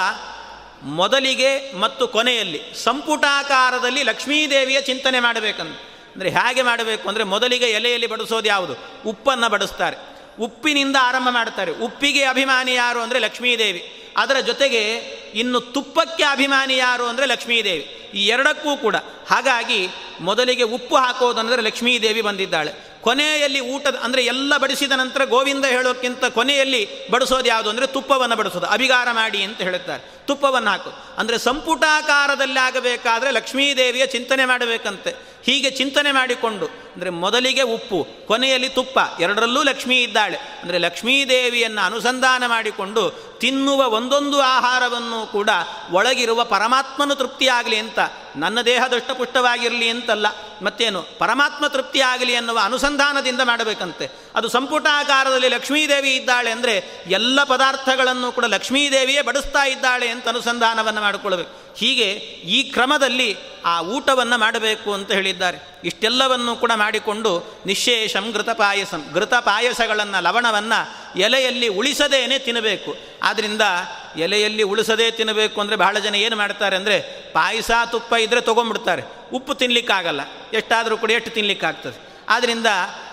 [0.84, 5.80] ಮೊದಲಿಗೆ ಮತ್ತು ಕೊನೆಯಲ್ಲಿ ಸಂಪುಟಾಕಾರದಲ್ಲಿ ಲಕ್ಷ್ಮೀದೇವಿಯ ಚಿಂತನೆ ಮಾಡಬೇಕಂತ.
[6.14, 8.74] ಅಂದರೆ ಹೇಗೆ ಮಾಡಬೇಕು ಅಂದರೆ ಮೊದಲಿಗೆ ಎಲೆಯಲ್ಲಿ ಬಡಿಸೋದು ಯಾವುದು?
[9.06, 9.98] ಉಪ್ಪನ್ನು ಬಡಿಸ್ತಾರೆ.
[10.40, 14.12] ಉಪ್ಪಿನಿಂದ ಆರಂಭ ಮಾಡ್ತಾರೆ ಉಪ್ಪಿಗೆ ಅಭಿಮಾನಿ ಯಾರು ಅಂದರೆ ಲಕ್ಷ್ಮೀದೇವಿ.
[14.18, 14.82] ಅದರ ಜೊತೆಗೆ
[15.36, 18.12] ಇನ್ನು ತುಪ್ಪಕ್ಕೆ ಅಭಿಮಾನಿ ಯಾರು ಅಂದರೆ ಲಕ್ಷ್ಮೀದೇವಿ.
[18.14, 18.96] ಈ ಎರಡಕ್ಕೂ ಕೂಡ.
[19.28, 19.88] ಹಾಗಾಗಿ
[20.22, 22.92] ಮೊದಲಿಗೆ ಉಪ್ಪು ಹಾಕೋದಂದರೆ ಲಕ್ಷ್ಮೀದೇವಿ ಬಂದಿದ್ದಾಳೆ.
[23.02, 28.66] ಕೊನೆಯಲ್ಲಿ ಊಟದ ಅಂದರೆ ಎಲ್ಲ ಬಡಿಸಿದ ನಂತರ ಗೋವಿಂದ ಹೇಳೋಕ್ಕಿಂತ ಕೊನೆಯಲ್ಲಿ ಬಡಿಸೋದು ಯಾವುದು ಅಂದರೆ ತುಪ್ಪವನ್ನು ಬಡಿಸೋದು.
[28.66, 30.21] ಅಭಿಗಾರ ಮಾಡಿ ಅಂತ ಹೇಳುತ್ತಾರೆ.
[30.32, 35.12] ತುಪ್ಪವನ್ನು ಹಾಕು ಅಂದರೆ ಸಂಪುಟಾಕಾರದಲ್ಲಿ ಆಗಬೇಕಾದ್ರೆ ಲಕ್ಷ್ಮೀದೇವಿಯ ಚಿಂತನೆ ಮಾಡಬೇಕಂತೆ.
[35.46, 40.38] ಹೀಗೆ ಚಿಂತನೆ ಮಾಡಿಕೊಂಡು, ಅಂದರೆ ಮೊದಲಿಗೆ ಉಪ್ಪು, ಕೊನೆಯಲ್ಲಿ ತುಪ್ಪ, ಎರಡರಲ್ಲೂ ಲಕ್ಷ್ಮೀ ಇದ್ದಾಳೆ.
[40.62, 43.04] ಅಂದರೆ ಲಕ್ಷ್ಮೀದೇವಿಯನ್ನು ಅನುಸಂಧಾನ ಮಾಡಿಕೊಂಡು
[43.40, 45.50] ತಿನ್ನುವ ಒಂದೊಂದು ಆಹಾರವನ್ನು ಕೂಡ
[45.92, 48.00] ಒಳಗಿರುವ ಪರಮಾತ್ಮನು ತೃಪ್ತಿಯಾಗಲಿ ಅಂತ,
[48.36, 50.28] ನನ್ನ ದೇಹ ದುಷ್ಟಪುಷ್ಟವಾಗಿರಲಿ ಅಂತಲ್ಲ,
[50.62, 54.08] ಮತ್ತೇನು ಪರಮಾತ್ಮ ತೃಪ್ತಿಯಾಗಲಿ ಅನ್ನುವ ಅನುಸಂಧಾನದಿಂದ ಮಾಡಬೇಕಂತೆ.
[54.36, 56.76] ಅದು ಸಂಪುಟಾಕಾರದಲ್ಲಿ ಲಕ್ಷ್ಮೀದೇವಿ ಇದ್ದಾಳೆ ಅಂದರೆ
[57.12, 61.76] ಎಲ್ಲ ಪದಾರ್ಥಗಳನ್ನು ಕೂಡ ಲಕ್ಷ್ಮೀದೇವಿಯೇ ಬಡಿಸ್ತಾ ಇದ್ದಾಳೆ ಅಂತ ಅನುಸಂಧಾನವನ್ನು ಮಾಡಿಕೊಳ್ಳಬೇಕು.
[61.76, 62.12] ಹೀಗೆ
[62.56, 65.58] ಈ ಕ್ರಮದಲ್ಲಿ ಆ ಊಟವನ್ನು ಮಾಡಬೇಕು ಅಂತ ಹೇಳಿದ್ದಾರೆ.
[65.84, 69.06] ಇಷ್ಟೆಲ್ಲವನ್ನು ಕೂಡ ಮಾಡಿಕೊಂಡು ನಿಶೇಷಂ ಘೃತ ಪಾಯಸಂ.
[69.14, 70.80] ಘೃತ ಪಾಯಸಗಳನ್ನು, ಲವಣವನ್ನು
[71.20, 73.62] ಎಲೆಯಲ್ಲಿ ಉಳಿಸದೇನೆ ತಿನ್ನಬೇಕು ಆದ್ದರಿಂದ
[74.16, 77.00] ಎಲೆಯಲ್ಲಿ ಉಳಿಸದೇ ತಿನ್ನಬೇಕು ಅಂದರೆ ಬಹಳ ಜನ ಏನು ಮಾಡ್ತಾರೆ ಅಂದರೆ
[77.34, 79.02] ಪಾಯಸ, ತುಪ್ಪ ಇದ್ದರೆ ತೊಗೊಂಡ್ಬಿಡ್ತಾರೆ.
[79.34, 80.22] ಉಪ್ಪು ತಿನ್ನಲಿಕ್ಕಾಗಲ್ಲ
[80.54, 82.66] ಎಷ್ಟಾದರೂ ಕೂಡ ಎಷ್ಟು ತಿನ್ನಲಿಕ್ಕಾಗ್ತದೆ ಆದ್ದರಿಂದ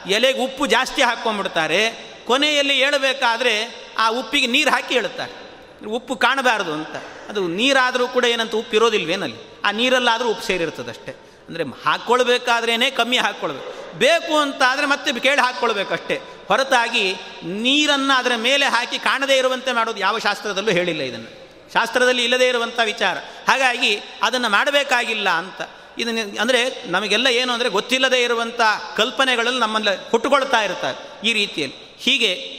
[0.07, 2.09] ಎಲೆಗೆ ಉಪ್ಪು ಜಾಸ್ತಿ ಹಾಕ್ಕೊಂಡ್ಬಿಡ್ತಾರೆ.
[2.27, 5.48] ಕೊನೆಯಲ್ಲಿ ಹೇಳಬೇಕಾದ್ರೆ ಆ ಉಪ್ಪಿಗೆ ನೀರು ಹಾಕಿ ಹೇಳುತ್ತಾರೆ.
[5.87, 6.97] ಉಪ್ಪು ಕಾಣಬಾರದು ಅಂತ.
[7.29, 11.17] ಅದು ನೀರಾದರೂ ಕೂಡ ಏನಂತ ಉಪ್ಪು ಇರೋದಿಲ್ವೇನಲ್ಲಿ ಆ ನೀರಲ್ಲಾದರೂ ಉಪ್ಪು ಸೇರಿರ್ತದಷ್ಟೇ.
[11.49, 13.99] ಅಂದರೆ ಹಾಕ್ಕೊಳ್ಬೇಕಾದ್ರೇ ಕಮ್ಮಿ ಹಾಕ್ಕೊಳ್ಬೇಕು.
[13.99, 16.21] ಬೇಕು ಅಂತ ಆದರೆ ಮತ್ತೆ ಕೇಳಿ ಹಾಕ್ಕೊಳ್ಬೇಕಷ್ಟೇ.
[16.49, 17.15] ಹೊರತಾಗಿ
[17.45, 21.49] ನೀರನ್ನು ಅದರ ಮೇಲೆ ಹಾಕಿ ಕಾಣದೇ ಇರುವಂತೆ ಮಾಡೋದು ಯಾವ ಶಾಸ್ತ್ರದಲ್ಲೂ ಹೇಳಿಲ್ಲ ಇದನ್ನು.
[21.73, 23.19] ಶಾಸ್ತ್ರದಲ್ಲಿ ಇಲ್ಲದೇ ಇರುವಂಥ ವಿಚಾರ.
[23.49, 25.61] ಹಾಗಾಗಿ ಅದನ್ನು ಮಾಡಬೇಕಾಗಿಲ್ಲ ಅಂತ.
[25.99, 28.61] ಇದನ್ನು ಅಂದರೆ ನಮಗೆಲ್ಲ ಏನು ಅಂದರೆ ಗೊತ್ತಿಲ್ಲದೇ ಇರುವಂಥ
[28.97, 31.97] ಕಲ್ಪನೆಗಳಲ್ಲಿ ನಮ್ಮಲ್ಲಿ ಹುಟ್ಟುಕೊಳ್ತಾ ಇರ್ತಾರೆ ಈ ರೀತಿಯಲ್ಲಿ.
[31.99, 32.58] ಹೀಗೆ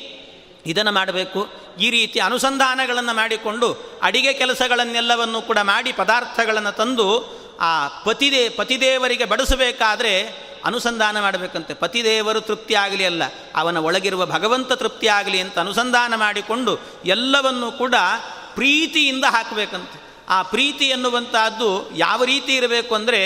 [0.72, 1.42] ಇದನ್ನು ಮಾಡಬೇಕು.
[1.86, 3.68] ಈ ರೀತಿ ಅನುಸಂಧಾನಗಳನ್ನು ಮಾಡಿಕೊಂಡು
[4.08, 7.08] ಅಡಿಗೆ ಕೆಲಸಗಳನ್ನೆಲ್ಲವನ್ನು ಕೂಡ ಮಾಡಿ ಪದಾರ್ಥಗಳನ್ನು ತಂದು
[7.68, 7.72] ಆ
[8.08, 10.14] ಪತಿದೇ, ಪತಿದೇವರಿಗೆ ಬಡಿಸಬೇಕಾದ್ರೆ
[10.70, 11.74] ಅನುಸಂಧಾನ ಮಾಡಬೇಕಂತೆ.
[11.84, 13.24] ಪತಿದೇವರು ತೃಪ್ತಿ ಆಗಲಿ ಅಲ್ಲ,
[13.62, 16.74] ಅವನ ಒಳಗಿರುವ ಭಗವಂತ ತೃಪ್ತಿ ಆಗಲಿ ಅಂತ ಅನುಸಂಧಾನ ಮಾಡಿಕೊಂಡು
[17.16, 17.96] ಎಲ್ಲವನ್ನು ಕೂಡ
[18.58, 19.98] ಪ್ರೀತಿಯಿಂದ ಹಾಕಬೇಕಂತೆ.
[20.36, 21.70] ಆ ಪ್ರೀತಿ ಎನ್ನುವಂತಹದ್ದು
[22.06, 23.22] ಯಾವ ರೀತಿ ಇರಬೇಕು ಅಂದರೆ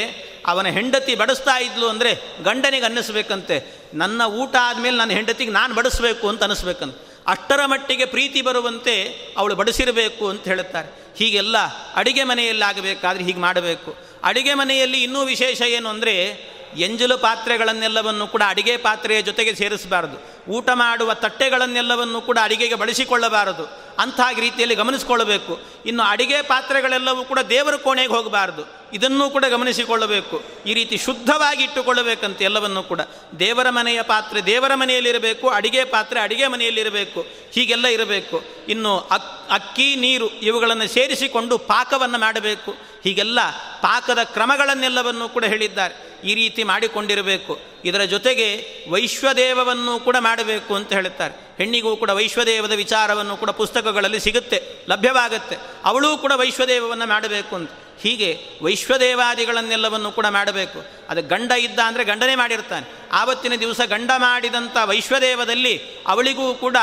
[0.51, 2.11] ಅವನ ಹೆಂಡತಿ ಬಡಿಸ್ತಾ ಇದ್ಲು ಅಂದರೆ
[2.47, 3.57] ಗಂಡನಿಗೆ ಅನ್ನಿಸ್ಬೇಕಂತೆ.
[4.01, 6.95] ನನ್ನ ಊಟ ಆದಮೇಲೆ ನನ್ನ ಹೆಂಡತಿಗೆ ನಾನು ಬಡಿಸ್ಬೇಕು ಅಂತ ಅನ್ನಿಸ್ಬೇಕಂತ.
[7.27, 9.03] ಅಷ್ಟರ ಮಟ್ಟಿಗೆ ಪ್ರೀತಿ ಬರುವಂತೆ
[9.37, 11.03] ಅವಳು ಬಡಿಸಿರಬೇಕು ಅಂತ ಹೇಳುತ್ತಾರೆ.
[11.17, 11.57] ಹೀಗೆಲ್ಲ
[11.95, 13.95] ಅಡಿಗೆ ಮನೆಯಲ್ಲಾಗಬೇಕಾದ್ರೆ ಹೀಗೆ ಮಾಡಬೇಕು.
[14.23, 20.51] ಅಡಿಗೆ ಮನೆಯಲ್ಲಿ ಇನ್ನೂ ವಿಶೇಷ ಏನು ಅಂದರೆ ಎಂಜಲು ಪಾತ್ರೆಗಳನ್ನೆಲ್ಲವನ್ನು ಕೂಡ ಅಡಿಗೆ ಪಾತ್ರೆಯ ಜೊತೆಗೆ ಸೇರಿಸಬಾರದು.
[20.51, 23.63] ಊಟ ಮಾಡುವ ತಟ್ಟೆಗಳನ್ನೆಲ್ಲವನ್ನು ಕೂಡ ಅಡಿಗೆಗೆ ಬಳಸಿಕೊಳ್ಳಬಾರದು.
[23.99, 25.59] ಅಂತಹ ರೀತಿಯಲ್ಲಿ ಗಮನಿಸಿಕೊಳ್ಳಬೇಕು.
[25.85, 28.82] ಇನ್ನು ಅಡಿಗೆ ಪಾತ್ರೆಗಳೆಲ್ಲವೂ ಕೂಡ ದೇವರ ಕೋಣೆಗೆ ಹೋಗಬಾರದು.
[28.93, 30.43] ಇದನ್ನೂ ಕೂಡ ಗಮನಿಸಿಕೊಳ್ಳಬೇಕು.
[30.65, 33.01] ಈ ರೀತಿ ಶುದ್ಧವಾಗಿ ಇಟ್ಟುಕೊಳ್ಳಬೇಕಂತ ಎಲ್ಲವನ್ನೂ ಕೂಡ.
[33.39, 38.43] ದೇವರ ಮನೆಯ ಪಾತ್ರೆ ದೇವರ ಮನೆಯಲ್ಲಿರಬೇಕು, ಅಡಿಗೆ ಪಾತ್ರೆ ಅಡಿಗೆ ಮನೆಯಲ್ಲಿರಬೇಕು, ಹೀಗೆಲ್ಲ ಇರಬೇಕು.
[38.69, 42.71] ಇನ್ನು ಅಕ್, ಅಕ್ಕಿ, ನೀರು ಇವುಗಳನ್ನು ಸೇರಿಸಿಕೊಂಡು ಪಾಕವನ್ನು ಮಾಡಬೇಕು.
[43.03, 43.39] ಹೀಗೆಲ್ಲ
[43.81, 46.13] ಪಾಕದ ಕ್ರಮಗಳನ್ನೆಲ್ಲವನ್ನೂ ಕೂಡ ಹೇಳಿದ್ದಾರೆ.
[46.23, 47.59] ಈ ರೀತಿ ಮಾಡಿಕೊಂಡಿರಬೇಕು.
[47.85, 48.47] ಇದರ ಜೊತೆಗೆ
[48.89, 51.33] ವೈಶ್ವದೇವವನ್ನು ಕೂಡ ಮಾಡಬೇಕು ಅಂತ ಹೇಳುತ್ತಾರೆ.
[51.57, 55.57] ಹೆಣ್ಣಿಗೂ ಕೂಡ ವೈಶ್ವದೇವದ ವಿಚಾರವನ್ನು ಕೂಡ ಪುಸ್ತಕಗಳಲ್ಲಿ ಸಿಗುತ್ತೆ, ಲಭ್ಯವಾಗುತ್ತೆ.
[55.83, 57.71] ಅವಳೂ ಕೂಡ ವೈಶ್ವದೇವವನ್ನು ಮಾಡಬೇಕು ಅಂತ.
[58.01, 60.85] ಹೀಗೆ ವೈಶ್ವದೇವಾದಿಗಳನ್ನೆಲ್ಲವನ್ನು ಕೂಡ ಮಾಡಬೇಕು.
[61.09, 62.85] ಅದು ಗಂಡ ಇದ್ದ ಅಂದರೆ ಗಂಡನೇ ಮಾಡಿರ್ತಾನೆ.
[63.11, 66.77] ಆವತ್ತಿನ ದಿವಸ ಗಂಡ ಮಾಡಿದಂಥ ವೈಶ್ವದೇವದಲ್ಲಿ ಅವಳಿಗೂ ಕೂಡ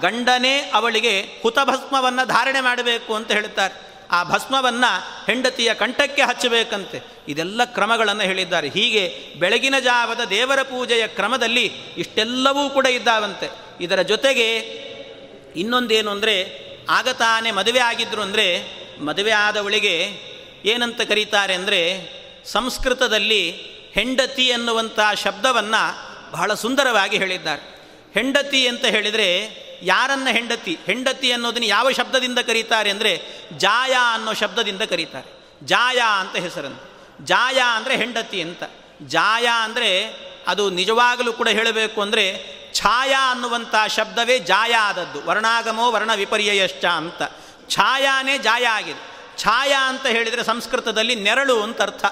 [0.00, 3.86] ಗಂಡನೇ ಅವಳಿಗೆ ಹುತಭಸ್ಮವನ್ನು ಧಾರಣೆ ಮಾಡಬೇಕು ಅಂತ ಹೇಳ್ತಾರೆ.
[4.10, 7.02] ಆ ಭಸ್ಮವನ್ನು ಹೆಂಡತಿಯ ಕಂಠಕ್ಕೆ ಹಚ್ಚಬೇಕಂತೆ.
[7.28, 8.68] ಇದೆಲ್ಲ ಕ್ರಮಗಳನ್ನು ಹೇಳಿದ್ದಾರೆ.
[8.68, 13.50] ಹೀಗೆ ಬೆಳಗಿನ ಜಾವದ ದೇವರ ಪೂಜೆಯ ಕ್ರಮದಲ್ಲಿ ಇಷ್ಟೆಲ್ಲವೂ ಕೂಡ ಇದ್ದಾವಂತೆ.
[13.80, 14.58] ಇದರ ಜೊತೆಗೆ
[15.56, 20.26] ಇನ್ನೊಂದೇನು ಅಂದರೆ, ಆಗ ತಾನೇ ಮದುವೆ ಆಗಿದ್ರು ಅಂದರೆ, ಮದುವೆ ಆದವಳಿಗೆ
[20.66, 21.80] ಏನಂತ ಕರೀತಾರೆ ಅಂದರೆ
[22.44, 23.50] ಸಂಸ್ಕೃತದಲ್ಲಿ
[23.92, 27.62] ಹೆಂಡತಿ ಅನ್ನುವಂಥ ಶಬ್ದವನ್ನು ಬಹಳ ಸುಂದರವಾಗಿ ಹೇಳಿದ್ದಾರೆ.
[28.14, 29.28] ಹೆಂಡತಿ ಅಂತ ಹೇಳಿದರೆ
[29.82, 30.78] ಯಾರನ್ನ ಹೆಂಡತಿ?
[30.86, 33.22] ಹೆಂಡತಿ ಅನ್ನೋದನ್ನು ಯಾವ ಶಬ್ದದಿಂದ ಕರೀತಾರೆ ಅಂದರೆ
[33.56, 35.58] ಜಾಯ ಅನ್ನೋ ಶಬ್ದದಿಂದ ಕರೀತಾರೆ.
[35.66, 36.96] ಜಾಯ ಅಂತ ಹೆಸರನ್ನು.
[37.24, 38.62] ಜಾಯ ಅಂದರೆ ಹೆಂಡತಿ ಅಂತ.
[39.02, 45.26] ಜಾಯ ಅಂದರೆ ಅದು ನಿಜವಾಗಲೂ ಕೂಡ ಹೇಳಬೇಕು ಅಂದರೆ ಛಾಯಾ ಅನ್ನುವಂಥ ಶಬ್ದವೇ ಜಾಯ ಆದದ್ದು.
[45.26, 47.22] ವರ್ಣಾಗಮೋ ವರ್ಣ ವಿಪರ್ಯಯಶ್ಚ ಅಂತ.
[47.68, 49.15] ಛಾಯಾನೇ ಜಾಯ ಆಗಿದೆ.
[49.38, 52.04] ಛಾಯಾ ಅಂತ ಹೇಳಿದರೆ ಸಂಸ್ಕೃತದಲ್ಲಿ ನೆರಳು ಅಂತ ಅರ್ಥ.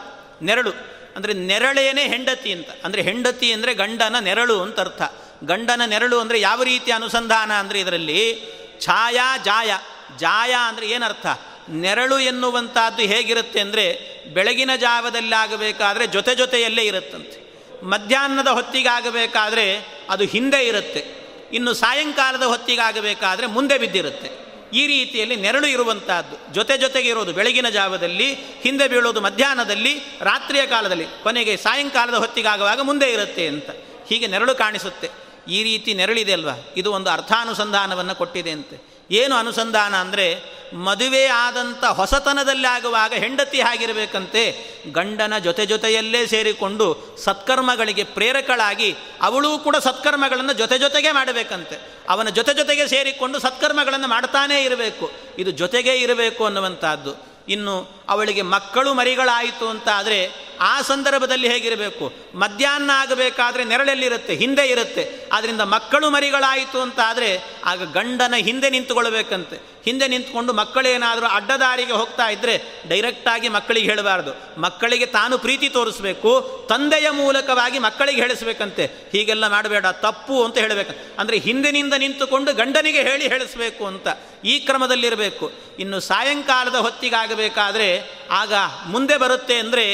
[0.43, 0.71] ನೆರಳು.
[1.17, 2.69] ಅಂದರೆ ನೆರಳೇನೆ ಹೆಂಡತಿ ಅಂತ.
[2.85, 5.03] ಅಂದರೆ ಹೆಂಡತಿ ಅಂದರೆ ಗಂಡನ ನೆರಳು ಅಂತ ಅರ್ಥ.
[5.45, 8.43] ಗಂಡನ ನೆರಳು ಅಂದರೆ ಯಾವ ರೀತಿ ಅನುಸಂಧಾನ ಅಂದರೆ ಇದರಲ್ಲಿ
[8.81, 9.71] ಛಾಯಾ ಜಾಯ.
[10.19, 11.27] ಜಾಯ ಅಂದರೆ ಏನರ್ಥ?
[11.71, 17.45] ನೆರಳು ಎನ್ನುವಂಥದ್ದು ಹೇಗಿರುತ್ತೆ ಅಂದರೆ ಬೆಳಗಿನ ಜಾವದಲ್ಲಾಗಬೇಕಾದ್ರೆ ಜೊತೆ ಜೊತೆಯಲ್ಲೇ ಇರುತ್ತಂತೆ.
[17.83, 21.25] ಮಧ್ಯಾಹ್ನದ ಹೊತ್ತಿಗಾಗಬೇಕಾದ್ರೆ ಅದು ಹಿಂದೆ ಇರುತ್ತೆ.
[21.53, 24.44] ಇನ್ನು ಸಾಯಂಕಾಲದ ಹೊತ್ತಿಗಾಗಬೇಕಾದ್ರೆ ಮುಂದೆ ಬಿದ್ದಿರುತ್ತೆ.
[24.73, 26.55] ಈ ರೀತಿಯಲ್ಲಿ ನೆರಳು ಇರುವಂತಹದ್ದು.
[26.55, 33.47] ಜೊತೆ ಜೊತೆಗೆ ಇರೋದು ಬೆಳಗಿನ ಜಾವದಲ್ಲಿ, ಹಿಂದೆ ಬೀಳೋದು ಮಧ್ಯಾಹ್ನದಲ್ಲಿ, ರಾತ್ರಿಯ ಕಾಲದಲ್ಲಿ, ಕೊನೆಗೆ ಸಾಯಂಕಾಲದ ಹೊತ್ತಿಗಾಗುವಾಗ ಮುಂದೆ ಇರುತ್ತೆ
[33.47, 33.71] ಅಂತ.
[34.09, 35.11] ಹೀಗೆ ನೆರಳು ಕಾಣಿಸುತ್ತೆ.
[35.49, 36.67] ಈ ರೀತಿ ನೆರಳಿದೆ ಅಲ್ವಾ?
[36.77, 38.94] ಇದು ಒಂದು ಅರ್ಥಾನುಸಂಧಾನವನ್ನು ಕೊಟ್ಟಿದೆ ಅಂತೆ.
[39.11, 48.95] ಏನು ಅನುಸಂಧಾನ ಅಂದರೆ ಮದುವೆ ಆದಂಥ ಹೊಸತನದಲ್ಲಿ ಆಗುವಾಗ ಹೆಂಡತಿ ಆಗಿರಬೇಕಂತೆ ಗಂಡನ ಜೊತೆ ಜೊತೆಯಲ್ಲೇ ಸೇರಿಕೊಂಡು ಸತ್ಕರ್ಮಗಳಿಗೆ ಪ್ರೇರಕಳಾಗಿ
[49.23, 51.81] ಅವಳೂ ಕೂಡ ಸತ್ಕರ್ಮಗಳನ್ನು ಜೊತೆ ಜೊತೆಗೆ ಮಾಡಬೇಕಂತೆ.
[52.09, 55.11] ಅವನ ಜೊತೆ ಜೊತೆಗೆ ಸೇರಿಕೊಂಡು ಸತ್ಕರ್ಮಗಳನ್ನು ಮಾಡ್ತಾನೇ ಇರಬೇಕು.
[55.39, 57.34] ಇದು ಜೊತೆಗೇ ಇರಬೇಕು ಅನ್ನುವಂಥದ್ದು.
[57.49, 62.13] ಇನ್ನು ಅವಳಿಗೆ ಮಕ್ಕಳು ಮರಿಗಳಾಯಿತು ಅಂತ ಆದರೆ ಆ ಸಂದರ್ಭದಲ್ಲಿ ಹೇಗಿರಬೇಕು?
[62.35, 65.31] ಮಧ್ಯಾಹ್ನ ಆಗಬೇಕಾದ್ರೆ ನೆರಳಲ್ಲಿರುತ್ತೆ, ಹಿಂದೆ ಇರುತ್ತೆ.
[65.33, 69.74] ಆದ್ದರಿಂದ ಮಕ್ಕಳು ಮರಿಗಳಾಯಿತು ಅಂತ ಆದರೆ ಆಗ ಗಂಡನ ಹಿಂದೆ ನಿಂತುಕೊಳ್ಬೇಕಂತೆ.
[69.85, 74.61] ಹಿಂದೆ ನಿಂತ್ಕೊಂಡು ಮಕ್ಕಳೇನಾದರೂ ಅಡ್ಡದಾರಿಗೆ ಹೋಗ್ತಾ ಇದ್ದರೆ ಡೈರೆಕ್ಟಾಗಿ ಮಕ್ಕಳಿಗೆ ಹೇಳಬಾರ್ದು.
[74.61, 78.85] ಮಕ್ಕಳಿಗೆ ತಾನು ಪ್ರೀತಿ ತೋರಿಸ್ಬೇಕು, ತಂದೆಯ ಮೂಲಕವಾಗಿ ಮಕ್ಕಳಿಗೆ ಹೇಳಿಸ್ಬೇಕಂತೆ.
[79.13, 81.21] ಹೀಗೆಲ್ಲ ಮಾಡಬೇಡ, ತಪ್ಪು ಅಂತ ಹೇಳಬೇಕು.
[81.21, 84.07] ಅಂದರೆ ಹಿಂದಿನಿಂದ ನಿಂತುಕೊಂಡು ಗಂಡನಿಗೆ ಹೇಳಿ ಹೇಳಿಸ್ಬೇಕು ಅಂತ.
[84.45, 85.53] ಈ ಕ್ರಮದಲ್ಲಿರಬೇಕು.
[85.79, 88.53] ಇನ್ನು ಸಾಯಂಕಾಲದ ಹೊತ್ತಿಗಾಗಬೇಕಾದ್ರೆ ಆಗ
[88.87, 89.85] ಮುಂದೆ ಬರುತ್ತೆ ಅಂದರೆ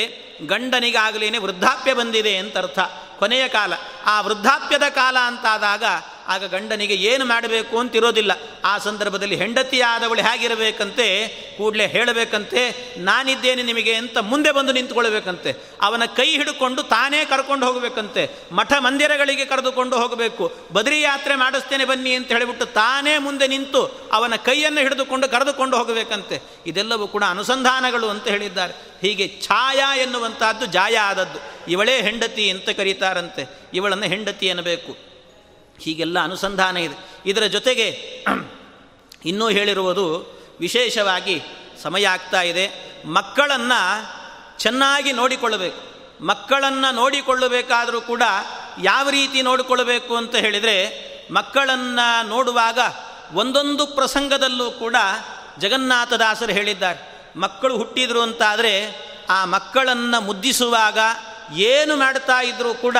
[0.46, 2.78] ಗಂಡನಿಗಾಗಲೇ ವೃದ್ಧಾಪ್ಯ ಬಂದಿದೆ ಅಂತ ಅರ್ಥ.
[3.18, 3.72] ಕೊನೆಯ ಕಾಲ.
[4.06, 5.84] ಆ ವೃದ್ಧಾಪ್ಯದ ಕಾಲ ಅಂತಾದಾಗ
[6.30, 8.32] ಆಗ ಗಂಡನಿಗೆ ಏನು ಮಾಡಬೇಕು ಅಂತಿರೋದಿಲ್ಲ.
[8.64, 15.54] ಆ ಸಂದರ್ಭದಲ್ಲಿ ಹೆಂಡತಿಯಾದವಳು ಹೇಗಿರಬೇಕಂತೆ, ಕೂಡಲೇ ಹೇಳಬೇಕಂತೆ, ನಾನಿದ್ದೇನೆ ನಿಮಗೆ ಅಂತ ಮುಂದೆ ಬಂದು ನಿಂತ್ಕೊಳ್ಬೇಕಂತೆ.
[15.82, 18.30] ಅವನ ಕೈ ಹಿಡ್ಕೊಂಡು ತಾನೇ ಕರ್ಕೊಂಡು ಹೋಗಬೇಕಂತೆ.
[18.52, 20.52] ಮಠ ಮಂದಿರಗಳಿಗೆ ಕರೆದುಕೊಂಡು ಹೋಗಬೇಕು.
[20.72, 26.40] ಬದ್ರಿ ಯಾತ್ರೆ ಮಾಡಿಸ್ತೇನೆ ಬನ್ನಿ ಅಂತ ಹೇಳಿಬಿಟ್ಟು ತಾನೇ ಮುಂದೆ ನಿಂತು ಅವನ ಕೈಯನ್ನು ಹಿಡಿದುಕೊಂಡು ಕರೆದುಕೊಂಡು ಹೋಗಬೇಕಂತೆ.
[26.66, 28.74] ಇದೆಲ್ಲವೂ ಕೂಡ ಅನುಸಂಧಾನಗಳು ಅಂತ ಹೇಳಿದ್ದಾರೆ.
[29.02, 31.70] ಹೀಗೆ ಛಾಯಾ ಎನ್ನುವಂತಹದ್ದು ಜಾಯ ಆದದ್ದು.
[31.70, 33.60] ಇವಳೇ ಹೆಂಡತಿ ಅಂತ ಕರೀತಾರಂತೆ.
[33.74, 35.09] ಇವಳನ್ನು ಹೆಂಡತಿ ಎನ್ನಬೇಕು.
[35.80, 37.20] ಹೀಗೆಲ್ಲ ಅನುಸಂಧಾನ ಇದೆ.
[37.26, 37.86] ಇದರ ಜೊತೆಗೆ
[39.24, 41.42] ಇನ್ನೂ ಹೇಳಿರುವುದು ವಿಶೇಷವಾಗಿ
[41.82, 42.90] ಸಮಯ ಆಗ್ತಾ ಇದೆ.
[43.06, 43.80] ಮಕ್ಕಳನ್ನು
[44.58, 45.90] ಚೆನ್ನಾಗಿ ನೋಡಿಕೊಳ್ಳಬೇಕು.
[46.24, 48.22] ಮಕ್ಕಳನ್ನು ನೋಡಿಕೊಳ್ಳಬೇಕಾದರೂ ಕೂಡ
[48.82, 52.78] ಯಾವ ರೀತಿ ನೋಡಿಕೊಳ್ಳಬೇಕು ಅಂತ ಹೇಳಿದರೆ, ಮಕ್ಕಳನ್ನು ನೋಡುವಾಗ
[53.32, 54.96] ಒಂದೊಂದು ಪ್ರಸಂಗದಲ್ಲೂ ಕೂಡ
[55.58, 57.10] ಜಗನ್ನಾಥದಾಸರು ಹೇಳಿದ್ದಾರೆ.
[57.36, 58.94] ಮಕ್ಕಳು ಹುಟ್ಟಿದರು ಅಂತಾದರೆ
[59.30, 60.98] ಆ ಮಕ್ಕಳನ್ನು ಮುದ್ದಿಸುವಾಗ
[61.52, 62.96] ಏನು ಮಾಡ್ತಾ ಇದ್ದರೂ ಕೂಡ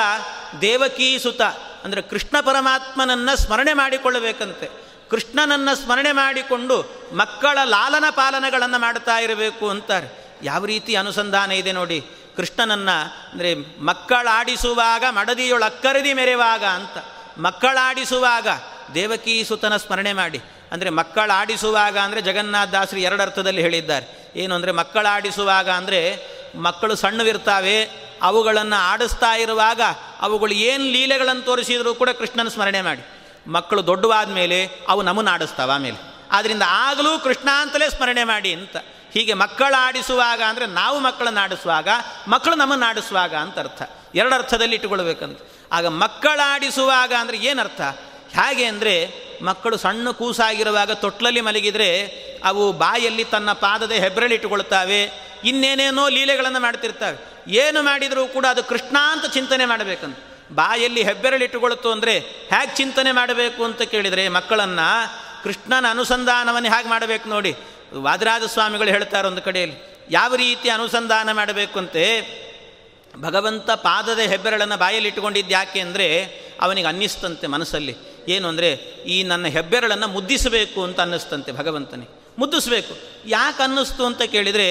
[0.61, 1.41] ದೇವಕೀ ಸುತ
[1.85, 4.70] ಅಂದರೆ ಕೃಷ್ಣ ಪರಮಾತ್ಮನನ್ನು ಸ್ಮರಣೆ ಮಾಡಿಕೊಳ್ಳಬೇಕಂತೆ.
[5.11, 6.76] ಕೃಷ್ಣನನ್ನು ಸ್ಮರಣೆ ಮಾಡಿಕೊಂಡು
[7.12, 10.39] ಮಕ್ಕಳ ಲಾಲನ ಪಾಲನಗಳನ್ನು ಮಾಡ್ತಾ ಇರಬೇಕು ಅಂತಾರೆ.
[10.43, 12.01] ಯಾವ ರೀತಿ ಅನುಸಂಧಾನ ಇದೆ ನೋಡಿ.
[12.37, 16.99] ಕೃಷ್ಣನನ್ನು ಅಂದರೆ ಮಕ್ಕಳಾಡಿಸುವಾಗ ಮಡದಿಯೊಳಕ್ಕರದಿ ಮೆರೆವಾಗ ಅಂತ.
[17.39, 18.49] ಮಕ್ಕಳಾಡಿಸುವಾಗ
[18.95, 20.41] ದೇವಕೀ ಸುತನ ಸ್ಮರಣೆ ಮಾಡಿ.
[20.72, 24.33] ಅಂದರೆ ಮಕ್ಕಳಾಡಿಸುವಾಗ ಅಂದರೆ ಜಗನ್ನಾಥ ದಾಸರು ಎರಡರ್ಥದಲ್ಲಿ ಹೇಳಿದ್ದಾರೆ.
[24.37, 26.01] ಏನು ಅಂದರೆ ಮಕ್ಕಳಾಡಿಸುವಾಗ ಅಂದರೆ
[26.55, 29.81] ಮಕ್ಕಳು ಸಣ್ಣವಿರ್ತಾವೆ ಅವುಗಳನ್ನು ಆಡಿಸ್ತಾ ಇರುವಾಗ
[30.21, 33.07] ಅವುಗಳು ಏನು ಲೀಲೆಗಳನ್ನು ತೋರಿಸಿದರೂ ಕೂಡ ಕೃಷ್ಣನ ಸ್ಮರಣೆ ಮಾಡಿ.
[33.47, 35.97] ಮಕ್ಕಳು ದೊಡ್ಡವಾದ ಮೇಲೆ ಅವು ನಮ್ಮನ್ನು ಆಡಿಸ್ತಾವ ಆಮೇಲೆ.
[36.33, 38.77] ಆದ್ದರಿಂದ ಆಗಲೂ ಕೃಷ್ಣ ಅಂತಲೇ ಸ್ಮರಣೆ ಮಾಡಿ ಅಂತ.
[39.14, 41.89] ಹೀಗೆ ಮಕ್ಕಳಾಡಿಸುವಾಗ ಅಂದರೆ ನಾವು ಮಕ್ಕಳನ್ನು ಆಡಿಸುವಾಗ,
[42.29, 43.83] ಮಕ್ಕಳು ನಮ್ಮನ್ನು ಆಡಿಸುವಾಗ ಅಂತ ಅರ್ಥ.
[44.14, 45.39] ಎರಡು ಅರ್ಥದಲ್ಲಿ ಇಟ್ಟುಕೊಳ್ಬೇಕಂತ.
[45.73, 47.81] ಆಗ ಮಕ್ಕಳಾಡಿಸುವಾಗ ಅಂದರೆ ಏನರ್ಥ?
[48.35, 49.12] ಹೇಗೆ ಅಂದರೆ
[49.43, 52.07] ಮಕ್ಕಳು ಸಣ್ಣ ಕೂಸಾಗಿರುವಾಗ ತೊಟ್ಲಲ್ಲಿ ಮಲಗಿದರೆ
[52.45, 57.30] ಅವು ಬಾಯಲ್ಲಿ ತನ್ನ ಪಾದದ ಹೆಬ್ಬರಳಿಟ್ಟುಕೊಳ್ತಾವೆ ಇನ್ನೇನೇನೋ ಲೀಲೆಗಳನ್ನು ಮಾಡ್ತಿರ್ತವೆ.
[57.49, 60.16] ಏನು ಮಾಡಿದರೂ ಕೂಡ ಅದು ಕೃಷ್ಣ ಅಂತ ಚಿಂತನೆ ಮಾಡಬೇಕಂತ.
[60.53, 62.18] ಬಾಯಲ್ಲಿ ಹೆಬ್ಬೆರಳಿಟ್ಟುಕೊಳ್ಳುತ್ತು ಅಂದರೆ
[62.51, 64.86] ಹೇಗೆ ಚಿಂತನೆ ಮಾಡಬೇಕು ಅಂತ ಕೇಳಿದರೆ ಮಕ್ಕಳನ್ನು
[65.43, 67.53] ಕೃಷ್ಣನ ಅನುಸಂಧಾನವನ್ನು ಹೇಗೆ ಮಾಡಬೇಕು ನೋಡಿ.
[67.95, 69.76] ವಾದರಾಜ ಸ್ವಾಮಿಗಳು ಹೇಳ್ತಾರೆ ಒಂದು ಕಡೆಯಲ್ಲಿ,
[70.11, 72.05] ಯಾವ ರೀತಿ ಅನುಸಂಧಾನ ಮಾಡಬೇಕು ಅಂತೆ?
[73.20, 76.07] ಭಗವಂತ ಪಾದದ ಹೆಬ್ಬೆರಳನ್ನು ಬಾಯಲ್ಲಿ ಇಟ್ಟುಕೊಂಡಿದ್ದು ಯಾಕೆ ಅಂದರೆ
[76.61, 77.95] ಅವನಿಗೆ ಅನ್ನಿಸ್ತಂತೆ ಮನಸ್ಸಲ್ಲಿ.
[78.28, 78.74] ಏನು ಅಂದರೆ
[79.05, 82.20] ಈ ನನ್ನ ಹೆಬ್ಬೆರಳನ್ನು ಮುದ್ದಿಸಬೇಕು ಅಂತ ಅನ್ನಿಸ್ತಂತೆ ಭಗವಂತನಿಗೆ.
[82.41, 82.99] ಮುದ್ದಿಸ್ಬೇಕು.
[83.26, 84.68] ಯಾಕೆ ಅನ್ನಿಸ್ತು ಅಂತ ಕೇಳಿದರೆ,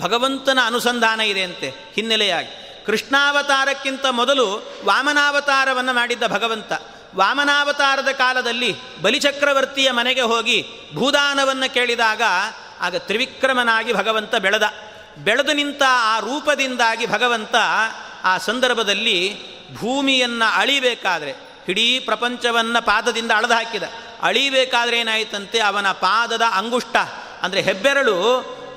[0.00, 2.84] ಭಗವಂತನ ಅನುಸಂಧಾನ ಇದೆ ಅಂತೆ ಹಿನ್ನೆಲೆಯಾಗಿ.
[2.86, 6.72] ಕೃಷ್ಣಾವತಾರಕ್ಕಿಂತ ಮೊದಲು ವಾಮನಾವತಾರವನ್ನು ಮಾಡಿದ್ದ ಭಗವಂತ.
[7.16, 10.64] ವಾಮನಾವತಾರದ ಕಾಲದಲ್ಲಿ ಬಲಿಚಕ್ರವರ್ತಿಯ ಮನೆಗೆ ಹೋಗಿ
[10.94, 12.22] ಭೂದಾನವನ್ನು ಕೇಳಿದಾಗ,
[12.80, 14.62] ಆಗ ತ್ರಿವಿಕ್ರಮನಾಗಿ ಭಗವಂತ ಬೆಳೆದ.
[15.18, 17.54] ಬೆಳೆದು ನಿಂತ ಆ ರೂಪದಿಂದಾಗಿ ಭಗವಂತ
[18.24, 19.38] ಆ ಸಂದರ್ಭದಲ್ಲಿ
[19.74, 21.34] ಭೂಮಿಯನ್ನು ಅಳಿಬೇಕಾದ್ರೆ
[21.68, 23.82] ಇಡೀ ಪ್ರಪಂಚವನ್ನು ಪಾದದಿಂದ ಅಳೆದು ಹಾಕಿದ.
[24.22, 26.96] ಅಳಿಬೇಕಾದ್ರೆ ಏನಾಯಿತಂತೆ, ಅವನ ಪಾದದ ಅಂಗುಷ್ಟ,
[27.42, 28.16] ಅಂದರೆ ಹೆಬ್ಬೆರಳು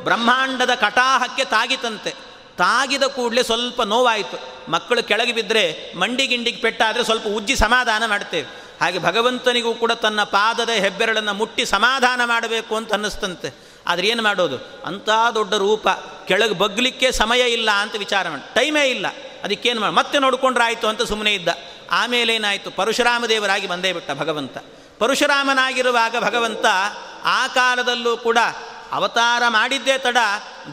[0.03, 2.11] ಬ್ರಹ್ಮಾಂಡದ ಕಟಾಹಕ್ಕೆ ತಾಗಿತಂತೆ.
[2.57, 4.37] ತಾಗಿದ ಕೂಡಲೇ ಸ್ವಲ್ಪ ನೋವಾಯಿತು.
[4.71, 5.63] ಮಕ್ಕಳು ಕೆಳಗೆ ಬಿದ್ದರೆ
[5.97, 8.47] ಮಂಡಿಗಿಂಡಿಗೆ ಪೆಟ್ಟಾದರೆ ಸ್ವಲ್ಪ ಉಜ್ಜಿ ಸಮಾಧಾನ ಮಾಡ್ತೇವೆ.
[8.81, 13.49] ಹಾಗೆ ಭಗವಂತನಿಗೂ ಕೂಡ ತನ್ನ ಪಾದದ ಹೆಬ್ಬೆರಳನ್ನು ಮುಟ್ಟಿ ಸಮಾಧಾನ ಮಾಡಬೇಕು ಅಂತ ಅನ್ನಿಸ್ತಂತೆ.
[13.87, 14.57] ಆದರೆ ಏನು ಮಾಡೋದು?
[14.85, 15.87] ಅಂಥ ದೊಡ್ಡ ರೂಪ,
[16.27, 19.07] ಕೆಳಗೆ ಬಗ್ಲಿಕ್ಕೆ ಸಮಯ ಇಲ್ಲ ಅಂತ ವಿಚಾರ ಮಾಡಿ, ಟೈಮೇ ಇಲ್ಲ.
[19.43, 21.49] ಅದಕ್ಕೇನು ಮಾಡಿ, ಮತ್ತೆ ನೋಡ್ಕೊಂಡ್ರೆ ಆಯಿತು ಅಂತ ಸುಮ್ಮನೆ ಇದ್ದ.
[21.91, 22.71] ಆಮೇಲೆ ಏನಾಯಿತು?
[22.71, 24.57] ಪರಶುರಾಮ ದೇವರಾಗಿ ಬಂದೇ ಬಿಟ್ಟ ಭಗವಂತ.
[24.99, 26.65] ಪರಶುರಾಮನಾಗಿರುವಾಗ ಭಗವಂತ
[27.25, 28.37] ಆ ಕಾಲದಲ್ಲೂ ಕೂಡ
[28.91, 30.17] ಅವತಾರ ಮಾಡಿದ್ದೇ ತಡ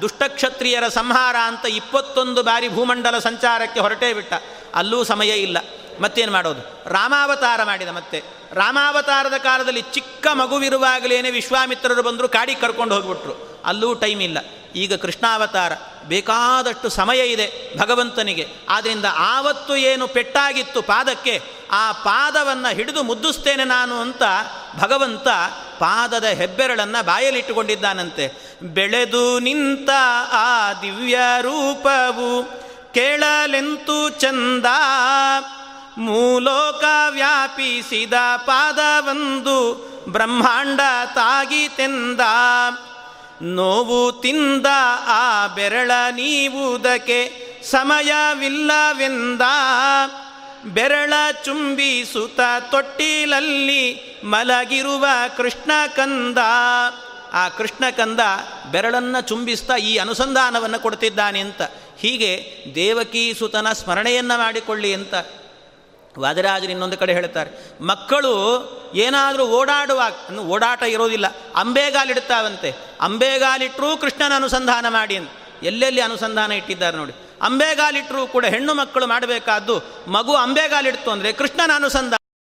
[0.00, 4.32] ದುಷ್ಟಕ್ಷತ್ರಿಯರ ಸಂಹಾರ ಅಂತ ಇಪ್ಪತ್ತೊಂದು ಬಾರಿ ಭೂಮಂಡಲ ಸಂಚಾರಕ್ಕೆ ಹೊರಟೇ ಬಿಟ್ಟ.
[4.74, 5.58] ಅಲ್ಲೂ ಸಮಯ ಇಲ್ಲ.
[6.00, 6.90] ಮತ್ತೇನು ಮಾಡೋದು?
[6.90, 8.22] ರಾಮಾವತಾರ ಮಾಡಿದ ಮತ್ತೆ.
[8.52, 13.62] ರಾಮಾವತಾರದ ಕಾಲದಲ್ಲಿ ಚಿಕ್ಕ ಮಗುವಿರುವಾಗಲೇ ವಿಶ್ವಾಮಿತ್ರರು ಬಂದರು ಕಾಡಿಗೆ ಕರ್ಕೊಂಡು ಹೋಗ್ಬಿಟ್ರು.
[13.64, 14.38] ಅಲ್ಲೂ ಟೈಮ್ ಇಲ್ಲ.
[14.74, 15.72] ಈಗ ಕೃಷ್ಣಾವತಾರ,
[16.08, 18.48] ಬೇಕಾದಷ್ಟು ಸಮಯ ಇದೆ ಭಗವಂತನಿಗೆ.
[18.68, 24.22] ಆದ್ದರಿಂದ ಆವತ್ತು ಏನು ಪೆಟ್ಟಾಗಿತ್ತು ಪಾದಕ್ಕೆ, ಆ ಪಾದವನ್ನು ಹಿಡಿದು ಮುದ್ದಿಸ್ತೇನೆ ನಾನು ಅಂತ
[24.78, 25.28] ಭಗವಂತ
[25.78, 28.56] ಪಾದದ ಹೆಬ್ಬೆರಳನ್ನು ಬಾಯಲ್ಲಿಟ್ಟುಕೊಂಡಿದ್ದಾನಂತೆ.
[28.62, 29.90] ಬೆಳೆದು ನಿಂತ
[30.32, 32.44] ಆ ದಿವ್ಯ ರೂಪವು
[32.94, 34.66] ಕೇಳಲೆಂತು ಚಂದ.
[35.98, 39.56] ಮೂಲೋಕ ವ್ಯಾಪಿಸಿದ ಪಾದವೊಂದು
[40.08, 40.80] ಬ್ರಹ್ಮಾಂಡ
[41.14, 42.20] ತಾಗಿತೆಂದ
[43.42, 44.66] ನೋವು ತಿಂದ
[45.06, 49.40] ಆ ಬೆರಳ ನೀವುದಕ್ಕೆ ಸಮಯವಿಲ್ಲವೆಂದ.
[50.64, 51.12] ಬೆರಳ
[51.44, 52.40] ಚುಂಬಿಸುತ್ತ
[52.70, 56.38] ತೊಟ್ಟಿಲಲ್ಲಿ ಮಲಗಿರುವ ಕೃಷ್ಣ ಕಂದ.
[57.32, 58.20] ಆ ಕೃಷ್ಣ ಕಂದ
[58.70, 61.62] ಬೆರಳನ್ನು ಚುಂಬಿಸ್ತಾ ಈ ಅನುಸಂಧಾನವನ್ನು ಕೊಡ್ತಿದ್ದಾನೆ ಅಂತ.
[61.98, 65.14] ಹೀಗೆ ದೇವಕೀ ಸುತನ ಸ್ಮರಣೆಯನ್ನು ಮಾಡಿಕೊಳ್ಳಿ ಅಂತ
[66.20, 67.50] ವಾದರಾಜರು ಇನ್ನೊಂದು ಕಡೆ ಹೇಳ್ತಾರೆ,
[67.90, 68.32] ಮಕ್ಕಳು
[69.04, 71.26] ಏನಾದರೂ ಓಡಾಡುವಾಗ ಓಡಾಟ ಇರೋದಿಲ್ಲ
[71.62, 72.70] ಅಂಬೆಗಾಲಿಡ್ತಾವಂತೆ
[73.08, 75.30] ಅಂಬೆಗಾಲಿಟ್ಟರೂ ಕೃಷ್ಣನ ಅನುಸಂಧಾನ ಮಾಡಿ ಅಂತ.
[75.70, 77.14] ಎಲ್ಲೆಲ್ಲಿ ಅನುಸಂಧಾನ ಇಟ್ಟಿದ್ದಾರೆ ನೋಡಿ.
[77.48, 79.76] ಅಂಬೆಗಾಲಿಟ್ಟರೂ ಕೂಡ ಹೆಣ್ಣು ಮಕ್ಕಳು ಮಾಡಬೇಕಾದ್ದು
[80.16, 82.21] ಮಗು ಅಂಬೆಗಾಲಿಡ್ತು ಅಂದರೆ ಕೃಷ್ಣನ ಅನುಸಂಧಾನ